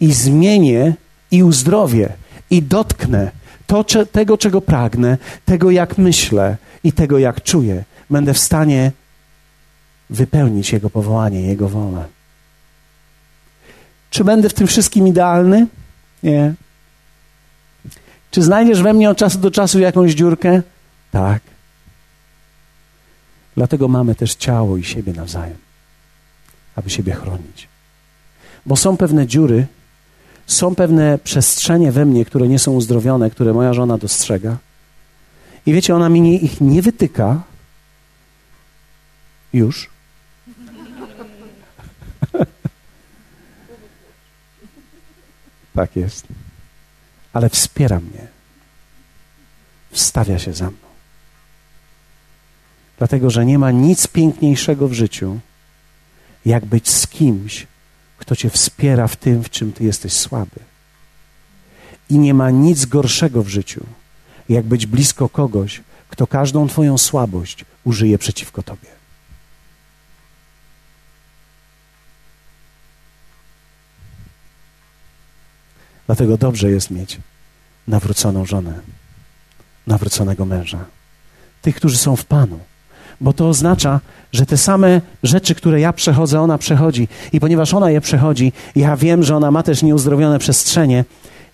i 0.00 0.12
zmienię 0.12 0.94
i 1.30 1.42
uzdrowię 1.42 2.12
i 2.50 2.62
dotknę, 2.62 3.30
to, 3.66 3.84
tego, 4.12 4.38
czego 4.38 4.60
pragnę, 4.60 5.18
tego, 5.44 5.70
jak 5.70 5.98
myślę 5.98 6.56
i 6.84 6.92
tego, 6.92 7.18
jak 7.18 7.42
czuję, 7.42 7.84
będę 8.10 8.34
w 8.34 8.38
stanie 8.38 8.92
wypełnić 10.10 10.72
Jego 10.72 10.90
powołanie, 10.90 11.42
Jego 11.42 11.68
wolę. 11.68 12.04
Czy 14.12 14.24
będę 14.24 14.48
w 14.48 14.54
tym 14.54 14.66
wszystkim 14.66 15.08
idealny? 15.08 15.66
Nie. 16.22 16.54
Czy 18.30 18.42
znajdziesz 18.42 18.82
we 18.82 18.92
mnie 18.92 19.10
od 19.10 19.18
czasu 19.18 19.38
do 19.38 19.50
czasu 19.50 19.78
jakąś 19.78 20.12
dziurkę? 20.12 20.62
Tak. 21.10 21.42
Dlatego 23.56 23.88
mamy 23.88 24.14
też 24.14 24.34
ciało 24.34 24.76
i 24.76 24.84
siebie 24.84 25.12
nawzajem, 25.12 25.56
aby 26.76 26.90
siebie 26.90 27.12
chronić. 27.12 27.68
Bo 28.66 28.76
są 28.76 28.96
pewne 28.96 29.26
dziury, 29.26 29.66
są 30.46 30.74
pewne 30.74 31.18
przestrzenie 31.18 31.92
we 31.92 32.04
mnie, 32.04 32.24
które 32.24 32.48
nie 32.48 32.58
są 32.58 32.72
uzdrowione, 32.72 33.30
które 33.30 33.52
moja 33.52 33.74
żona 33.74 33.98
dostrzega. 33.98 34.56
I 35.66 35.72
wiecie, 35.72 35.96
ona 35.96 36.08
mi 36.08 36.44
ich 36.44 36.60
nie 36.60 36.82
wytyka 36.82 37.42
już. 39.52 39.90
Tak 45.74 45.96
jest. 45.96 46.26
Ale 47.32 47.50
wspiera 47.50 48.00
mnie. 48.00 48.26
Wstawia 49.90 50.38
się 50.38 50.52
za 50.52 50.64
mną. 50.64 50.92
Dlatego, 52.98 53.30
że 53.30 53.46
nie 53.46 53.58
ma 53.58 53.70
nic 53.70 54.06
piękniejszego 54.06 54.88
w 54.88 54.92
życiu, 54.92 55.40
jak 56.46 56.64
być 56.64 56.90
z 56.90 57.06
kimś, 57.06 57.66
kto 58.18 58.36
cię 58.36 58.50
wspiera 58.50 59.08
w 59.08 59.16
tym, 59.16 59.42
w 59.42 59.50
czym 59.50 59.72
ty 59.72 59.84
jesteś 59.84 60.12
słaby. 60.12 60.60
I 62.10 62.18
nie 62.18 62.34
ma 62.34 62.50
nic 62.50 62.84
gorszego 62.84 63.42
w 63.42 63.48
życiu, 63.48 63.86
jak 64.48 64.64
być 64.64 64.86
blisko 64.86 65.28
kogoś, 65.28 65.80
kto 66.08 66.26
każdą 66.26 66.68
twoją 66.68 66.98
słabość 66.98 67.64
użyje 67.84 68.18
przeciwko 68.18 68.62
tobie. 68.62 69.01
Dlatego 76.12 76.36
dobrze 76.36 76.70
jest 76.70 76.90
mieć 76.90 77.18
nawróconą 77.88 78.46
żonę, 78.46 78.80
nawróconego 79.86 80.44
męża, 80.44 80.84
tych, 81.62 81.74
którzy 81.74 81.98
są 81.98 82.16
w 82.16 82.24
Panu 82.24 82.58
bo 83.20 83.32
to 83.32 83.48
oznacza, 83.48 84.00
że 84.32 84.46
te 84.46 84.56
same 84.56 85.00
rzeczy, 85.22 85.54
które 85.54 85.80
ja 85.80 85.92
przechodzę, 85.92 86.40
ona 86.40 86.58
przechodzi. 86.58 87.08
I 87.32 87.40
ponieważ 87.40 87.74
ona 87.74 87.90
je 87.90 88.00
przechodzi, 88.00 88.52
ja 88.76 88.96
wiem, 88.96 89.22
że 89.22 89.36
ona 89.36 89.50
ma 89.50 89.62
też 89.62 89.82
nieuzdrowione 89.82 90.38
przestrzenie 90.38 91.04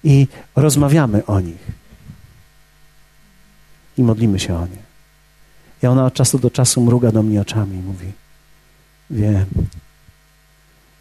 i 0.05 0.27
rozmawiamy 0.57 1.27
o 1.27 1.41
nich. 1.41 1.67
I 3.99 4.03
modlimy 4.03 4.39
się 4.39 4.55
o 4.55 4.61
nie. 4.61 4.83
I 5.83 5.87
ona 5.87 6.07
od 6.07 6.15
czasu 6.15 6.39
do 6.39 6.51
czasu 6.51 6.81
mruga 6.81 7.13
do 7.13 7.23
mnie 7.23 7.41
oczami 7.41 7.77
i 7.77 7.83
mówi: 7.83 8.13
Wiem. 9.11 9.47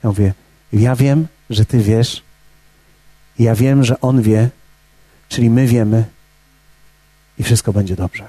Ja 0.03 0.09
mówię: 0.09 0.33
Ja 0.73 0.95
wiem, 0.95 1.27
że 1.49 1.65
ty 1.65 1.79
wiesz. 1.79 2.26
Ja 3.39 3.55
wiem, 3.55 3.83
że 3.83 4.01
on 4.01 4.21
wie, 4.21 4.49
czyli 5.29 5.49
my 5.49 5.67
wiemy, 5.67 6.03
i 7.39 7.43
wszystko 7.43 7.73
będzie 7.73 7.95
dobrze. 7.95 8.23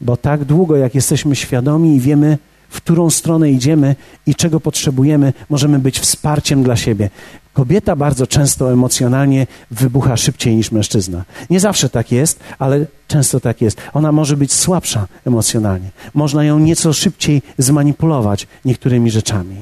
Bo 0.00 0.16
tak 0.16 0.44
długo, 0.44 0.76
jak 0.76 0.94
jesteśmy 0.94 1.36
świadomi 1.36 1.96
i 1.96 2.00
wiemy, 2.00 2.38
w 2.68 2.76
którą 2.76 3.10
stronę 3.10 3.50
idziemy 3.50 3.96
i 4.26 4.34
czego 4.34 4.60
potrzebujemy, 4.60 5.32
możemy 5.48 5.78
być 5.78 6.00
wsparciem 6.00 6.62
dla 6.62 6.76
siebie. 6.76 7.10
Kobieta 7.52 7.96
bardzo 7.96 8.26
często 8.26 8.72
emocjonalnie 8.72 9.46
wybucha 9.70 10.16
szybciej 10.16 10.56
niż 10.56 10.72
mężczyzna. 10.72 11.24
Nie 11.50 11.60
zawsze 11.60 11.88
tak 11.88 12.12
jest, 12.12 12.40
ale 12.58 12.86
często 13.08 13.40
tak 13.40 13.60
jest. 13.62 13.80
Ona 13.92 14.12
może 14.12 14.36
być 14.36 14.52
słabsza 14.52 15.06
emocjonalnie. 15.26 15.90
Można 16.14 16.44
ją 16.44 16.58
nieco 16.58 16.92
szybciej 16.92 17.42
zmanipulować 17.58 18.46
niektórymi 18.64 19.10
rzeczami. 19.10 19.56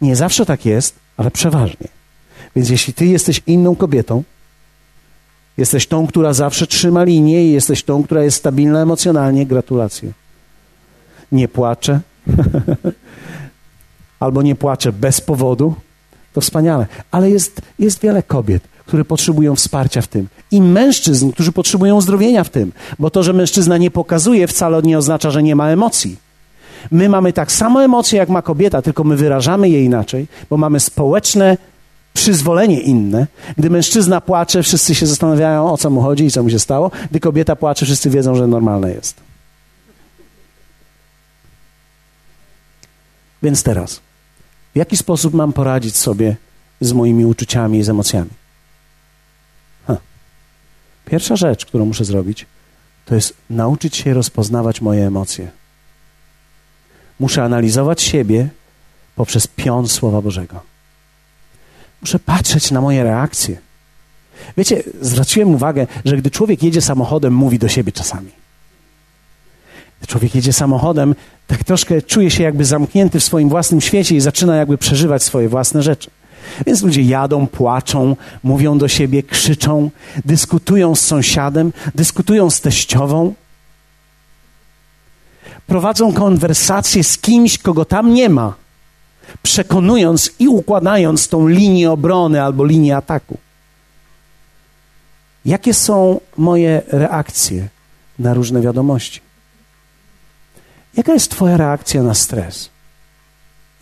Nie 0.00 0.16
zawsze 0.16 0.46
tak 0.46 0.66
jest, 0.66 0.94
ale 1.16 1.30
przeważnie. 1.30 1.97
Więc 2.58 2.70
jeśli 2.70 2.94
ty 2.94 3.06
jesteś 3.06 3.42
inną 3.46 3.76
kobietą, 3.76 4.22
Jesteś 5.56 5.86
tą, 5.86 6.06
która 6.06 6.32
zawsze 6.32 6.66
trzyma 6.66 7.04
linię 7.04 7.44
i 7.44 7.52
jesteś 7.52 7.82
tą, 7.82 8.02
która 8.02 8.22
jest 8.22 8.36
stabilna 8.36 8.82
emocjonalnie. 8.82 9.46
Gratulacje. 9.46 10.12
Nie 11.32 11.48
płaczę. 11.48 12.00
Albo 14.20 14.42
nie 14.42 14.54
płaczę 14.54 14.92
bez 14.92 15.20
powodu. 15.20 15.74
To 16.32 16.40
wspaniale. 16.40 16.86
Ale 17.10 17.30
jest, 17.30 17.62
jest 17.78 18.00
wiele 18.00 18.22
kobiet, 18.22 18.62
które 18.86 19.04
potrzebują 19.04 19.56
wsparcia 19.56 20.02
w 20.02 20.06
tym. 20.06 20.28
I 20.50 20.62
mężczyzn, 20.62 21.32
którzy 21.32 21.52
potrzebują 21.52 21.96
uzdrowienia 21.96 22.44
w 22.44 22.50
tym. 22.50 22.72
Bo 22.98 23.10
to, 23.10 23.22
że 23.22 23.32
mężczyzna 23.32 23.78
nie 23.78 23.90
pokazuje, 23.90 24.46
wcale 24.46 24.82
nie 24.82 24.98
oznacza, 24.98 25.30
że 25.30 25.42
nie 25.42 25.56
ma 25.56 25.68
emocji. 25.68 26.16
My 26.90 27.08
mamy 27.08 27.32
tak 27.32 27.52
samo 27.52 27.84
emocje, 27.84 28.18
jak 28.18 28.28
ma 28.28 28.42
kobieta, 28.42 28.82
tylko 28.82 29.04
my 29.04 29.16
wyrażamy 29.16 29.70
je 29.70 29.84
inaczej, 29.84 30.26
bo 30.50 30.56
mamy 30.56 30.80
społeczne 30.80 31.56
przyzwolenie 32.18 32.80
inne. 32.80 33.26
Gdy 33.58 33.70
mężczyzna 33.70 34.20
płacze, 34.20 34.62
wszyscy 34.62 34.94
się 34.94 35.06
zastanawiają, 35.06 35.72
o 35.72 35.76
co 35.76 35.90
mu 35.90 36.00
chodzi 36.00 36.24
i 36.24 36.30
co 36.30 36.42
mu 36.42 36.50
się 36.50 36.58
stało. 36.58 36.90
Gdy 37.10 37.20
kobieta 37.20 37.56
płacze, 37.56 37.86
wszyscy 37.86 38.10
wiedzą, 38.10 38.34
że 38.34 38.46
normalne 38.46 38.90
jest. 38.90 39.20
Więc 43.42 43.62
teraz, 43.62 44.00
w 44.74 44.76
jaki 44.76 44.96
sposób 44.96 45.34
mam 45.34 45.52
poradzić 45.52 45.96
sobie 45.96 46.36
z 46.80 46.92
moimi 46.92 47.24
uczuciami 47.24 47.78
i 47.78 47.82
z 47.82 47.88
emocjami? 47.88 48.30
Ha. 49.86 49.96
Pierwsza 51.06 51.36
rzecz, 51.36 51.66
którą 51.66 51.84
muszę 51.84 52.04
zrobić, 52.04 52.46
to 53.04 53.14
jest 53.14 53.34
nauczyć 53.50 53.96
się 53.96 54.14
rozpoznawać 54.14 54.80
moje 54.80 55.06
emocje. 55.06 55.50
Muszę 57.20 57.44
analizować 57.44 58.02
siebie 58.02 58.48
poprzez 59.16 59.46
pion 59.46 59.88
Słowa 59.88 60.22
Bożego. 60.22 60.77
Muszę 62.00 62.18
patrzeć 62.18 62.70
na 62.70 62.80
moje 62.80 63.04
reakcje. 63.04 63.58
Wiecie, 64.56 64.82
zwróciłem 65.00 65.54
uwagę, 65.54 65.86
że 66.04 66.16
gdy 66.16 66.30
człowiek 66.30 66.62
jedzie 66.62 66.80
samochodem, 66.80 67.34
mówi 67.34 67.58
do 67.58 67.68
siebie 67.68 67.92
czasami. 67.92 68.30
Gdy 69.98 70.06
człowiek 70.06 70.34
jedzie 70.34 70.52
samochodem, 70.52 71.14
tak 71.46 71.64
troszkę 71.64 72.02
czuje 72.02 72.30
się 72.30 72.42
jakby 72.42 72.64
zamknięty 72.64 73.20
w 73.20 73.24
swoim 73.24 73.48
własnym 73.48 73.80
świecie 73.80 74.16
i 74.16 74.20
zaczyna 74.20 74.56
jakby 74.56 74.78
przeżywać 74.78 75.22
swoje 75.22 75.48
własne 75.48 75.82
rzeczy. 75.82 76.10
Więc 76.66 76.82
ludzie 76.82 77.02
jadą, 77.02 77.46
płaczą, 77.46 78.16
mówią 78.42 78.78
do 78.78 78.88
siebie, 78.88 79.22
krzyczą, 79.22 79.90
dyskutują 80.24 80.94
z 80.94 81.00
sąsiadem, 81.00 81.72
dyskutują 81.94 82.50
z 82.50 82.60
teściową. 82.60 83.34
Prowadzą 85.66 86.12
konwersację 86.12 87.04
z 87.04 87.18
kimś, 87.18 87.58
kogo 87.58 87.84
tam 87.84 88.14
nie 88.14 88.28
ma 88.28 88.54
przekonując 89.42 90.30
i 90.38 90.48
układając 90.48 91.28
tą 91.28 91.48
linię 91.48 91.90
obrony 91.90 92.42
albo 92.42 92.64
linię 92.64 92.96
ataku. 92.96 93.38
Jakie 95.44 95.74
są 95.74 96.20
moje 96.36 96.82
reakcje 96.88 97.68
na 98.18 98.34
różne 98.34 98.60
wiadomości? 98.60 99.20
Jaka 100.96 101.12
jest 101.12 101.30
Twoja 101.30 101.56
reakcja 101.56 102.02
na 102.02 102.14
stres? 102.14 102.70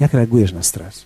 Jak 0.01 0.13
reagujesz 0.13 0.53
na 0.53 0.63
stres? 0.63 1.05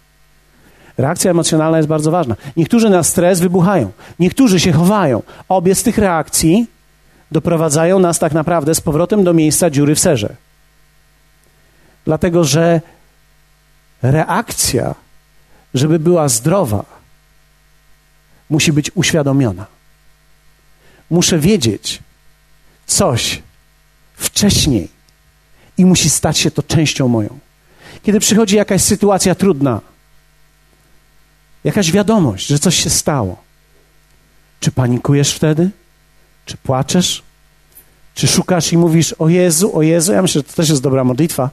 Reakcja 0.99 1.31
emocjonalna 1.31 1.77
jest 1.77 1.89
bardzo 1.89 2.11
ważna. 2.11 2.37
Niektórzy 2.57 2.91
na 2.91 3.03
stres 3.03 3.41
wybuchają, 3.41 3.91
niektórzy 4.19 4.61
się 4.61 4.73
chowają. 4.73 5.23
Obie 5.49 5.75
z 5.75 5.83
tych 5.83 5.99
reakcji 5.99 6.67
doprowadzają 7.33 7.99
nas 7.99 8.19
tak 8.19 8.33
naprawdę 8.33 8.75
z 8.75 8.81
powrotem 8.81 9.25
do 9.25 9.35
miejsca 9.35 9.71
dziury 9.71 9.95
w 9.95 10.01
serze. 10.01 10.37
Dlatego, 12.05 12.45
że 12.45 12.81
reakcja, 14.03 14.95
żeby 15.75 15.99
była 15.99 16.29
zdrowa, 16.29 16.85
musi 18.51 18.73
być 18.73 18.91
uświadomiona. 18.95 19.67
Muszę 21.11 21.39
wiedzieć 21.39 21.99
coś 22.87 23.43
wcześniej 24.17 24.89
i 25.79 25.85
musi 25.85 26.11
stać 26.11 26.39
się 26.39 26.51
to 26.51 26.63
częścią 26.63 27.09
moją. 27.09 27.39
Kiedy 28.03 28.21
przychodzi 28.21 28.57
jakaś 28.57 28.83
sytuacja 28.83 29.35
trudna, 29.35 29.81
jakaś 31.65 31.93
wiadomość, 31.93 32.47
że 32.47 32.59
coś 32.59 32.83
się 32.83 32.91
stało, 32.91 33.43
czy 34.61 34.73
panikujesz 34.73 35.33
wtedy? 35.35 35.71
Czy 36.45 36.57
płaczesz? 36.57 37.23
Czy 38.15 38.27
szukasz 38.27 38.73
i 38.73 38.79
mówisz 38.79 39.13
o 39.13 39.29
Jezu, 39.29 39.77
o 39.77 39.83
Jezu? 39.83 40.13
Ja 40.13 40.23
myślę, 40.23 40.39
że 40.39 40.45
to 40.45 40.53
też 40.53 40.69
jest 40.69 40.83
dobra 40.83 41.05
modlitwa 41.05 41.51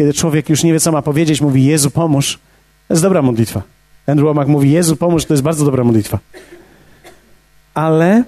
kiedy 0.00 0.14
człowiek 0.14 0.48
już 0.48 0.64
nie 0.64 0.72
wie, 0.72 0.80
co 0.80 0.92
ma 0.92 1.02
powiedzieć, 1.02 1.40
mówi 1.40 1.64
Jezu, 1.64 1.90
pomóż. 1.90 2.38
To 2.88 2.94
jest 2.94 3.02
dobra 3.02 3.22
modlitwa. 3.22 3.62
Andrew 4.06 4.26
Womack 4.26 4.48
mówi 4.48 4.70
Jezu, 4.70 4.96
pomóż, 4.96 5.24
to 5.24 5.34
jest 5.34 5.42
bardzo 5.42 5.64
dobra 5.64 5.84
modlitwa. 5.84 6.18
Ale 7.74 8.24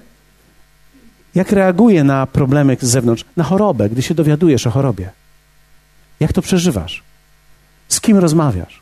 jak 1.35 1.51
reaguje 1.51 2.03
na 2.03 2.27
problemy 2.27 2.77
z 2.81 2.85
zewnątrz? 2.85 3.25
Na 3.37 3.43
chorobę, 3.43 3.89
gdy 3.89 4.01
się 4.01 4.13
dowiadujesz 4.13 4.67
o 4.67 4.71
chorobie. 4.71 5.09
Jak 6.19 6.33
to 6.33 6.41
przeżywasz? 6.41 7.03
Z 7.87 8.01
kim 8.01 8.17
rozmawiasz? 8.17 8.81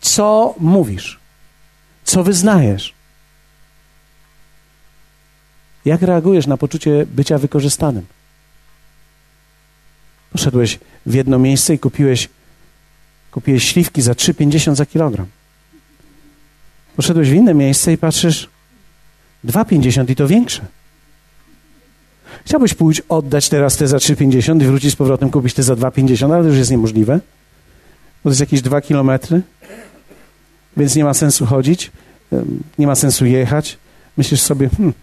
Co 0.00 0.54
mówisz? 0.60 1.20
Co 2.04 2.24
wyznajesz? 2.24 2.94
Jak 5.84 6.02
reagujesz 6.02 6.46
na 6.46 6.56
poczucie 6.56 7.06
bycia 7.06 7.38
wykorzystanym? 7.38 8.06
Poszedłeś 10.32 10.78
w 11.06 11.14
jedno 11.14 11.38
miejsce 11.38 11.74
i 11.74 11.78
kupiłeś, 11.78 12.28
kupiłeś 13.30 13.68
śliwki 13.68 14.02
za 14.02 14.12
3,50 14.12 14.74
za 14.74 14.86
kilogram. 14.86 15.26
Poszedłeś 16.96 17.30
w 17.30 17.34
inne 17.34 17.54
miejsce 17.54 17.92
i 17.92 17.98
patrzysz 17.98 18.48
2,50 19.44 20.10
i 20.10 20.16
to 20.16 20.28
większe. 20.28 20.66
Chciałbyś 22.46 22.74
pójść, 22.74 23.02
oddać 23.08 23.48
teraz 23.48 23.76
te 23.76 23.88
za 23.88 23.96
3,50 23.96 24.62
i 24.62 24.64
wrócić 24.64 24.92
z 24.92 24.96
powrotem, 24.96 25.30
kupić 25.30 25.54
te 25.54 25.62
za 25.62 25.74
2,50, 25.74 26.34
ale 26.34 26.42
to 26.42 26.48
już 26.48 26.58
jest 26.58 26.70
niemożliwe, 26.70 27.20
bo 28.24 28.28
to 28.28 28.28
jest 28.28 28.40
jakieś 28.40 28.62
2 28.62 28.80
kilometry, 28.80 29.42
więc 30.76 30.96
nie 30.96 31.04
ma 31.04 31.14
sensu 31.14 31.46
chodzić, 31.46 31.90
nie 32.78 32.86
ma 32.86 32.94
sensu 32.94 33.26
jechać. 33.26 33.78
Myślisz 34.16 34.40
sobie, 34.40 34.68
hmm, 34.68 34.94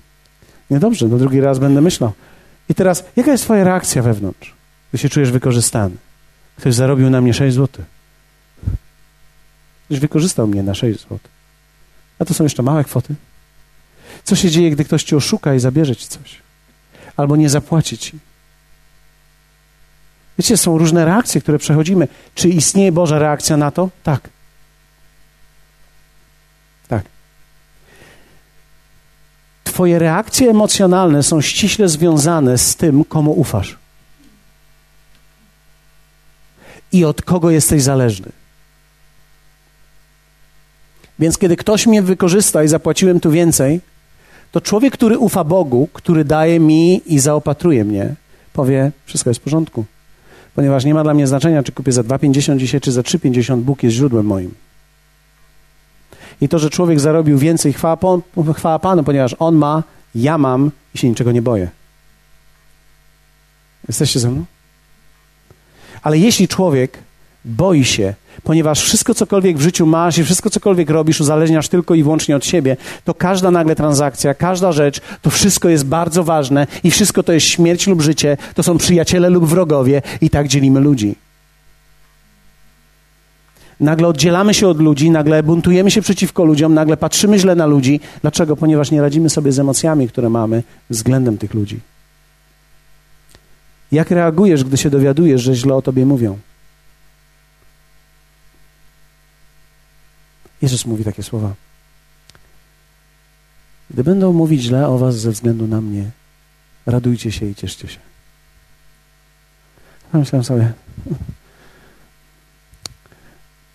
niedobrze, 0.70 1.08
no 1.08 1.18
drugi 1.18 1.42
raz 1.42 1.60
będę 1.60 1.82
myślał. 1.82 2.12
I 2.70 2.76
teraz, 2.76 3.04
jaka 3.16 3.32
jest 3.32 3.44
twoja 3.44 3.64
reakcja 3.64 4.02
wewnątrz, 4.02 4.54
gdy 4.90 4.98
się 4.98 5.10
czujesz 5.10 5.32
wykorzystany? 5.32 5.96
Ktoś 6.58 6.76
zarobił 6.76 7.10
na 7.10 7.22
mnie 7.22 7.34
6 7.34 7.56
zł. 7.56 7.86
Ktoś 9.86 10.00
wykorzystał 10.00 10.48
mnie 10.48 10.64
na 10.64 10.74
6 10.74 11.00
zł. 11.00 11.20
A 12.20 12.26
to 12.26 12.34
są 12.34 12.44
jeszcze 12.44 12.64
małe 12.64 12.84
kwoty. 12.84 13.16
Co 14.24 14.36
się 14.36 14.50
dzieje, 14.50 14.72
gdy 14.72 14.86
ktoś 14.86 15.04
cię 15.04 15.18
oszuka 15.18 15.54
i 15.56 15.60
zabierze 15.60 15.96
ci 15.96 16.08
coś? 16.08 16.38
Albo 17.18 17.36
nie 17.36 17.50
zapłaci 17.50 17.98
ci? 17.98 18.20
Wiecie, 20.40 20.58
są 20.58 20.78
różne 20.78 21.06
reakcje, 21.06 21.42
które 21.42 21.60
przechodzimy. 21.60 22.08
Czy 22.36 22.50
istnieje 22.50 22.92
Boża 22.92 23.20
reakcja 23.20 23.58
na 23.58 23.72
to? 23.72 23.90
Tak. 24.04 24.30
Tak. 26.88 27.04
Twoje 29.64 30.00
reakcje 30.00 30.50
emocjonalne 30.50 31.24
są 31.24 31.42
ściśle 31.42 31.90
związane 31.90 32.58
z 32.58 32.76
tym, 32.76 33.06
komu 33.06 33.32
ufasz. 33.32 33.78
I 36.92 37.06
od 37.06 37.22
kogo 37.22 37.50
jesteś 37.50 37.84
zależny. 37.84 38.32
Więc 41.20 41.38
kiedy 41.38 41.56
ktoś 41.56 41.88
mnie 41.88 42.02
wykorzysta 42.02 42.64
i 42.64 42.68
zapłaciłem 42.68 43.20
tu 43.20 43.32
więcej, 43.32 43.82
to 44.52 44.62
człowiek, 44.62 44.94
który 44.94 45.18
ufa 45.18 45.44
Bogu, 45.44 45.90
który 45.94 46.26
daje 46.26 46.60
mi 46.60 47.02
i 47.14 47.20
zaopatruje 47.20 47.86
mnie, 47.86 48.16
powie: 48.54 48.92
Wszystko 49.06 49.30
jest 49.30 49.40
w 49.40 49.44
porządku. 49.44 49.86
Ponieważ 50.56 50.86
nie 50.86 50.94
ma 50.94 51.04
dla 51.04 51.14
mnie 51.14 51.28
znaczenia, 51.28 51.64
czy 51.64 51.72
kupię 51.72 51.92
za 51.92 52.02
2,50 52.02 52.58
dzisiaj, 52.58 52.82
czy 52.82 52.92
za 52.92 53.02
3,50, 53.02 53.58
Bóg 53.62 53.84
jest 53.84 53.96
źródłem 53.96 54.26
moim. 54.26 54.54
I 56.42 56.50
to, 56.50 56.60
że 56.60 56.70
człowiek 56.70 57.00
zarobił 57.00 57.38
więcej, 57.38 57.74
chwała, 57.74 57.98
chwała 58.56 58.80
Panu, 58.80 59.04
ponieważ 59.04 59.36
on 59.40 59.56
ma, 59.56 59.84
ja 60.16 60.38
mam 60.38 60.72
i 60.96 60.98
się 60.98 61.10
niczego 61.10 61.32
nie 61.32 61.42
boję. 61.42 61.70
Jesteście 63.88 64.20
ze 64.20 64.32
mną? 64.32 64.46
Ale 66.02 66.18
jeśli 66.18 66.48
człowiek 66.48 66.98
boi 67.46 67.86
się, 67.86 68.14
ponieważ 68.44 68.82
wszystko, 68.82 69.14
cokolwiek 69.14 69.58
w 69.58 69.62
życiu 69.62 69.86
masz 69.86 70.18
i 70.18 70.24
wszystko, 70.24 70.50
cokolwiek 70.50 70.90
robisz, 70.90 71.22
uzależniasz 71.22 71.68
tylko 71.68 71.96
i 71.96 72.04
wyłącznie 72.04 72.36
od 72.36 72.46
siebie, 72.46 72.78
to 73.06 73.14
każda 73.14 73.52
nagle 73.52 73.76
transakcja, 73.76 74.34
każda 74.34 74.72
rzecz, 74.72 75.02
to 75.22 75.30
wszystko 75.30 75.70
jest 75.70 75.86
bardzo 75.86 76.24
ważne 76.24 76.68
i 76.84 76.92
wszystko 76.92 77.24
to 77.24 77.34
jest 77.34 77.46
śmierć 77.46 77.88
lub 77.88 78.02
życie, 78.02 78.38
to 78.56 78.64
są 78.64 78.78
przyjaciele 78.78 79.30
lub 79.30 79.46
wrogowie 79.46 80.02
i 80.22 80.30
tak 80.30 80.48
dzielimy 80.48 80.80
ludzi. 80.80 81.16
Nagle 83.80 84.08
oddzielamy 84.08 84.54
się 84.54 84.68
od 84.68 84.80
ludzi, 84.80 85.12
nagle 85.12 85.44
buntujemy 85.44 85.92
się 85.92 86.02
przeciwko 86.02 86.44
ludziom, 86.44 86.74
nagle 86.74 86.98
patrzymy 86.98 87.40
źle 87.40 87.56
na 87.56 87.66
ludzi. 87.66 88.00
Dlaczego? 88.22 88.56
Ponieważ 88.56 88.92
nie 88.92 89.02
radzimy 89.02 89.30
sobie 89.30 89.52
z 89.52 89.60
emocjami, 89.60 90.08
które 90.08 90.30
mamy 90.30 90.64
względem 90.90 91.38
tych 91.38 91.54
ludzi. 91.54 91.80
Jak 93.92 94.12
reagujesz, 94.12 94.64
gdy 94.64 94.78
się 94.78 94.90
dowiadujesz, 94.90 95.42
że 95.42 95.56
źle 95.56 95.76
o 95.76 95.82
tobie 95.82 96.06
mówią? 96.06 96.40
Jezus 100.62 100.86
mówi 100.86 101.04
takie 101.04 101.24
słowa. 101.24 101.54
Gdy 103.90 104.04
będą 104.04 104.34
mówić 104.34 104.62
źle 104.62 104.88
o 104.88 104.98
was 104.98 105.20
ze 105.20 105.32
względu 105.32 105.68
na 105.68 105.82
mnie, 105.82 106.12
radujcie 106.86 107.32
się 107.32 107.46
i 107.46 107.56
cieszcie 107.56 107.88
się. 107.88 108.00
Myślałem 110.14 110.44
sobie, 110.44 110.74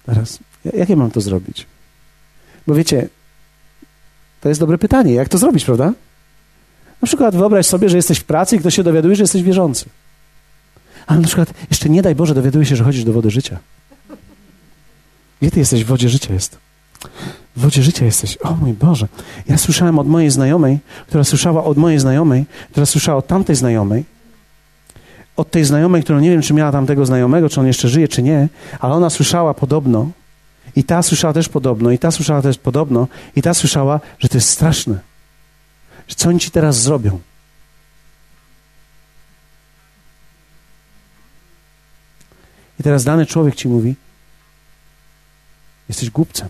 teraz, 0.07 0.39
jak 0.65 0.89
ja 0.89 0.97
mam 0.97 1.11
to 1.11 1.21
zrobić? 1.21 1.67
Bo 2.67 2.75
wiecie, 2.75 3.09
to 4.41 4.49
jest 4.49 4.61
dobre 4.61 4.79
pytanie, 4.79 5.15
jak 5.15 5.29
to 5.29 5.39
zrobić, 5.39 5.65
prawda? 5.65 5.93
Na 7.03 7.07
przykład 7.07 7.37
wyobraź 7.37 7.67
sobie, 7.67 7.89
że 7.89 7.97
jesteś 7.97 8.19
w 8.19 8.25
pracy 8.25 8.57
i 8.57 8.59
ktoś 8.59 8.75
się 8.75 8.83
dowiaduje, 8.83 9.17
że 9.17 9.23
jesteś 9.23 9.43
wierzący. 9.43 9.85
Ale 11.07 11.21
na 11.21 11.27
przykład 11.27 11.55
jeszcze 11.71 11.89
nie 11.89 12.03
daj 12.03 12.15
Boże 12.15 12.35
dowiaduje 12.35 12.67
się, 12.67 12.77
że 12.77 12.85
chodzisz 12.85 13.05
do 13.05 13.13
wody 13.13 13.31
życia. 13.31 13.59
Gdzie 15.41 15.51
ty 15.51 15.59
jesteś? 15.59 15.85
W 15.85 15.87
wodzie 15.87 16.09
życia 16.09 16.35
jest. 16.35 16.59
W 17.57 17.61
wodzie 17.61 17.83
życia 17.83 18.05
jesteś. 18.05 18.39
O 18.43 18.55
mój 18.55 18.73
Boże. 18.73 19.09
Ja 19.49 19.59
słyszałem 19.59 19.99
od 19.99 20.09
mojej 20.09 20.31
znajomej, 20.31 20.79
która 21.07 21.25
słyszała 21.25 21.65
od 21.65 21.77
mojej 21.77 21.99
znajomej, 21.99 22.45
która 22.71 22.87
słyszała 22.87 23.19
od 23.19 23.27
tamtej 23.27 23.57
znajomej, 23.57 24.05
od 25.37 25.51
tej 25.51 25.65
znajomej, 25.65 26.03
która 26.03 26.21
nie 26.21 26.31
wiem, 26.31 26.43
czy 26.43 26.55
miała 26.55 26.73
tamtego 26.73 27.07
znajomego, 27.07 27.49
czy 27.49 27.61
on 27.61 27.67
jeszcze 27.67 27.89
żyje, 27.89 28.09
czy 28.09 28.23
nie, 28.23 28.49
ale 28.81 28.95
ona 28.95 29.11
słyszała 29.11 29.55
podobno, 29.55 30.11
i 30.77 30.85
ta 30.85 31.03
słyszała 31.03 31.35
też 31.35 31.49
podobno, 31.49 31.91
i 31.91 31.99
ta 31.99 32.11
słyszała 32.11 32.43
też 32.43 32.59
podobno, 32.59 33.09
i 33.37 33.43
ta 33.43 33.55
słyszała, 33.55 34.01
że 34.19 34.29
to 34.29 34.37
jest 34.37 34.49
straszne. 34.49 34.99
Że 36.09 36.15
co 36.15 36.29
oni 36.29 36.41
ci 36.41 36.51
teraz 36.51 36.83
zrobią? 36.83 37.19
I 42.81 42.83
teraz 42.83 43.05
dany 43.05 43.27
człowiek 43.27 43.55
ci 43.55 43.69
mówi: 43.69 43.95
Jesteś 45.89 46.11
głupcem. 46.11 46.49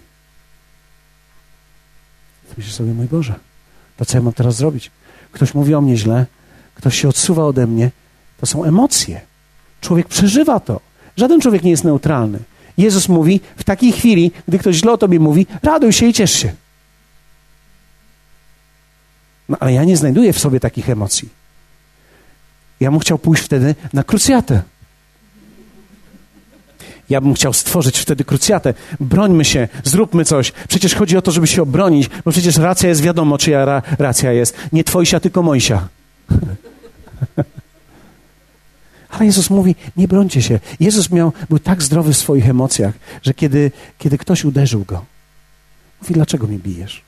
Myślisz 2.57 2.75
sobie, 2.75 2.93
mój 2.93 3.07
Boże, 3.07 3.35
to 3.97 4.05
co 4.05 4.18
ja 4.18 4.22
mam 4.22 4.33
teraz 4.33 4.57
zrobić? 4.57 4.91
Ktoś 5.33 5.55
mówi 5.55 5.75
o 5.75 5.81
mnie 5.81 5.97
źle, 5.97 6.27
ktoś 6.75 7.01
się 7.01 7.09
odsuwa 7.09 7.45
ode 7.45 7.66
mnie. 7.66 7.91
To 8.41 8.47
są 8.47 8.64
emocje. 8.64 9.20
Człowiek 9.81 10.09
przeżywa 10.09 10.61
to. 10.61 10.81
Żaden 11.16 11.41
człowiek 11.41 11.62
nie 11.62 11.70
jest 11.70 11.85
neutralny. 11.85 12.39
Jezus 12.79 13.09
mówi, 13.09 13.41
w 13.57 13.64
takiej 13.64 13.93
chwili, 13.93 14.33
gdy 14.49 14.59
ktoś 14.59 14.77
źle 14.77 14.93
o 14.93 14.99
tobie 14.99 15.20
mówi, 15.20 15.47
raduj 15.62 15.93
się 15.93 16.07
i 16.07 16.12
ciesz 16.12 16.33
się. 16.33 16.53
No 19.49 19.57
ale 19.61 19.72
ja 19.72 19.85
nie 19.85 19.97
znajduję 19.97 20.33
w 20.33 20.39
sobie 20.39 20.61
takich 20.61 20.91
emocji. 20.91 21.29
Ja 22.81 22.91
bym 22.91 23.01
chciał 23.01 23.18
pójść 23.18 23.43
wtedy 23.43 23.75
na 23.93 24.05
krucjatę. 24.05 24.62
Ja 27.11 27.20
bym 27.20 27.34
chciał 27.34 27.52
stworzyć 27.52 27.98
wtedy 27.98 28.24
krucjatę. 28.24 28.74
Brońmy 29.00 29.44
się, 29.44 29.68
zróbmy 29.84 30.24
coś. 30.24 30.52
Przecież 30.68 30.94
chodzi 30.94 31.16
o 31.16 31.22
to, 31.22 31.32
żeby 31.32 31.46
się 31.46 31.62
obronić, 31.62 32.11
bo 32.24 32.30
przecież 32.30 32.57
racja 32.57 32.88
jest 32.88 33.02
wiadomo, 33.02 33.38
czyja 33.38 33.64
ra 33.64 33.82
racja 33.98 34.32
jest. 34.32 34.57
Nie 34.72 34.84
twojsia, 34.84 35.20
tylko 35.20 35.42
mojsia. 35.42 35.88
Ale 39.11 39.26
Jezus 39.26 39.50
mówi, 39.50 39.74
nie 39.96 40.09
brońcie 40.09 40.42
się. 40.42 40.61
Jezus 40.80 41.11
miał, 41.11 41.32
był 41.48 41.59
tak 41.59 41.82
zdrowy 41.82 42.12
w 42.12 42.16
swoich 42.16 42.48
emocjach, 42.48 42.94
że 43.22 43.34
kiedy, 43.34 43.70
kiedy 43.98 44.18
ktoś 44.18 44.44
uderzył 44.44 44.84
go, 44.84 45.05
mówi, 46.02 46.14
dlaczego 46.14 46.46
mnie 46.46 46.59
bijesz? 46.59 47.02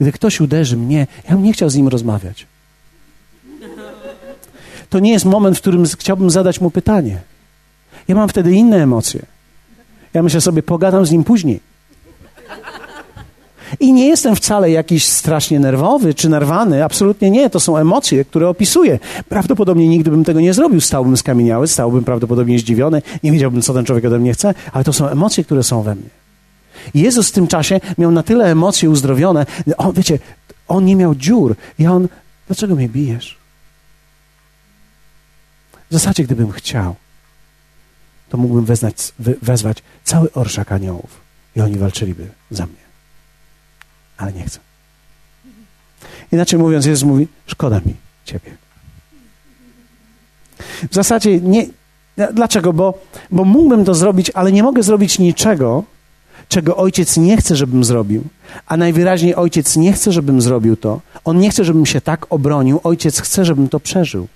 Gdy 0.00 0.12
ktoś 0.12 0.40
uderzy 0.40 0.76
mnie, 0.76 1.06
ja 1.24 1.30
bym 1.34 1.42
nie 1.42 1.52
chciał 1.52 1.70
z 1.70 1.74
nim 1.74 1.88
rozmawiać 1.88 2.46
to 4.92 4.98
nie 4.98 5.12
jest 5.12 5.24
moment, 5.24 5.58
w 5.58 5.60
którym 5.60 5.84
chciałbym 5.98 6.30
zadać 6.30 6.60
mu 6.60 6.70
pytanie. 6.70 7.18
Ja 8.08 8.14
mam 8.14 8.28
wtedy 8.28 8.52
inne 8.52 8.82
emocje. 8.82 9.22
Ja 10.14 10.22
myślę 10.22 10.40
sobie, 10.40 10.62
pogadam 10.62 11.06
z 11.06 11.10
nim 11.10 11.24
później. 11.24 11.60
I 13.80 13.92
nie 13.92 14.08
jestem 14.08 14.36
wcale 14.36 14.70
jakiś 14.70 15.06
strasznie 15.06 15.60
nerwowy 15.60 16.14
czy 16.14 16.28
nerwany, 16.28 16.84
absolutnie 16.84 17.30
nie. 17.30 17.50
To 17.50 17.60
są 17.60 17.76
emocje, 17.76 18.24
które 18.24 18.48
opisuję. 18.48 18.98
Prawdopodobnie 19.28 19.88
nigdy 19.88 20.10
bym 20.10 20.24
tego 20.24 20.40
nie 20.40 20.54
zrobił. 20.54 20.80
Stałbym 20.80 21.16
skamieniały, 21.16 21.68
stałbym 21.68 22.04
prawdopodobnie 22.04 22.58
zdziwiony, 22.58 23.02
nie 23.22 23.32
wiedziałbym, 23.32 23.62
co 23.62 23.74
ten 23.74 23.84
człowiek 23.84 24.04
ode 24.04 24.18
mnie 24.18 24.32
chce, 24.32 24.54
ale 24.72 24.84
to 24.84 24.92
są 24.92 25.08
emocje, 25.08 25.44
które 25.44 25.62
są 25.62 25.82
we 25.82 25.94
mnie. 25.94 26.10
Jezus 26.94 27.28
w 27.28 27.32
tym 27.32 27.46
czasie 27.46 27.80
miał 27.98 28.10
na 28.10 28.22
tyle 28.22 28.44
emocje 28.44 28.90
uzdrowione. 28.90 29.46
On, 29.76 29.92
wiecie, 29.92 30.18
on 30.68 30.84
nie 30.84 30.96
miał 30.96 31.14
dziur. 31.14 31.56
I 31.78 31.86
on, 31.86 32.08
dlaczego 32.46 32.74
mnie 32.74 32.88
bijesz? 32.88 33.41
W 35.92 35.94
zasadzie, 35.94 36.24
gdybym 36.24 36.52
chciał, 36.52 36.94
to 38.28 38.38
mógłbym 38.38 38.64
wezwać, 38.64 39.12
wezwać 39.42 39.82
cały 40.04 40.32
orszak 40.32 40.72
aniołów 40.72 41.20
i 41.56 41.60
oni 41.60 41.78
walczyliby 41.78 42.28
za 42.50 42.66
mnie. 42.66 42.82
Ale 44.16 44.32
nie 44.32 44.44
chcę. 44.44 44.58
Inaczej 46.32 46.58
mówiąc, 46.58 46.86
Jezus 46.86 47.08
mówi, 47.08 47.28
szkoda 47.46 47.80
mi 47.86 47.94
ciebie. 48.24 48.56
W 50.90 50.94
zasadzie 50.94 51.40
nie. 51.40 51.66
Dlaczego? 52.32 52.72
Bo, 52.72 52.98
bo 53.30 53.44
mógłbym 53.44 53.84
to 53.84 53.94
zrobić, 53.94 54.30
ale 54.30 54.52
nie 54.52 54.62
mogę 54.62 54.82
zrobić 54.82 55.18
niczego, 55.18 55.84
czego 56.48 56.76
ojciec 56.76 57.16
nie 57.16 57.36
chce, 57.36 57.56
żebym 57.56 57.84
zrobił. 57.84 58.24
A 58.66 58.76
najwyraźniej 58.76 59.34
ojciec 59.34 59.76
nie 59.76 59.92
chce, 59.92 60.12
żebym 60.12 60.42
zrobił 60.42 60.76
to. 60.76 61.00
On 61.24 61.38
nie 61.38 61.50
chce, 61.50 61.64
żebym 61.64 61.86
się 61.86 62.00
tak 62.00 62.26
obronił. 62.30 62.80
Ojciec 62.84 63.20
chce, 63.20 63.44
żebym 63.44 63.68
to 63.68 63.80
przeżył. 63.80 64.28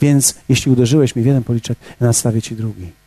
Więc 0.00 0.34
jeśli 0.48 0.72
uderzyłeś 0.72 1.16
mi 1.16 1.22
w 1.22 1.26
jeden 1.26 1.44
policzek, 1.44 1.78
nadstawię 2.00 2.42
ci 2.42 2.56
drugi. 2.56 3.00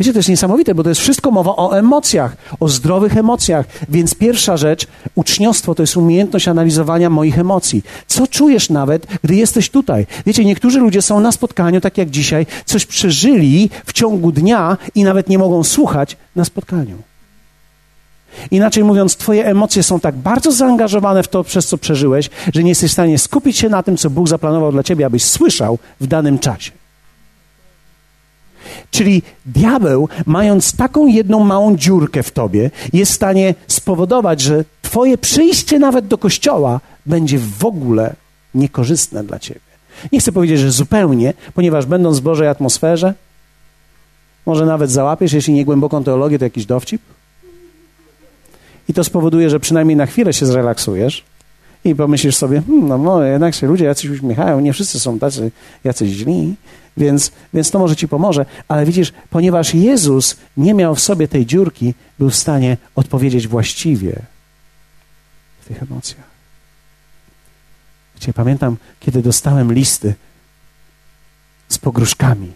Wiecie, 0.00 0.12
to 0.12 0.18
jest 0.18 0.28
niesamowite, 0.28 0.74
bo 0.74 0.82
to 0.82 0.88
jest 0.88 1.00
wszystko 1.00 1.30
mowa 1.30 1.56
o 1.56 1.78
emocjach, 1.78 2.36
o 2.60 2.68
zdrowych 2.68 3.16
emocjach. 3.16 3.66
Więc 3.88 4.14
pierwsza 4.14 4.56
rzecz, 4.56 4.86
uczniostwo 5.14 5.74
to 5.74 5.82
jest 5.82 5.96
umiejętność 5.96 6.48
analizowania 6.48 7.10
moich 7.10 7.38
emocji. 7.38 7.82
Co 8.06 8.26
czujesz 8.26 8.70
nawet, 8.70 9.06
gdy 9.24 9.34
jesteś 9.34 9.70
tutaj? 9.70 10.06
Wiecie, 10.26 10.44
niektórzy 10.44 10.78
ludzie 10.78 11.02
są 11.02 11.20
na 11.20 11.32
spotkaniu, 11.32 11.80
tak 11.80 11.98
jak 11.98 12.10
dzisiaj, 12.10 12.46
coś 12.64 12.86
przeżyli 12.86 13.70
w 13.86 13.92
ciągu 13.92 14.32
dnia 14.32 14.76
i 14.94 15.04
nawet 15.04 15.28
nie 15.28 15.38
mogą 15.38 15.64
słuchać 15.64 16.16
na 16.36 16.44
spotkaniu. 16.44 17.11
Inaczej 18.50 18.84
mówiąc, 18.84 19.16
Twoje 19.16 19.46
emocje 19.46 19.82
są 19.82 20.00
tak 20.00 20.16
bardzo 20.16 20.52
zaangażowane 20.52 21.22
w 21.22 21.28
to, 21.28 21.44
przez 21.44 21.66
co 21.66 21.78
przeżyłeś, 21.78 22.30
że 22.54 22.62
nie 22.62 22.68
jesteś 22.68 22.90
w 22.90 22.92
stanie 22.92 23.18
skupić 23.18 23.58
się 23.58 23.68
na 23.68 23.82
tym, 23.82 23.96
co 23.96 24.10
Bóg 24.10 24.28
zaplanował 24.28 24.72
dla 24.72 24.82
Ciebie, 24.82 25.06
abyś 25.06 25.24
słyszał 25.24 25.78
w 26.00 26.06
danym 26.06 26.38
czasie. 26.38 26.72
Czyli 28.90 29.22
diabeł, 29.46 30.08
mając 30.26 30.76
taką 30.76 31.06
jedną 31.06 31.44
małą 31.44 31.76
dziurkę 31.76 32.22
w 32.22 32.30
tobie, 32.30 32.70
jest 32.92 33.12
w 33.12 33.14
stanie 33.14 33.54
spowodować, 33.66 34.40
że 34.40 34.64
twoje 34.82 35.18
przyjście 35.18 35.78
nawet 35.78 36.06
do 36.06 36.18
kościoła 36.18 36.80
będzie 37.06 37.38
w 37.38 37.64
ogóle 37.64 38.14
niekorzystne 38.54 39.24
dla 39.24 39.38
ciebie. 39.38 39.60
Nie 40.12 40.20
chcę 40.20 40.32
powiedzieć, 40.32 40.58
że 40.58 40.72
zupełnie, 40.72 41.34
ponieważ 41.54 41.86
będąc 41.86 42.18
w 42.18 42.22
Bożej 42.22 42.48
atmosferze, 42.48 43.14
może 44.46 44.66
nawet 44.66 44.90
załapiesz, 44.90 45.32
jeśli 45.32 45.54
nie 45.54 45.64
głęboką 45.64 46.04
teologię, 46.04 46.38
to 46.38 46.44
jakiś 46.44 46.66
dowcip. 46.66 47.02
I 48.88 48.94
to 48.94 49.04
spowoduje, 49.04 49.50
że 49.50 49.60
przynajmniej 49.60 49.96
na 49.96 50.06
chwilę 50.06 50.32
się 50.32 50.46
zrelaksujesz 50.46 51.24
i 51.84 51.94
pomyślisz 51.94 52.36
sobie, 52.36 52.62
hmm, 52.66 52.88
no, 52.88 52.98
no 52.98 53.24
jednak 53.24 53.54
się 53.54 53.66
ludzie 53.66 53.84
jacyś 53.84 54.10
uśmiechają, 54.10 54.60
nie 54.60 54.72
wszyscy 54.72 55.00
są 55.00 55.18
tacy 55.18 55.50
jacyś 55.84 56.10
źli, 56.10 56.54
więc, 56.96 57.32
więc 57.54 57.70
to 57.70 57.78
może 57.78 57.96
ci 57.96 58.08
pomoże. 58.08 58.46
Ale 58.68 58.86
widzisz, 58.86 59.12
ponieważ 59.30 59.74
Jezus 59.74 60.36
nie 60.56 60.74
miał 60.74 60.94
w 60.94 61.00
sobie 61.00 61.28
tej 61.28 61.46
dziurki, 61.46 61.94
był 62.18 62.30
w 62.30 62.36
stanie 62.36 62.76
odpowiedzieć 62.94 63.48
właściwie 63.48 64.22
w 65.60 65.68
tych 65.68 65.82
emocjach. 65.82 66.32
Wiecie, 68.14 68.32
pamiętam, 68.32 68.76
kiedy 69.00 69.22
dostałem 69.22 69.72
listy 69.72 70.14
z 71.68 71.78
pogróżkami. 71.78 72.52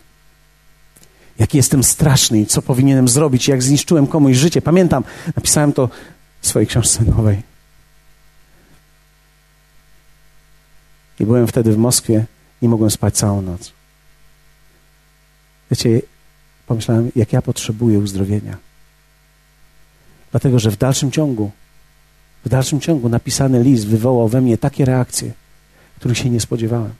Jaki 1.39 1.57
jestem 1.57 1.85
straszny 1.85 2.41
i 2.41 2.47
co 2.47 2.62
powinienem 2.62 3.09
zrobić, 3.09 3.49
jak 3.49 3.62
zniszczyłem 3.62 4.07
komuś 4.07 4.37
życie. 4.37 4.62
Pamiętam, 4.62 5.05
napisałem 5.37 5.72
to 5.72 5.89
swojej 6.47 6.66
książce 6.66 7.05
nowej. 7.05 7.42
I 11.20 11.26
byłem 11.26 11.47
wtedy 11.47 11.72
w 11.72 11.78
Moskwie, 11.78 12.26
nie 12.62 12.68
mogłem 12.68 12.90
spać 12.90 13.16
całą 13.16 13.42
noc. 13.42 13.72
Wiecie, 15.70 16.01
pomyślałem, 16.66 17.11
jak 17.16 17.32
ja 17.32 17.42
potrzebuję 17.42 17.99
uzdrowienia. 17.99 18.57
Dlatego, 20.30 20.59
że 20.59 20.70
w 20.70 20.76
dalszym 20.76 21.11
ciągu, 21.11 21.51
w 22.44 22.49
dalszym 22.49 22.80
ciągu 22.80 23.09
napisany 23.09 23.62
list 23.62 23.86
wywołał 23.86 24.28
we 24.28 24.40
mnie 24.40 24.59
takie 24.59 24.84
reakcje, 24.84 25.32
których 25.97 26.18
się 26.18 26.30
nie 26.30 26.40
spodziewałem. 26.40 26.94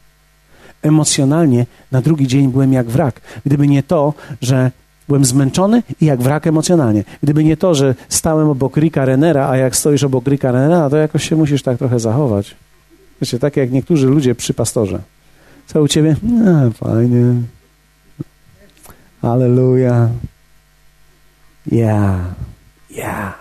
Emocjonalnie 0.83 1.67
na 1.93 2.03
drugi 2.03 2.27
dzień 2.27 2.49
byłem 2.49 2.73
jak 2.73 2.87
wrak. 2.87 3.21
Gdyby 3.47 3.69
nie 3.69 3.83
to, 3.83 4.15
że 4.41 4.71
byłem 5.09 5.25
zmęczony 5.25 5.83
i 6.01 6.07
jak 6.07 6.23
wrak 6.23 6.47
emocjonalnie. 6.47 7.05
Gdyby 7.23 7.45
nie 7.45 7.57
to, 7.57 7.75
że 7.75 7.95
stałem 8.09 8.49
obok 8.49 8.77
Rika 8.77 9.05
Renera, 9.05 9.49
a 9.49 9.57
jak 9.57 9.77
stoisz 9.77 10.05
obok 10.05 10.27
Rika 10.27 10.53
Renera, 10.53 10.91
to 10.91 10.97
jakoś 10.97 11.29
się 11.29 11.37
musisz 11.37 11.63
tak 11.63 11.79
trochę 11.79 12.01
zachować. 12.01 12.57
Wiecie, 13.21 13.39
tak 13.39 13.57
jak 13.57 13.73
niektórzy 13.73 14.07
ludzie 14.07 14.35
przy 14.35 14.55
pastorze. 14.55 14.99
Co 15.67 15.83
u 15.83 15.89
ciebie? 15.89 16.17
No, 16.23 16.71
fajnie. 16.71 17.35
Aleluja. 19.23 20.09
Ja. 21.67 22.19
Ja. 22.91 23.35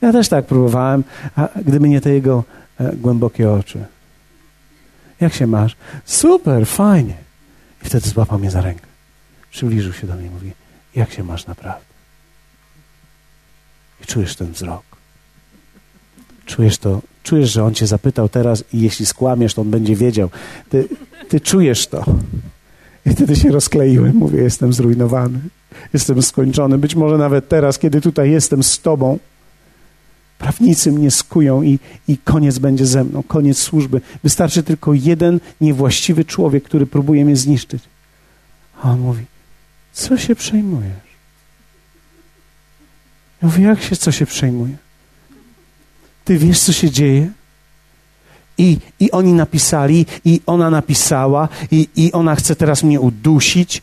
Ja 0.00 0.12
też 0.12 0.28
tak 0.28 0.46
próbowałem, 0.46 1.04
a 1.36 1.48
gdyby 1.66 1.88
nie 1.88 2.00
te 2.00 2.10
jego 2.10 2.44
e, 2.80 2.96
głębokie 2.96 3.52
oczy. 3.52 3.84
Jak 5.20 5.34
się 5.34 5.46
masz? 5.46 5.76
Super, 6.04 6.66
fajnie. 6.66 7.14
I 7.82 7.86
wtedy 7.86 8.08
złapał 8.08 8.38
mnie 8.38 8.50
za 8.50 8.60
rękę. 8.60 8.87
Przybliżył 9.50 9.92
się 9.92 10.06
do 10.06 10.14
mnie 10.14 10.26
i 10.26 10.30
mówi, 10.30 10.52
jak 10.96 11.12
się 11.12 11.24
masz 11.24 11.46
naprawdę? 11.46 11.84
I 14.02 14.06
czujesz 14.06 14.36
ten 14.36 14.52
wzrok. 14.52 14.82
Czujesz 16.46 16.78
to, 16.78 17.02
czujesz, 17.22 17.52
że 17.52 17.64
on 17.64 17.74
cię 17.74 17.86
zapytał 17.86 18.28
teraz 18.28 18.64
i 18.72 18.80
jeśli 18.80 19.06
skłamiesz, 19.06 19.54
to 19.54 19.62
on 19.62 19.70
będzie 19.70 19.96
wiedział. 19.96 20.30
Ty, 20.70 20.88
ty 21.28 21.40
czujesz 21.40 21.86
to. 21.86 22.04
I 23.06 23.10
wtedy 23.10 23.36
się 23.36 23.50
rozkleiłem. 23.50 24.16
Mówię, 24.16 24.42
jestem 24.42 24.72
zrujnowany. 24.72 25.38
Jestem 25.92 26.22
skończony. 26.22 26.78
Być 26.78 26.94
może 26.94 27.18
nawet 27.18 27.48
teraz, 27.48 27.78
kiedy 27.78 28.00
tutaj 28.00 28.30
jestem 28.30 28.62
z 28.62 28.80
Tobą, 28.80 29.18
prawnicy 30.38 30.92
mnie 30.92 31.10
skują 31.10 31.62
i, 31.62 31.78
i 32.08 32.18
koniec 32.18 32.58
będzie 32.58 32.86
ze 32.86 33.04
mną, 33.04 33.22
koniec 33.22 33.58
służby. 33.58 34.00
Wystarczy 34.24 34.62
tylko 34.62 34.94
jeden 34.94 35.40
niewłaściwy 35.60 36.24
człowiek, 36.24 36.64
który 36.64 36.86
próbuje 36.86 37.24
mnie 37.24 37.36
zniszczyć. 37.36 37.82
A 38.82 38.90
on 38.90 39.00
mówi, 39.00 39.24
co 39.98 40.18
się 40.18 40.34
przejmujesz? 40.34 41.08
Ja 43.42 43.48
mówię, 43.48 43.64
jak 43.64 43.82
się, 43.82 43.96
co 43.96 44.12
się 44.12 44.26
przejmuje? 44.26 44.76
Ty 46.24 46.38
wiesz, 46.38 46.60
co 46.60 46.72
się 46.72 46.90
dzieje? 46.90 47.30
I, 48.58 48.78
I 49.00 49.10
oni 49.10 49.32
napisali, 49.32 50.06
i 50.24 50.40
ona 50.46 50.70
napisała, 50.70 51.48
i, 51.70 51.88
i 51.96 52.12
ona 52.12 52.34
chce 52.34 52.56
teraz 52.56 52.82
mnie 52.82 53.00
udusić. 53.00 53.82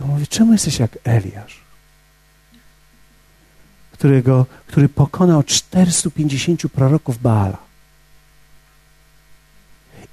Ja 0.00 0.06
mówię, 0.06 0.26
czemu 0.26 0.52
jesteś 0.52 0.78
jak 0.78 0.98
Eliasz? 1.04 1.60
Którego, 3.92 4.46
który 4.66 4.88
pokonał 4.88 5.42
450 5.42 6.62
proroków 6.72 7.22
Baala. 7.22 7.58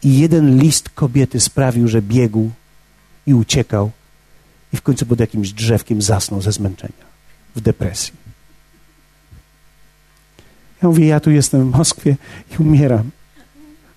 I 0.04 0.20
jeden 0.20 0.60
list 0.60 0.90
kobiety 0.90 1.40
sprawił, 1.40 1.88
że 1.88 2.02
biegł 2.02 2.52
i 3.26 3.34
uciekał 3.34 3.92
i 4.74 4.78
w 4.78 4.82
końcu 4.82 5.06
pod 5.06 5.20
jakimś 5.20 5.52
drzewkiem 5.52 6.02
zasnął 6.02 6.42
ze 6.42 6.52
zmęczenia, 6.52 7.06
w 7.56 7.62
depresji. 7.62 8.14
Ja 10.84 10.90
mówię, 10.90 11.08
ja 11.08 11.20
tu 11.20 11.32
jestem 11.32 11.72
w 11.72 11.78
Moskwie 11.78 12.16
i 12.52 12.58
umieram. 12.62 13.12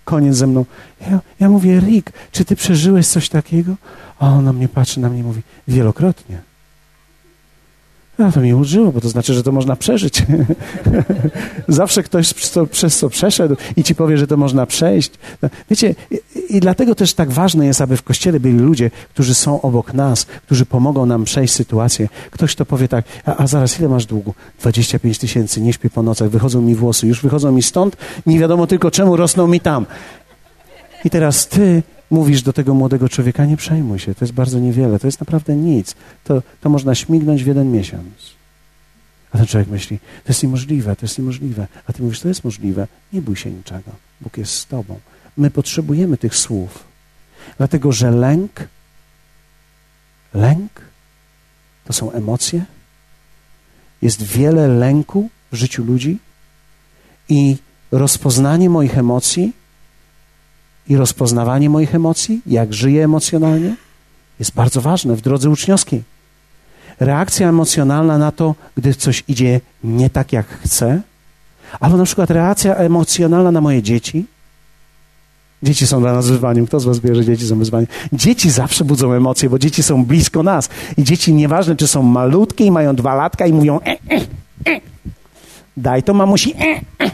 Koniec 0.04 0.36
ze 0.36 0.46
mną. 0.46 0.64
Ja, 1.00 1.20
ja 1.40 1.48
mówię, 1.48 1.80
Rick, 1.80 2.12
czy 2.32 2.44
ty 2.44 2.56
przeżyłeś 2.56 3.06
coś 3.06 3.28
takiego? 3.28 3.74
A 4.18 4.28
on 4.28 4.44
na 4.44 4.52
mnie 4.52 4.68
patrzy, 4.68 5.00
na 5.00 5.10
mnie 5.10 5.22
mówi, 5.22 5.42
wielokrotnie. 5.68 6.42
No 8.18 8.32
to 8.32 8.40
mnie 8.40 8.56
użyło, 8.56 8.92
bo 8.92 9.00
to 9.00 9.08
znaczy, 9.08 9.34
że 9.34 9.42
to 9.42 9.52
można 9.52 9.76
przeżyć. 9.76 10.22
Zawsze 11.68 12.02
ktoś 12.02 12.34
przez 12.70 12.98
co 12.98 13.08
przeszedł 13.08 13.56
i 13.76 13.84
ci 13.84 13.94
powie, 13.94 14.18
że 14.18 14.26
to 14.26 14.36
można 14.36 14.66
przejść. 14.66 15.10
No, 15.42 15.48
wiecie, 15.70 15.94
i, 16.10 16.20
i, 16.56 16.60
dlatego 16.60 16.94
też 16.94 17.14
tak 17.14 17.30
ważne 17.30 17.66
jest, 17.66 17.80
aby 17.80 17.96
w 17.96 18.02
kościele 18.02 18.40
byli 18.40 18.58
ludzie, 18.58 18.90
którzy 19.14 19.34
są 19.34 19.60
obok 19.60 19.94
nas, 19.94 20.24
którzy 20.24 20.66
pomogą 20.66 21.06
nam 21.06 21.24
przejść 21.24 21.54
sytuację. 21.54 22.08
Ktoś 22.30 22.54
to 22.54 22.66
powie 22.66 22.88
tak, 22.88 23.04
a, 23.26 23.36
a 23.36 23.46
zaraz 23.46 23.80
ile 23.80 23.88
masz 23.88 24.06
długu? 24.06 24.34
25 24.60 25.18
tysięcy, 25.18 25.60
nie 25.60 25.72
śpię 25.72 25.90
po 25.90 26.02
nocach, 26.02 26.30
wychodzą 26.30 26.60
mi 26.60 26.74
włosy, 26.74 27.06
już 27.06 27.22
wychodzą 27.22 27.52
mi 27.52 27.62
stąd, 27.62 27.96
nie 28.26 28.38
wiadomo 28.38 28.66
tylko 28.66 28.90
czemu 28.90 29.16
rosną 29.16 29.46
mi 29.46 29.60
tam. 29.60 29.86
I 31.04 31.10
teraz 31.10 31.48
ty 31.48 31.82
mówisz 32.14 32.42
do 32.42 32.52
tego 32.52 32.74
młodego 32.74 33.08
człowieka, 33.08 33.44
nie 33.44 33.56
przejmuj 33.56 33.98
się, 33.98 34.14
to 34.14 34.24
jest 34.24 34.34
bardzo 34.34 34.58
niewiele, 34.58 34.98
to 34.98 35.06
jest 35.06 35.20
naprawdę 35.20 35.56
nic. 35.56 35.94
To, 36.24 36.42
to 36.60 36.68
można 36.68 36.94
śmignąć 36.94 37.44
w 37.44 37.46
jeden 37.46 37.72
miesiąc. 37.72 38.34
A 39.32 39.38
ten 39.38 39.46
człowiek 39.46 39.68
myśli, 39.68 39.98
to 39.98 40.28
jest 40.28 40.42
niemożliwe, 40.42 40.96
to 40.96 41.06
jest 41.06 41.18
niemożliwe. 41.18 41.66
A 41.86 41.92
ty 41.92 42.02
mówisz, 42.02 42.20
to 42.20 42.28
jest 42.28 42.44
możliwe. 42.44 42.86
Nie 43.12 43.22
bój 43.22 43.36
się 43.36 43.50
niczego. 43.50 43.90
Bóg 44.20 44.38
jest 44.38 44.54
z 44.54 44.66
tobą. 44.66 45.00
My 45.36 45.50
potrzebujemy 45.50 46.16
tych 46.16 46.36
słów. 46.36 46.84
Dlatego, 47.58 47.92
że 47.92 48.10
lęk, 48.10 48.68
lęk 50.34 50.70
to 51.84 51.92
są 51.92 52.12
emocje. 52.12 52.64
Jest 54.02 54.22
wiele 54.22 54.68
lęku 54.68 55.30
w 55.52 55.56
życiu 55.56 55.84
ludzi 55.84 56.18
i 57.28 57.56
rozpoznanie 57.92 58.70
moich 58.70 58.98
emocji 58.98 59.52
i 60.88 60.96
rozpoznawanie 60.96 61.70
moich 61.70 61.94
emocji, 61.94 62.40
jak 62.46 62.74
żyję 62.74 63.04
emocjonalnie, 63.04 63.76
jest 64.38 64.54
bardzo 64.54 64.80
ważne 64.80 65.16
w 65.16 65.20
drodze 65.20 65.50
uczniowskiej. 65.50 66.02
Reakcja 67.00 67.48
emocjonalna 67.48 68.18
na 68.18 68.32
to, 68.32 68.54
gdy 68.76 68.94
coś 68.94 69.24
idzie 69.28 69.60
nie 69.84 70.10
tak, 70.10 70.32
jak 70.32 70.46
chcę, 70.46 71.00
albo 71.80 71.96
na 71.96 72.04
przykład 72.04 72.30
reakcja 72.30 72.74
emocjonalna 72.76 73.50
na 73.50 73.60
moje 73.60 73.82
dzieci, 73.82 74.26
Dzieci 75.64 75.86
są 75.86 76.00
dla 76.00 76.12
nas 76.12 76.28
wyzwaniem. 76.28 76.66
Kto 76.66 76.80
z 76.80 76.84
was 76.84 76.98
wie, 76.98 77.14
że 77.14 77.24
dzieci 77.24 77.46
są 77.46 77.58
wyzwaniem? 77.58 77.86
Dzieci 78.12 78.50
zawsze 78.50 78.84
budzą 78.84 79.12
emocje, 79.12 79.50
bo 79.50 79.58
dzieci 79.58 79.82
są 79.82 80.04
blisko 80.04 80.42
nas. 80.42 80.68
I 80.96 81.04
dzieci 81.04 81.32
nieważne, 81.32 81.76
czy 81.76 81.86
są 81.86 82.02
malutkie 82.02 82.64
i 82.64 82.70
mają 82.70 82.96
dwa 82.96 83.14
latka 83.14 83.46
i 83.46 83.52
mówią 83.52 83.80
e, 83.80 83.90
e, 83.90 84.20
e. 84.72 84.80
daj 85.76 86.02
to 86.02 86.14
mamusi. 86.14 86.54
E, 86.54 86.80
e. 87.04 87.10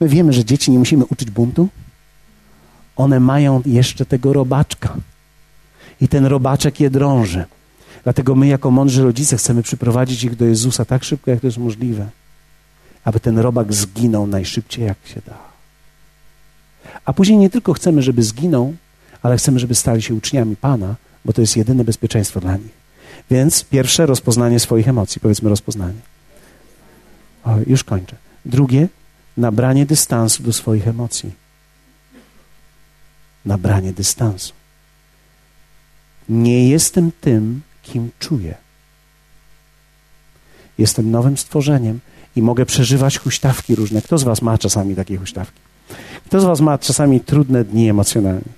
My 0.00 0.08
wiemy, 0.08 0.32
że 0.32 0.44
dzieci 0.44 0.70
nie 0.70 0.78
musimy 0.78 1.04
uczyć 1.04 1.30
buntu. 1.30 1.68
One 2.96 3.20
mają 3.20 3.62
jeszcze 3.66 4.06
tego 4.06 4.32
robaczka. 4.32 4.96
I 6.00 6.08
ten 6.08 6.26
robaczek 6.26 6.80
je 6.80 6.90
drąży. 6.90 7.44
Dlatego 8.04 8.34
my, 8.34 8.46
jako 8.46 8.70
mądrzy 8.70 9.02
rodzice, 9.02 9.36
chcemy 9.36 9.62
przyprowadzić 9.62 10.24
ich 10.24 10.36
do 10.36 10.44
Jezusa 10.44 10.84
tak 10.84 11.04
szybko, 11.04 11.30
jak 11.30 11.40
to 11.40 11.46
jest 11.46 11.58
możliwe, 11.58 12.06
aby 13.04 13.20
ten 13.20 13.38
robak 13.38 13.74
zginął 13.74 14.26
najszybciej, 14.26 14.84
jak 14.84 14.96
się 15.04 15.20
da. 15.26 15.38
A 17.04 17.12
później 17.12 17.38
nie 17.38 17.50
tylko 17.50 17.72
chcemy, 17.72 18.02
żeby 18.02 18.22
zginął, 18.22 18.74
ale 19.22 19.36
chcemy, 19.36 19.58
żeby 19.58 19.74
stali 19.74 20.02
się 20.02 20.14
uczniami 20.14 20.56
Pana, 20.56 20.94
bo 21.24 21.32
to 21.32 21.40
jest 21.40 21.56
jedyne 21.56 21.84
bezpieczeństwo 21.84 22.40
dla 22.40 22.56
nich. 22.56 22.86
Więc 23.30 23.64
pierwsze, 23.64 24.06
rozpoznanie 24.06 24.60
swoich 24.60 24.88
emocji, 24.88 25.20
powiedzmy 25.20 25.48
rozpoznanie. 25.48 26.00
O, 27.44 27.56
już 27.66 27.84
kończę. 27.84 28.16
Drugie, 28.44 28.88
nabranie 29.36 29.86
dystansu 29.86 30.42
do 30.42 30.52
swoich 30.52 30.88
emocji. 30.88 31.45
Nabranie 33.46 33.92
dystansu. 33.92 34.52
Nie 36.28 36.68
jestem 36.68 37.10
tym, 37.20 37.60
kim 37.82 38.10
czuję. 38.18 38.54
Jestem 40.78 41.10
nowym 41.10 41.36
stworzeniem 41.36 42.00
i 42.36 42.42
mogę 42.42 42.66
przeżywać 42.66 43.18
huśtawki 43.18 43.74
różne. 43.74 44.02
Kto 44.02 44.18
z 44.18 44.24
Was 44.24 44.42
ma 44.42 44.58
czasami 44.58 44.94
takie 44.94 45.16
huśtawki? 45.16 45.60
Kto 46.26 46.40
z 46.40 46.44
Was 46.44 46.60
ma 46.60 46.78
czasami 46.78 47.20
trudne 47.20 47.64
dni 47.64 47.88
emocjonalnie? 47.88 48.52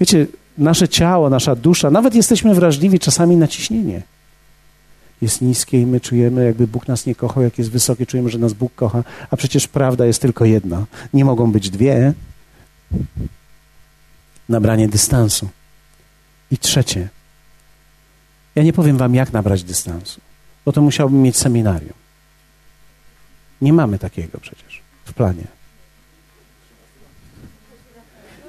Wiecie, 0.00 0.26
nasze 0.58 0.88
ciało, 0.88 1.30
nasza 1.30 1.56
dusza, 1.56 1.90
nawet 1.90 2.14
jesteśmy 2.14 2.54
wrażliwi 2.54 2.98
czasami 2.98 3.36
na 3.36 3.48
ciśnienie. 3.48 4.02
Jest 5.22 5.40
niskie 5.40 5.80
i 5.80 5.86
my 5.86 6.00
czujemy, 6.00 6.44
jakby 6.44 6.66
Bóg 6.66 6.88
nas 6.88 7.06
nie 7.06 7.14
kochał, 7.14 7.42
jak 7.42 7.58
jest 7.58 7.70
wysokie, 7.70 8.06
czujemy, 8.06 8.30
że 8.30 8.38
nas 8.38 8.52
Bóg 8.52 8.74
kocha, 8.74 9.04
a 9.30 9.36
przecież 9.36 9.68
prawda 9.68 10.06
jest 10.06 10.22
tylko 10.22 10.44
jedna. 10.44 10.86
Nie 11.14 11.24
mogą 11.24 11.52
być 11.52 11.70
dwie. 11.70 12.12
Nabranie 14.48 14.88
dystansu. 14.88 15.48
I 16.50 16.58
trzecie, 16.58 17.08
ja 18.54 18.62
nie 18.62 18.72
powiem 18.72 18.96
wam, 18.96 19.14
jak 19.14 19.32
nabrać 19.32 19.64
dystansu, 19.64 20.20
bo 20.64 20.72
to 20.72 20.82
musiałbym 20.82 21.22
mieć 21.22 21.36
seminarium. 21.36 21.94
Nie 23.60 23.72
mamy 23.72 23.98
takiego 23.98 24.40
przecież 24.40 24.80
w 25.04 25.12
planie. 25.12 25.44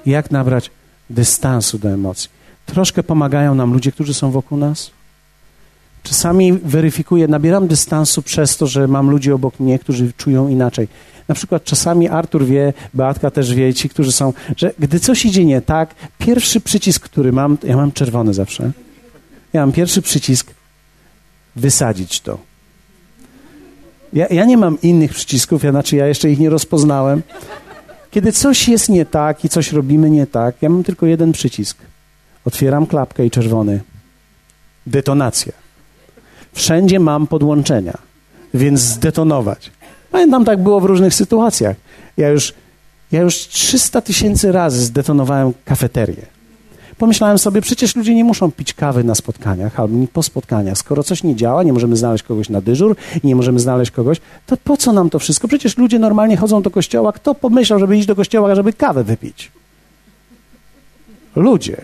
Jak 0.06 0.30
nabrać 0.30 0.70
dystansu 1.10 1.78
do 1.78 1.88
emocji? 1.88 2.30
Troszkę 2.66 3.02
pomagają 3.02 3.54
nam 3.54 3.72
ludzie, 3.72 3.92
którzy 3.92 4.14
są 4.14 4.30
wokół 4.30 4.58
nas. 4.58 4.90
Czasami 6.02 6.52
weryfikuję, 6.52 7.28
nabieram 7.28 7.68
dystansu 7.68 8.22
przez 8.22 8.56
to, 8.56 8.66
że 8.66 8.88
mam 8.88 9.10
ludzi 9.10 9.32
obok 9.32 9.60
mnie, 9.60 9.78
którzy 9.78 10.12
czują 10.12 10.48
inaczej. 10.48 10.88
Na 11.28 11.34
przykład 11.34 11.64
czasami 11.64 12.08
Artur 12.08 12.44
wie, 12.44 12.72
Beatka 12.94 13.30
też 13.30 13.54
wie, 13.54 13.74
ci, 13.74 13.88
którzy 13.88 14.12
są, 14.12 14.32
że 14.56 14.74
gdy 14.78 15.00
coś 15.00 15.24
idzie 15.24 15.44
nie 15.44 15.60
tak, 15.60 15.94
pierwszy 16.18 16.60
przycisk, 16.60 17.02
który 17.02 17.32
mam, 17.32 17.58
ja 17.64 17.76
mam 17.76 17.92
czerwony 17.92 18.34
zawsze, 18.34 18.70
ja 19.52 19.60
mam 19.60 19.72
pierwszy 19.72 20.02
przycisk 20.02 20.54
wysadzić 21.56 22.20
to. 22.20 22.38
Ja, 24.12 24.26
ja 24.30 24.44
nie 24.44 24.56
mam 24.56 24.80
innych 24.80 25.14
przycisków, 25.14 25.64
ja, 25.64 25.70
znaczy 25.70 25.96
ja 25.96 26.06
jeszcze 26.06 26.30
ich 26.30 26.38
nie 26.38 26.50
rozpoznałem. 26.50 27.22
Kiedy 28.10 28.32
coś 28.32 28.68
jest 28.68 28.88
nie 28.88 29.06
tak 29.06 29.44
i 29.44 29.48
coś 29.48 29.72
robimy 29.72 30.10
nie 30.10 30.26
tak, 30.26 30.62
ja 30.62 30.68
mam 30.68 30.84
tylko 30.84 31.06
jeden 31.06 31.32
przycisk. 31.32 31.78
Otwieram 32.44 32.86
klapkę 32.86 33.26
i 33.26 33.30
czerwony. 33.30 33.80
Detonacja. 34.86 35.52
Wszędzie 36.52 37.00
mam 37.00 37.26
podłączenia, 37.26 37.98
więc 38.54 38.80
zdetonować. 38.80 39.70
Pamiętam, 40.14 40.44
tak 40.44 40.62
było 40.62 40.80
w 40.80 40.84
różnych 40.84 41.14
sytuacjach. 41.14 41.76
Ja 42.16 42.28
już, 42.28 42.54
ja 43.12 43.20
już 43.20 43.34
300 43.36 44.00
tysięcy 44.00 44.52
razy 44.52 44.84
zdetonowałem 44.84 45.52
kafeterię. 45.64 46.26
Pomyślałem 46.98 47.38
sobie, 47.38 47.60
przecież 47.60 47.96
ludzie 47.96 48.14
nie 48.14 48.24
muszą 48.24 48.52
pić 48.52 48.74
kawy 48.74 49.04
na 49.04 49.14
spotkaniach 49.14 49.80
albo 49.80 50.06
po 50.12 50.22
spotkaniach. 50.22 50.78
Skoro 50.78 51.02
coś 51.02 51.22
nie 51.22 51.36
działa, 51.36 51.62
nie 51.62 51.72
możemy 51.72 51.96
znaleźć 51.96 52.24
kogoś 52.24 52.48
na 52.48 52.60
dyżur 52.60 52.96
nie 53.24 53.36
możemy 53.36 53.60
znaleźć 53.60 53.90
kogoś, 53.90 54.20
to 54.46 54.56
po 54.56 54.76
co 54.76 54.92
nam 54.92 55.10
to 55.10 55.18
wszystko? 55.18 55.48
Przecież 55.48 55.78
ludzie 55.78 55.98
normalnie 55.98 56.36
chodzą 56.36 56.62
do 56.62 56.70
kościoła. 56.70 57.12
Kto 57.12 57.34
pomyślał, 57.34 57.78
żeby 57.78 57.96
iść 57.96 58.06
do 58.06 58.16
kościoła, 58.16 58.54
żeby 58.54 58.72
kawę 58.72 59.04
wypić? 59.04 59.52
Ludzie. 61.36 61.76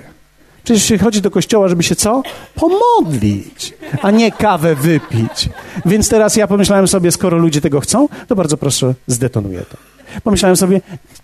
Przecież 0.70 0.88
się 0.88 0.98
chodzi 0.98 1.20
do 1.20 1.30
kościoła, 1.30 1.68
żeby 1.68 1.82
się 1.82 1.96
co? 1.96 2.22
Pomodlić, 2.54 3.74
a 4.02 4.10
nie 4.10 4.32
kawę 4.32 4.74
wypić. 4.74 5.48
Więc 5.86 6.08
teraz 6.08 6.36
ja 6.36 6.46
pomyślałem 6.46 6.88
sobie, 6.88 7.12
skoro 7.12 7.38
ludzie 7.38 7.60
tego 7.60 7.80
chcą, 7.80 8.08
to 8.28 8.36
bardzo 8.36 8.56
proszę, 8.56 8.94
zdetonuję 9.06 9.60
to. 9.60 9.76
Pomyślałem 10.22 10.56
sobie, 10.56 10.80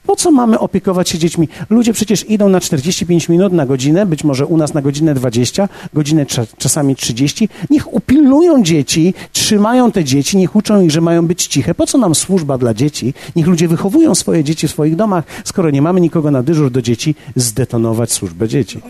po 0.06 0.16
co 0.16 0.30
mamy 0.30 0.58
opiekować 0.58 1.08
się 1.08 1.18
dziećmi? 1.18 1.48
Ludzie 1.70 1.92
przecież 1.92 2.30
idą 2.30 2.48
na 2.48 2.60
45 2.60 3.28
minut, 3.28 3.52
na 3.52 3.66
godzinę, 3.66 4.06
być 4.06 4.24
może 4.24 4.46
u 4.46 4.56
nas 4.56 4.74
na 4.74 4.82
godzinę 4.82 5.14
20, 5.14 5.68
godzinę 5.94 6.26
czasami 6.58 6.96
30. 6.96 7.48
Niech 7.70 7.94
upilnują 7.94 8.62
dzieci, 8.62 9.14
trzymają 9.32 9.92
te 9.92 10.04
dzieci, 10.04 10.36
niech 10.36 10.56
uczą 10.56 10.82
ich, 10.82 10.90
że 10.90 11.00
mają 11.00 11.26
być 11.26 11.46
ciche. 11.46 11.74
Po 11.74 11.86
co 11.86 11.98
nam 11.98 12.14
służba 12.14 12.58
dla 12.58 12.74
dzieci? 12.74 13.14
Niech 13.36 13.46
ludzie 13.46 13.68
wychowują 13.68 14.14
swoje 14.14 14.44
dzieci 14.44 14.68
w 14.68 14.70
swoich 14.70 14.96
domach, 14.96 15.24
skoro 15.44 15.70
nie 15.70 15.82
mamy 15.82 16.00
nikogo 16.00 16.30
na 16.30 16.42
dyżur 16.42 16.70
do 16.70 16.82
dzieci, 16.82 17.14
zdetonować 17.36 18.12
służbę 18.12 18.48
dzieci. 18.48 18.80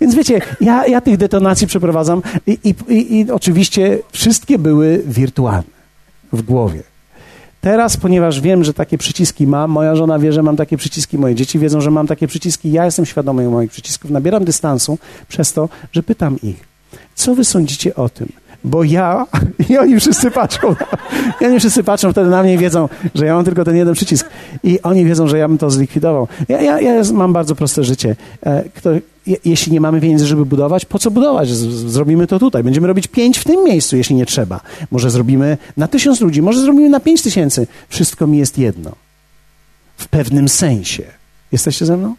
Więc 0.00 0.14
wiecie, 0.14 0.40
ja, 0.60 0.86
ja 0.86 1.00
tych 1.00 1.16
detonacji 1.16 1.66
przeprowadzam 1.66 2.22
i, 2.46 2.58
i, 2.88 3.18
i 3.18 3.30
oczywiście 3.30 3.98
wszystkie 4.12 4.58
były 4.58 5.02
wirtualne 5.06 5.74
w 6.32 6.42
głowie. 6.42 6.82
Teraz, 7.60 7.96
ponieważ 7.96 8.40
wiem, 8.40 8.64
że 8.64 8.74
takie 8.74 8.98
przyciski 8.98 9.46
mam, 9.46 9.70
moja 9.70 9.96
żona 9.96 10.18
wie, 10.18 10.32
że 10.32 10.42
mam 10.42 10.56
takie 10.56 10.76
przyciski, 10.76 11.18
moje 11.18 11.34
dzieci 11.34 11.58
wiedzą, 11.58 11.80
że 11.80 11.90
mam 11.90 12.06
takie 12.06 12.26
przyciski, 12.26 12.72
ja 12.72 12.84
jestem 12.84 13.06
świadomy 13.06 13.48
moich 13.48 13.70
przycisków, 13.70 14.10
nabieram 14.10 14.44
dystansu 14.44 14.98
przez 15.28 15.52
to, 15.52 15.68
że 15.92 16.02
pytam 16.02 16.36
ich, 16.42 16.56
co 17.14 17.34
wy 17.34 17.44
sądzicie 17.44 17.94
o 17.94 18.08
tym? 18.08 18.28
Bo 18.64 18.84
ja, 18.84 19.26
i 19.70 19.78
oni 19.78 20.00
wszyscy 20.00 20.30
patrzą, 20.30 20.74
i 21.40 21.46
oni 21.46 21.58
wszyscy 21.58 21.84
patrzą 21.84 22.12
wtedy 22.12 22.30
na 22.30 22.42
mnie 22.42 22.54
i 22.54 22.58
wiedzą, 22.58 22.88
że 23.14 23.26
ja 23.26 23.34
mam 23.34 23.44
tylko 23.44 23.64
ten 23.64 23.76
jeden 23.76 23.94
przycisk. 23.94 24.28
I 24.62 24.82
oni 24.82 25.04
wiedzą, 25.04 25.28
że 25.28 25.38
ja 25.38 25.48
bym 25.48 25.58
to 25.58 25.70
zlikwidował. 25.70 26.28
Ja, 26.48 26.60
ja, 26.60 26.80
ja 26.80 27.02
mam 27.12 27.32
bardzo 27.32 27.54
proste 27.54 27.84
życie. 27.84 28.16
E, 28.46 28.64
jeśli 29.44 29.72
nie 29.72 29.80
mamy 29.80 30.00
pieniędzy, 30.00 30.26
żeby 30.26 30.46
budować, 30.46 30.84
po 30.84 30.98
co 30.98 31.10
budować? 31.10 31.48
Zrobimy 31.48 32.26
to 32.26 32.38
tutaj. 32.38 32.64
Będziemy 32.64 32.86
robić 32.86 33.06
pięć 33.06 33.38
w 33.38 33.44
tym 33.44 33.64
miejscu, 33.64 33.96
jeśli 33.96 34.16
nie 34.16 34.26
trzeba. 34.26 34.60
Może 34.90 35.10
zrobimy 35.10 35.58
na 35.76 35.88
tysiąc 35.88 36.20
ludzi, 36.20 36.42
może 36.42 36.60
zrobimy 36.60 36.88
na 36.88 37.00
pięć 37.00 37.22
tysięcy. 37.22 37.66
Wszystko 37.88 38.26
mi 38.26 38.38
jest 38.38 38.58
jedno. 38.58 38.92
W 39.96 40.08
pewnym 40.08 40.48
sensie. 40.48 41.02
Jesteście 41.52 41.86
ze 41.86 41.96
mną? 41.96 42.14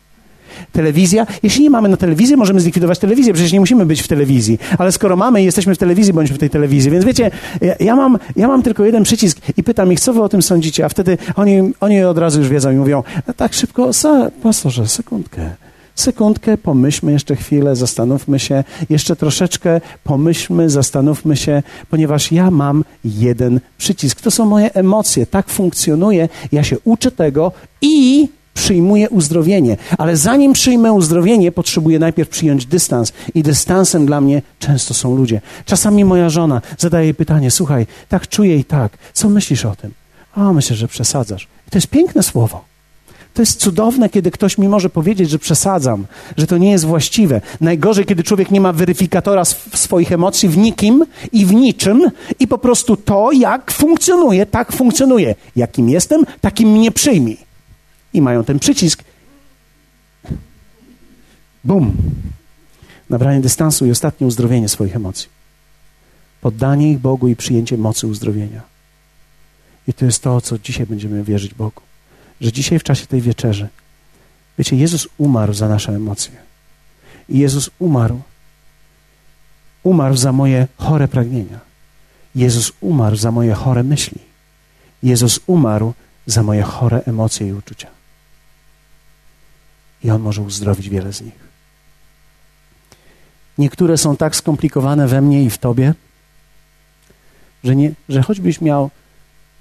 Telewizja. 0.72 1.28
Jeśli 1.44 1.64
nie 1.64 1.70
mamy 1.70 1.90
na 1.90 1.98
telewizję, 1.98 2.38
możemy 2.38 2.60
zlikwidować 2.60 3.00
telewizję, 3.00 3.34
przecież 3.34 3.52
nie 3.52 3.60
musimy 3.60 3.86
być 3.86 4.02
w 4.02 4.08
telewizji. 4.08 4.60
Ale 4.78 4.92
skoro 4.92 5.16
mamy 5.16 5.42
i 5.42 5.46
jesteśmy 5.46 5.76
w 5.76 5.78
telewizji, 5.78 6.14
bądźmy 6.14 6.36
w 6.36 6.40
tej 6.40 6.50
telewizji. 6.50 6.92
Więc 6.92 7.06
wiecie, 7.06 7.32
ja, 7.62 7.76
ja, 7.80 7.96
mam, 7.96 8.20
ja 8.36 8.48
mam 8.48 8.64
tylko 8.64 8.86
jeden 8.86 9.04
przycisk 9.04 9.38
i 9.58 9.64
pytam 9.64 9.94
ich, 9.94 10.00
co 10.00 10.14
wy 10.14 10.22
o 10.22 10.30
tym 10.30 10.42
sądzicie? 10.42 10.86
A 10.86 10.90
wtedy 10.90 11.18
oni, 11.36 11.74
oni 11.80 12.04
od 12.04 12.18
razu 12.18 12.40
już 12.40 12.50
wiedzą 12.50 12.72
i 12.72 12.76
mówią, 12.76 13.04
no 13.28 13.34
tak 13.34 13.54
szybko, 13.54 13.92
pastorze, 14.44 14.88
sekundkę 14.88 15.56
sekundkę, 15.96 16.58
pomyślmy 16.58 17.12
jeszcze 17.12 17.36
chwilę, 17.36 17.76
zastanówmy 17.76 18.40
się, 18.40 18.64
jeszcze 18.90 19.16
troszeczkę 19.16 19.82
pomyślmy, 20.04 20.70
zastanówmy 20.70 21.38
się, 21.38 21.64
ponieważ 21.90 22.32
ja 22.32 22.52
mam 22.52 22.84
jeden 23.06 23.60
przycisk. 23.78 24.22
To 24.22 24.32
są 24.32 24.46
moje 24.46 24.74
emocje, 24.74 25.26
tak 25.26 25.50
funkcjonuje, 25.50 26.30
ja 26.52 26.64
się 26.64 26.80
uczę 26.80 27.12
tego 27.12 27.52
i 27.82 28.28
przyjmuję 28.54 29.10
uzdrowienie. 29.10 29.78
Ale 29.98 30.18
zanim 30.18 30.54
przyjmę 30.54 30.94
uzdrowienie, 30.94 31.52
potrzebuję 31.52 32.00
najpierw 32.00 32.30
przyjąć 32.30 32.66
dystans. 32.66 33.14
I 33.34 33.44
dystansem 33.44 34.06
dla 34.06 34.22
mnie 34.22 34.42
często 34.60 34.94
są 34.94 35.16
ludzie. 35.16 35.42
Czasami 35.66 36.06
moja 36.06 36.30
żona 36.30 36.62
zadaje 36.78 37.14
pytanie: 37.14 37.52
Słuchaj, 37.52 37.88
tak 38.10 38.28
czuję 38.28 38.58
i 38.58 38.64
tak. 38.64 38.98
Co 39.14 39.30
myślisz 39.30 39.66
o 39.66 39.76
tym? 39.76 39.92
O, 40.36 40.54
myślę, 40.54 40.76
że 40.76 40.88
przesadzasz. 40.88 41.48
I 41.68 41.72
to 41.72 41.78
jest 41.78 41.88
piękne 41.88 42.24
słowo. 42.24 42.75
To 43.36 43.42
jest 43.42 43.60
cudowne, 43.60 44.10
kiedy 44.10 44.32
ktoś 44.32 44.58
mi 44.58 44.68
może 44.68 44.90
powiedzieć, 44.90 45.30
że 45.30 45.40
przesadzam, 45.40 46.06
że 46.38 46.48
to 46.48 46.58
nie 46.58 46.72
jest 46.72 46.86
właściwe. 46.86 47.42
Najgorzej, 47.62 48.06
kiedy 48.06 48.24
człowiek 48.24 48.52
nie 48.52 48.62
ma 48.62 48.74
weryfikatora 48.74 49.46
swoich 49.46 50.12
emocji 50.12 50.50
w 50.50 50.58
nikim 50.58 51.06
i 51.32 51.46
w 51.46 51.54
niczym 51.54 52.12
i 52.40 52.48
po 52.48 52.58
prostu 52.58 52.98
to, 52.98 53.32
jak 53.32 53.72
funkcjonuje, 53.72 54.46
tak 54.46 54.72
funkcjonuje. 54.72 55.36
Jakim 55.56 55.90
jestem, 55.90 56.26
takim 56.42 56.70
mnie 56.70 56.92
przyjmij. 56.92 57.38
I 58.14 58.22
mają 58.22 58.44
ten 58.44 58.60
przycisk. 58.60 59.04
Bum. 61.64 61.94
Nabranie 63.10 63.42
dystansu 63.42 63.86
i 63.86 63.92
ostatnie 63.92 64.28
uzdrowienie 64.28 64.70
swoich 64.70 64.96
emocji. 64.96 65.30
Poddanie 66.42 66.92
ich 66.92 67.00
Bogu 67.00 67.28
i 67.28 67.36
przyjęcie 67.36 67.78
mocy 67.78 68.08
uzdrowienia. 68.08 68.62
I 69.88 69.94
to 69.94 70.06
jest 70.06 70.24
to, 70.24 70.42
co 70.42 70.60
dzisiaj 70.60 70.86
będziemy 70.86 71.24
wierzyć 71.24 71.54
Bogu 71.54 71.85
że 72.42 72.52
dzisiaj 72.52 72.80
w 72.80 72.84
czasie 72.84 73.08
tej 73.08 73.22
wieczerzy 73.22 73.70
Wiecie, 74.58 74.76
Jezus 74.76 75.08
umarł 75.18 75.54
za 75.54 75.70
nasze 75.70 75.92
emocje. 75.92 76.34
I 77.30 77.40
Jezus 77.40 77.70
umarł. 77.80 78.22
Umarł 79.84 80.16
za 80.16 80.32
moje 80.32 80.68
chore 80.78 81.08
pragnienia. 81.08 81.60
Jezus 82.36 82.72
umarł 82.82 83.16
za 83.16 83.32
moje 83.32 83.54
chore 83.54 83.84
myśli. 83.84 84.20
Jezus 85.04 85.40
umarł 85.48 85.94
za 86.26 86.44
moje 86.44 86.64
chore 86.64 87.02
emocje 87.06 87.48
i 87.48 87.54
uczucia. 87.54 87.88
I 90.04 90.10
On 90.12 90.22
może 90.22 90.42
uzdrowić 90.42 90.90
wiele 90.90 91.14
z 91.14 91.22
nich. 91.22 91.46
Niektóre 93.58 93.98
są 93.98 94.18
tak 94.18 94.36
skomplikowane 94.36 95.08
we 95.08 95.22
mnie 95.22 95.44
i 95.44 95.50
w 95.50 95.58
Tobie, 95.58 95.94
że, 97.64 97.76
nie, 97.76 97.92
że 98.10 98.22
choćbyś 98.22 98.62
miał 98.62 98.90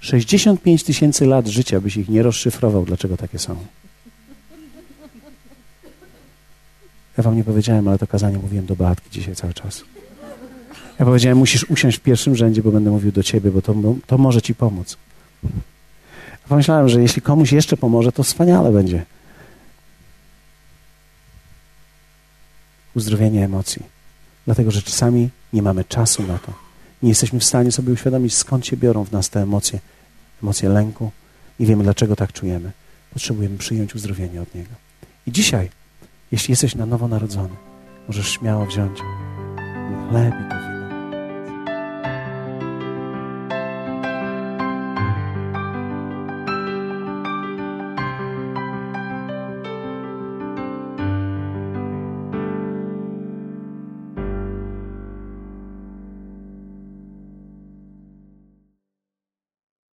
65 0.05 0.83
tysięcy 0.83 1.25
lat 1.25 1.47
życia, 1.47 1.81
byś 1.81 1.97
ich 1.97 2.09
nie 2.09 2.23
rozszyfrował, 2.23 2.85
dlaczego 2.85 3.17
takie 3.17 3.39
są. 3.39 3.55
Ja 7.17 7.23
wam 7.23 7.37
nie 7.37 7.43
powiedziałem, 7.43 7.87
ale 7.87 7.97
to 7.97 8.07
kazanie 8.07 8.37
mówiłem 8.37 8.65
do 8.65 8.75
Beatki 8.75 9.09
dzisiaj 9.09 9.35
cały 9.35 9.53
czas. 9.53 9.83
Ja 10.99 11.05
powiedziałem, 11.05 11.37
musisz 11.37 11.69
usiąść 11.69 11.97
w 11.97 12.01
pierwszym 12.01 12.35
rzędzie, 12.35 12.63
bo 12.63 12.71
będę 12.71 12.89
mówił 12.89 13.11
do 13.11 13.23
ciebie, 13.23 13.51
bo 13.51 13.61
to, 13.61 13.75
to 14.07 14.17
może 14.17 14.41
ci 14.41 14.55
pomóc. 14.55 14.97
Ja 16.31 16.47
pomyślałem, 16.49 16.89
że 16.89 17.01
jeśli 17.01 17.21
komuś 17.21 17.51
jeszcze 17.51 17.77
pomoże, 17.77 18.11
to 18.11 18.23
wspaniale 18.23 18.71
będzie. 18.71 19.05
Uzdrowienie 22.95 23.45
emocji. 23.45 23.83
Dlatego, 24.45 24.71
że 24.71 24.81
czasami 24.81 25.29
nie 25.53 25.61
mamy 25.61 25.83
czasu 25.83 26.23
na 26.23 26.37
to. 26.37 26.53
Nie 27.03 27.09
jesteśmy 27.09 27.39
w 27.39 27.43
stanie 27.43 27.71
sobie 27.71 27.93
uświadomić, 27.93 28.35
skąd 28.35 28.65
się 28.65 28.77
biorą 28.77 29.03
w 29.03 29.11
nas 29.11 29.29
te 29.29 29.41
emocje. 29.41 29.79
Emocje 30.43 30.69
lęku. 30.69 31.11
Nie 31.59 31.65
wiemy, 31.65 31.83
dlaczego 31.83 32.15
tak 32.15 32.33
czujemy. 32.33 32.71
Potrzebujemy 33.13 33.57
przyjąć 33.57 33.95
uzdrowienie 33.95 34.41
od 34.41 34.55
Niego. 34.55 34.69
I 35.27 35.31
dzisiaj, 35.31 35.69
jeśli 36.31 36.51
jesteś 36.51 36.75
na 36.75 36.85
nowo 36.85 37.07
narodzony, 37.07 37.55
możesz 38.07 38.29
śmiało 38.29 38.65
wziąć 38.65 38.99
chleb 40.09 40.33
i 40.45 40.49
to 40.49 40.74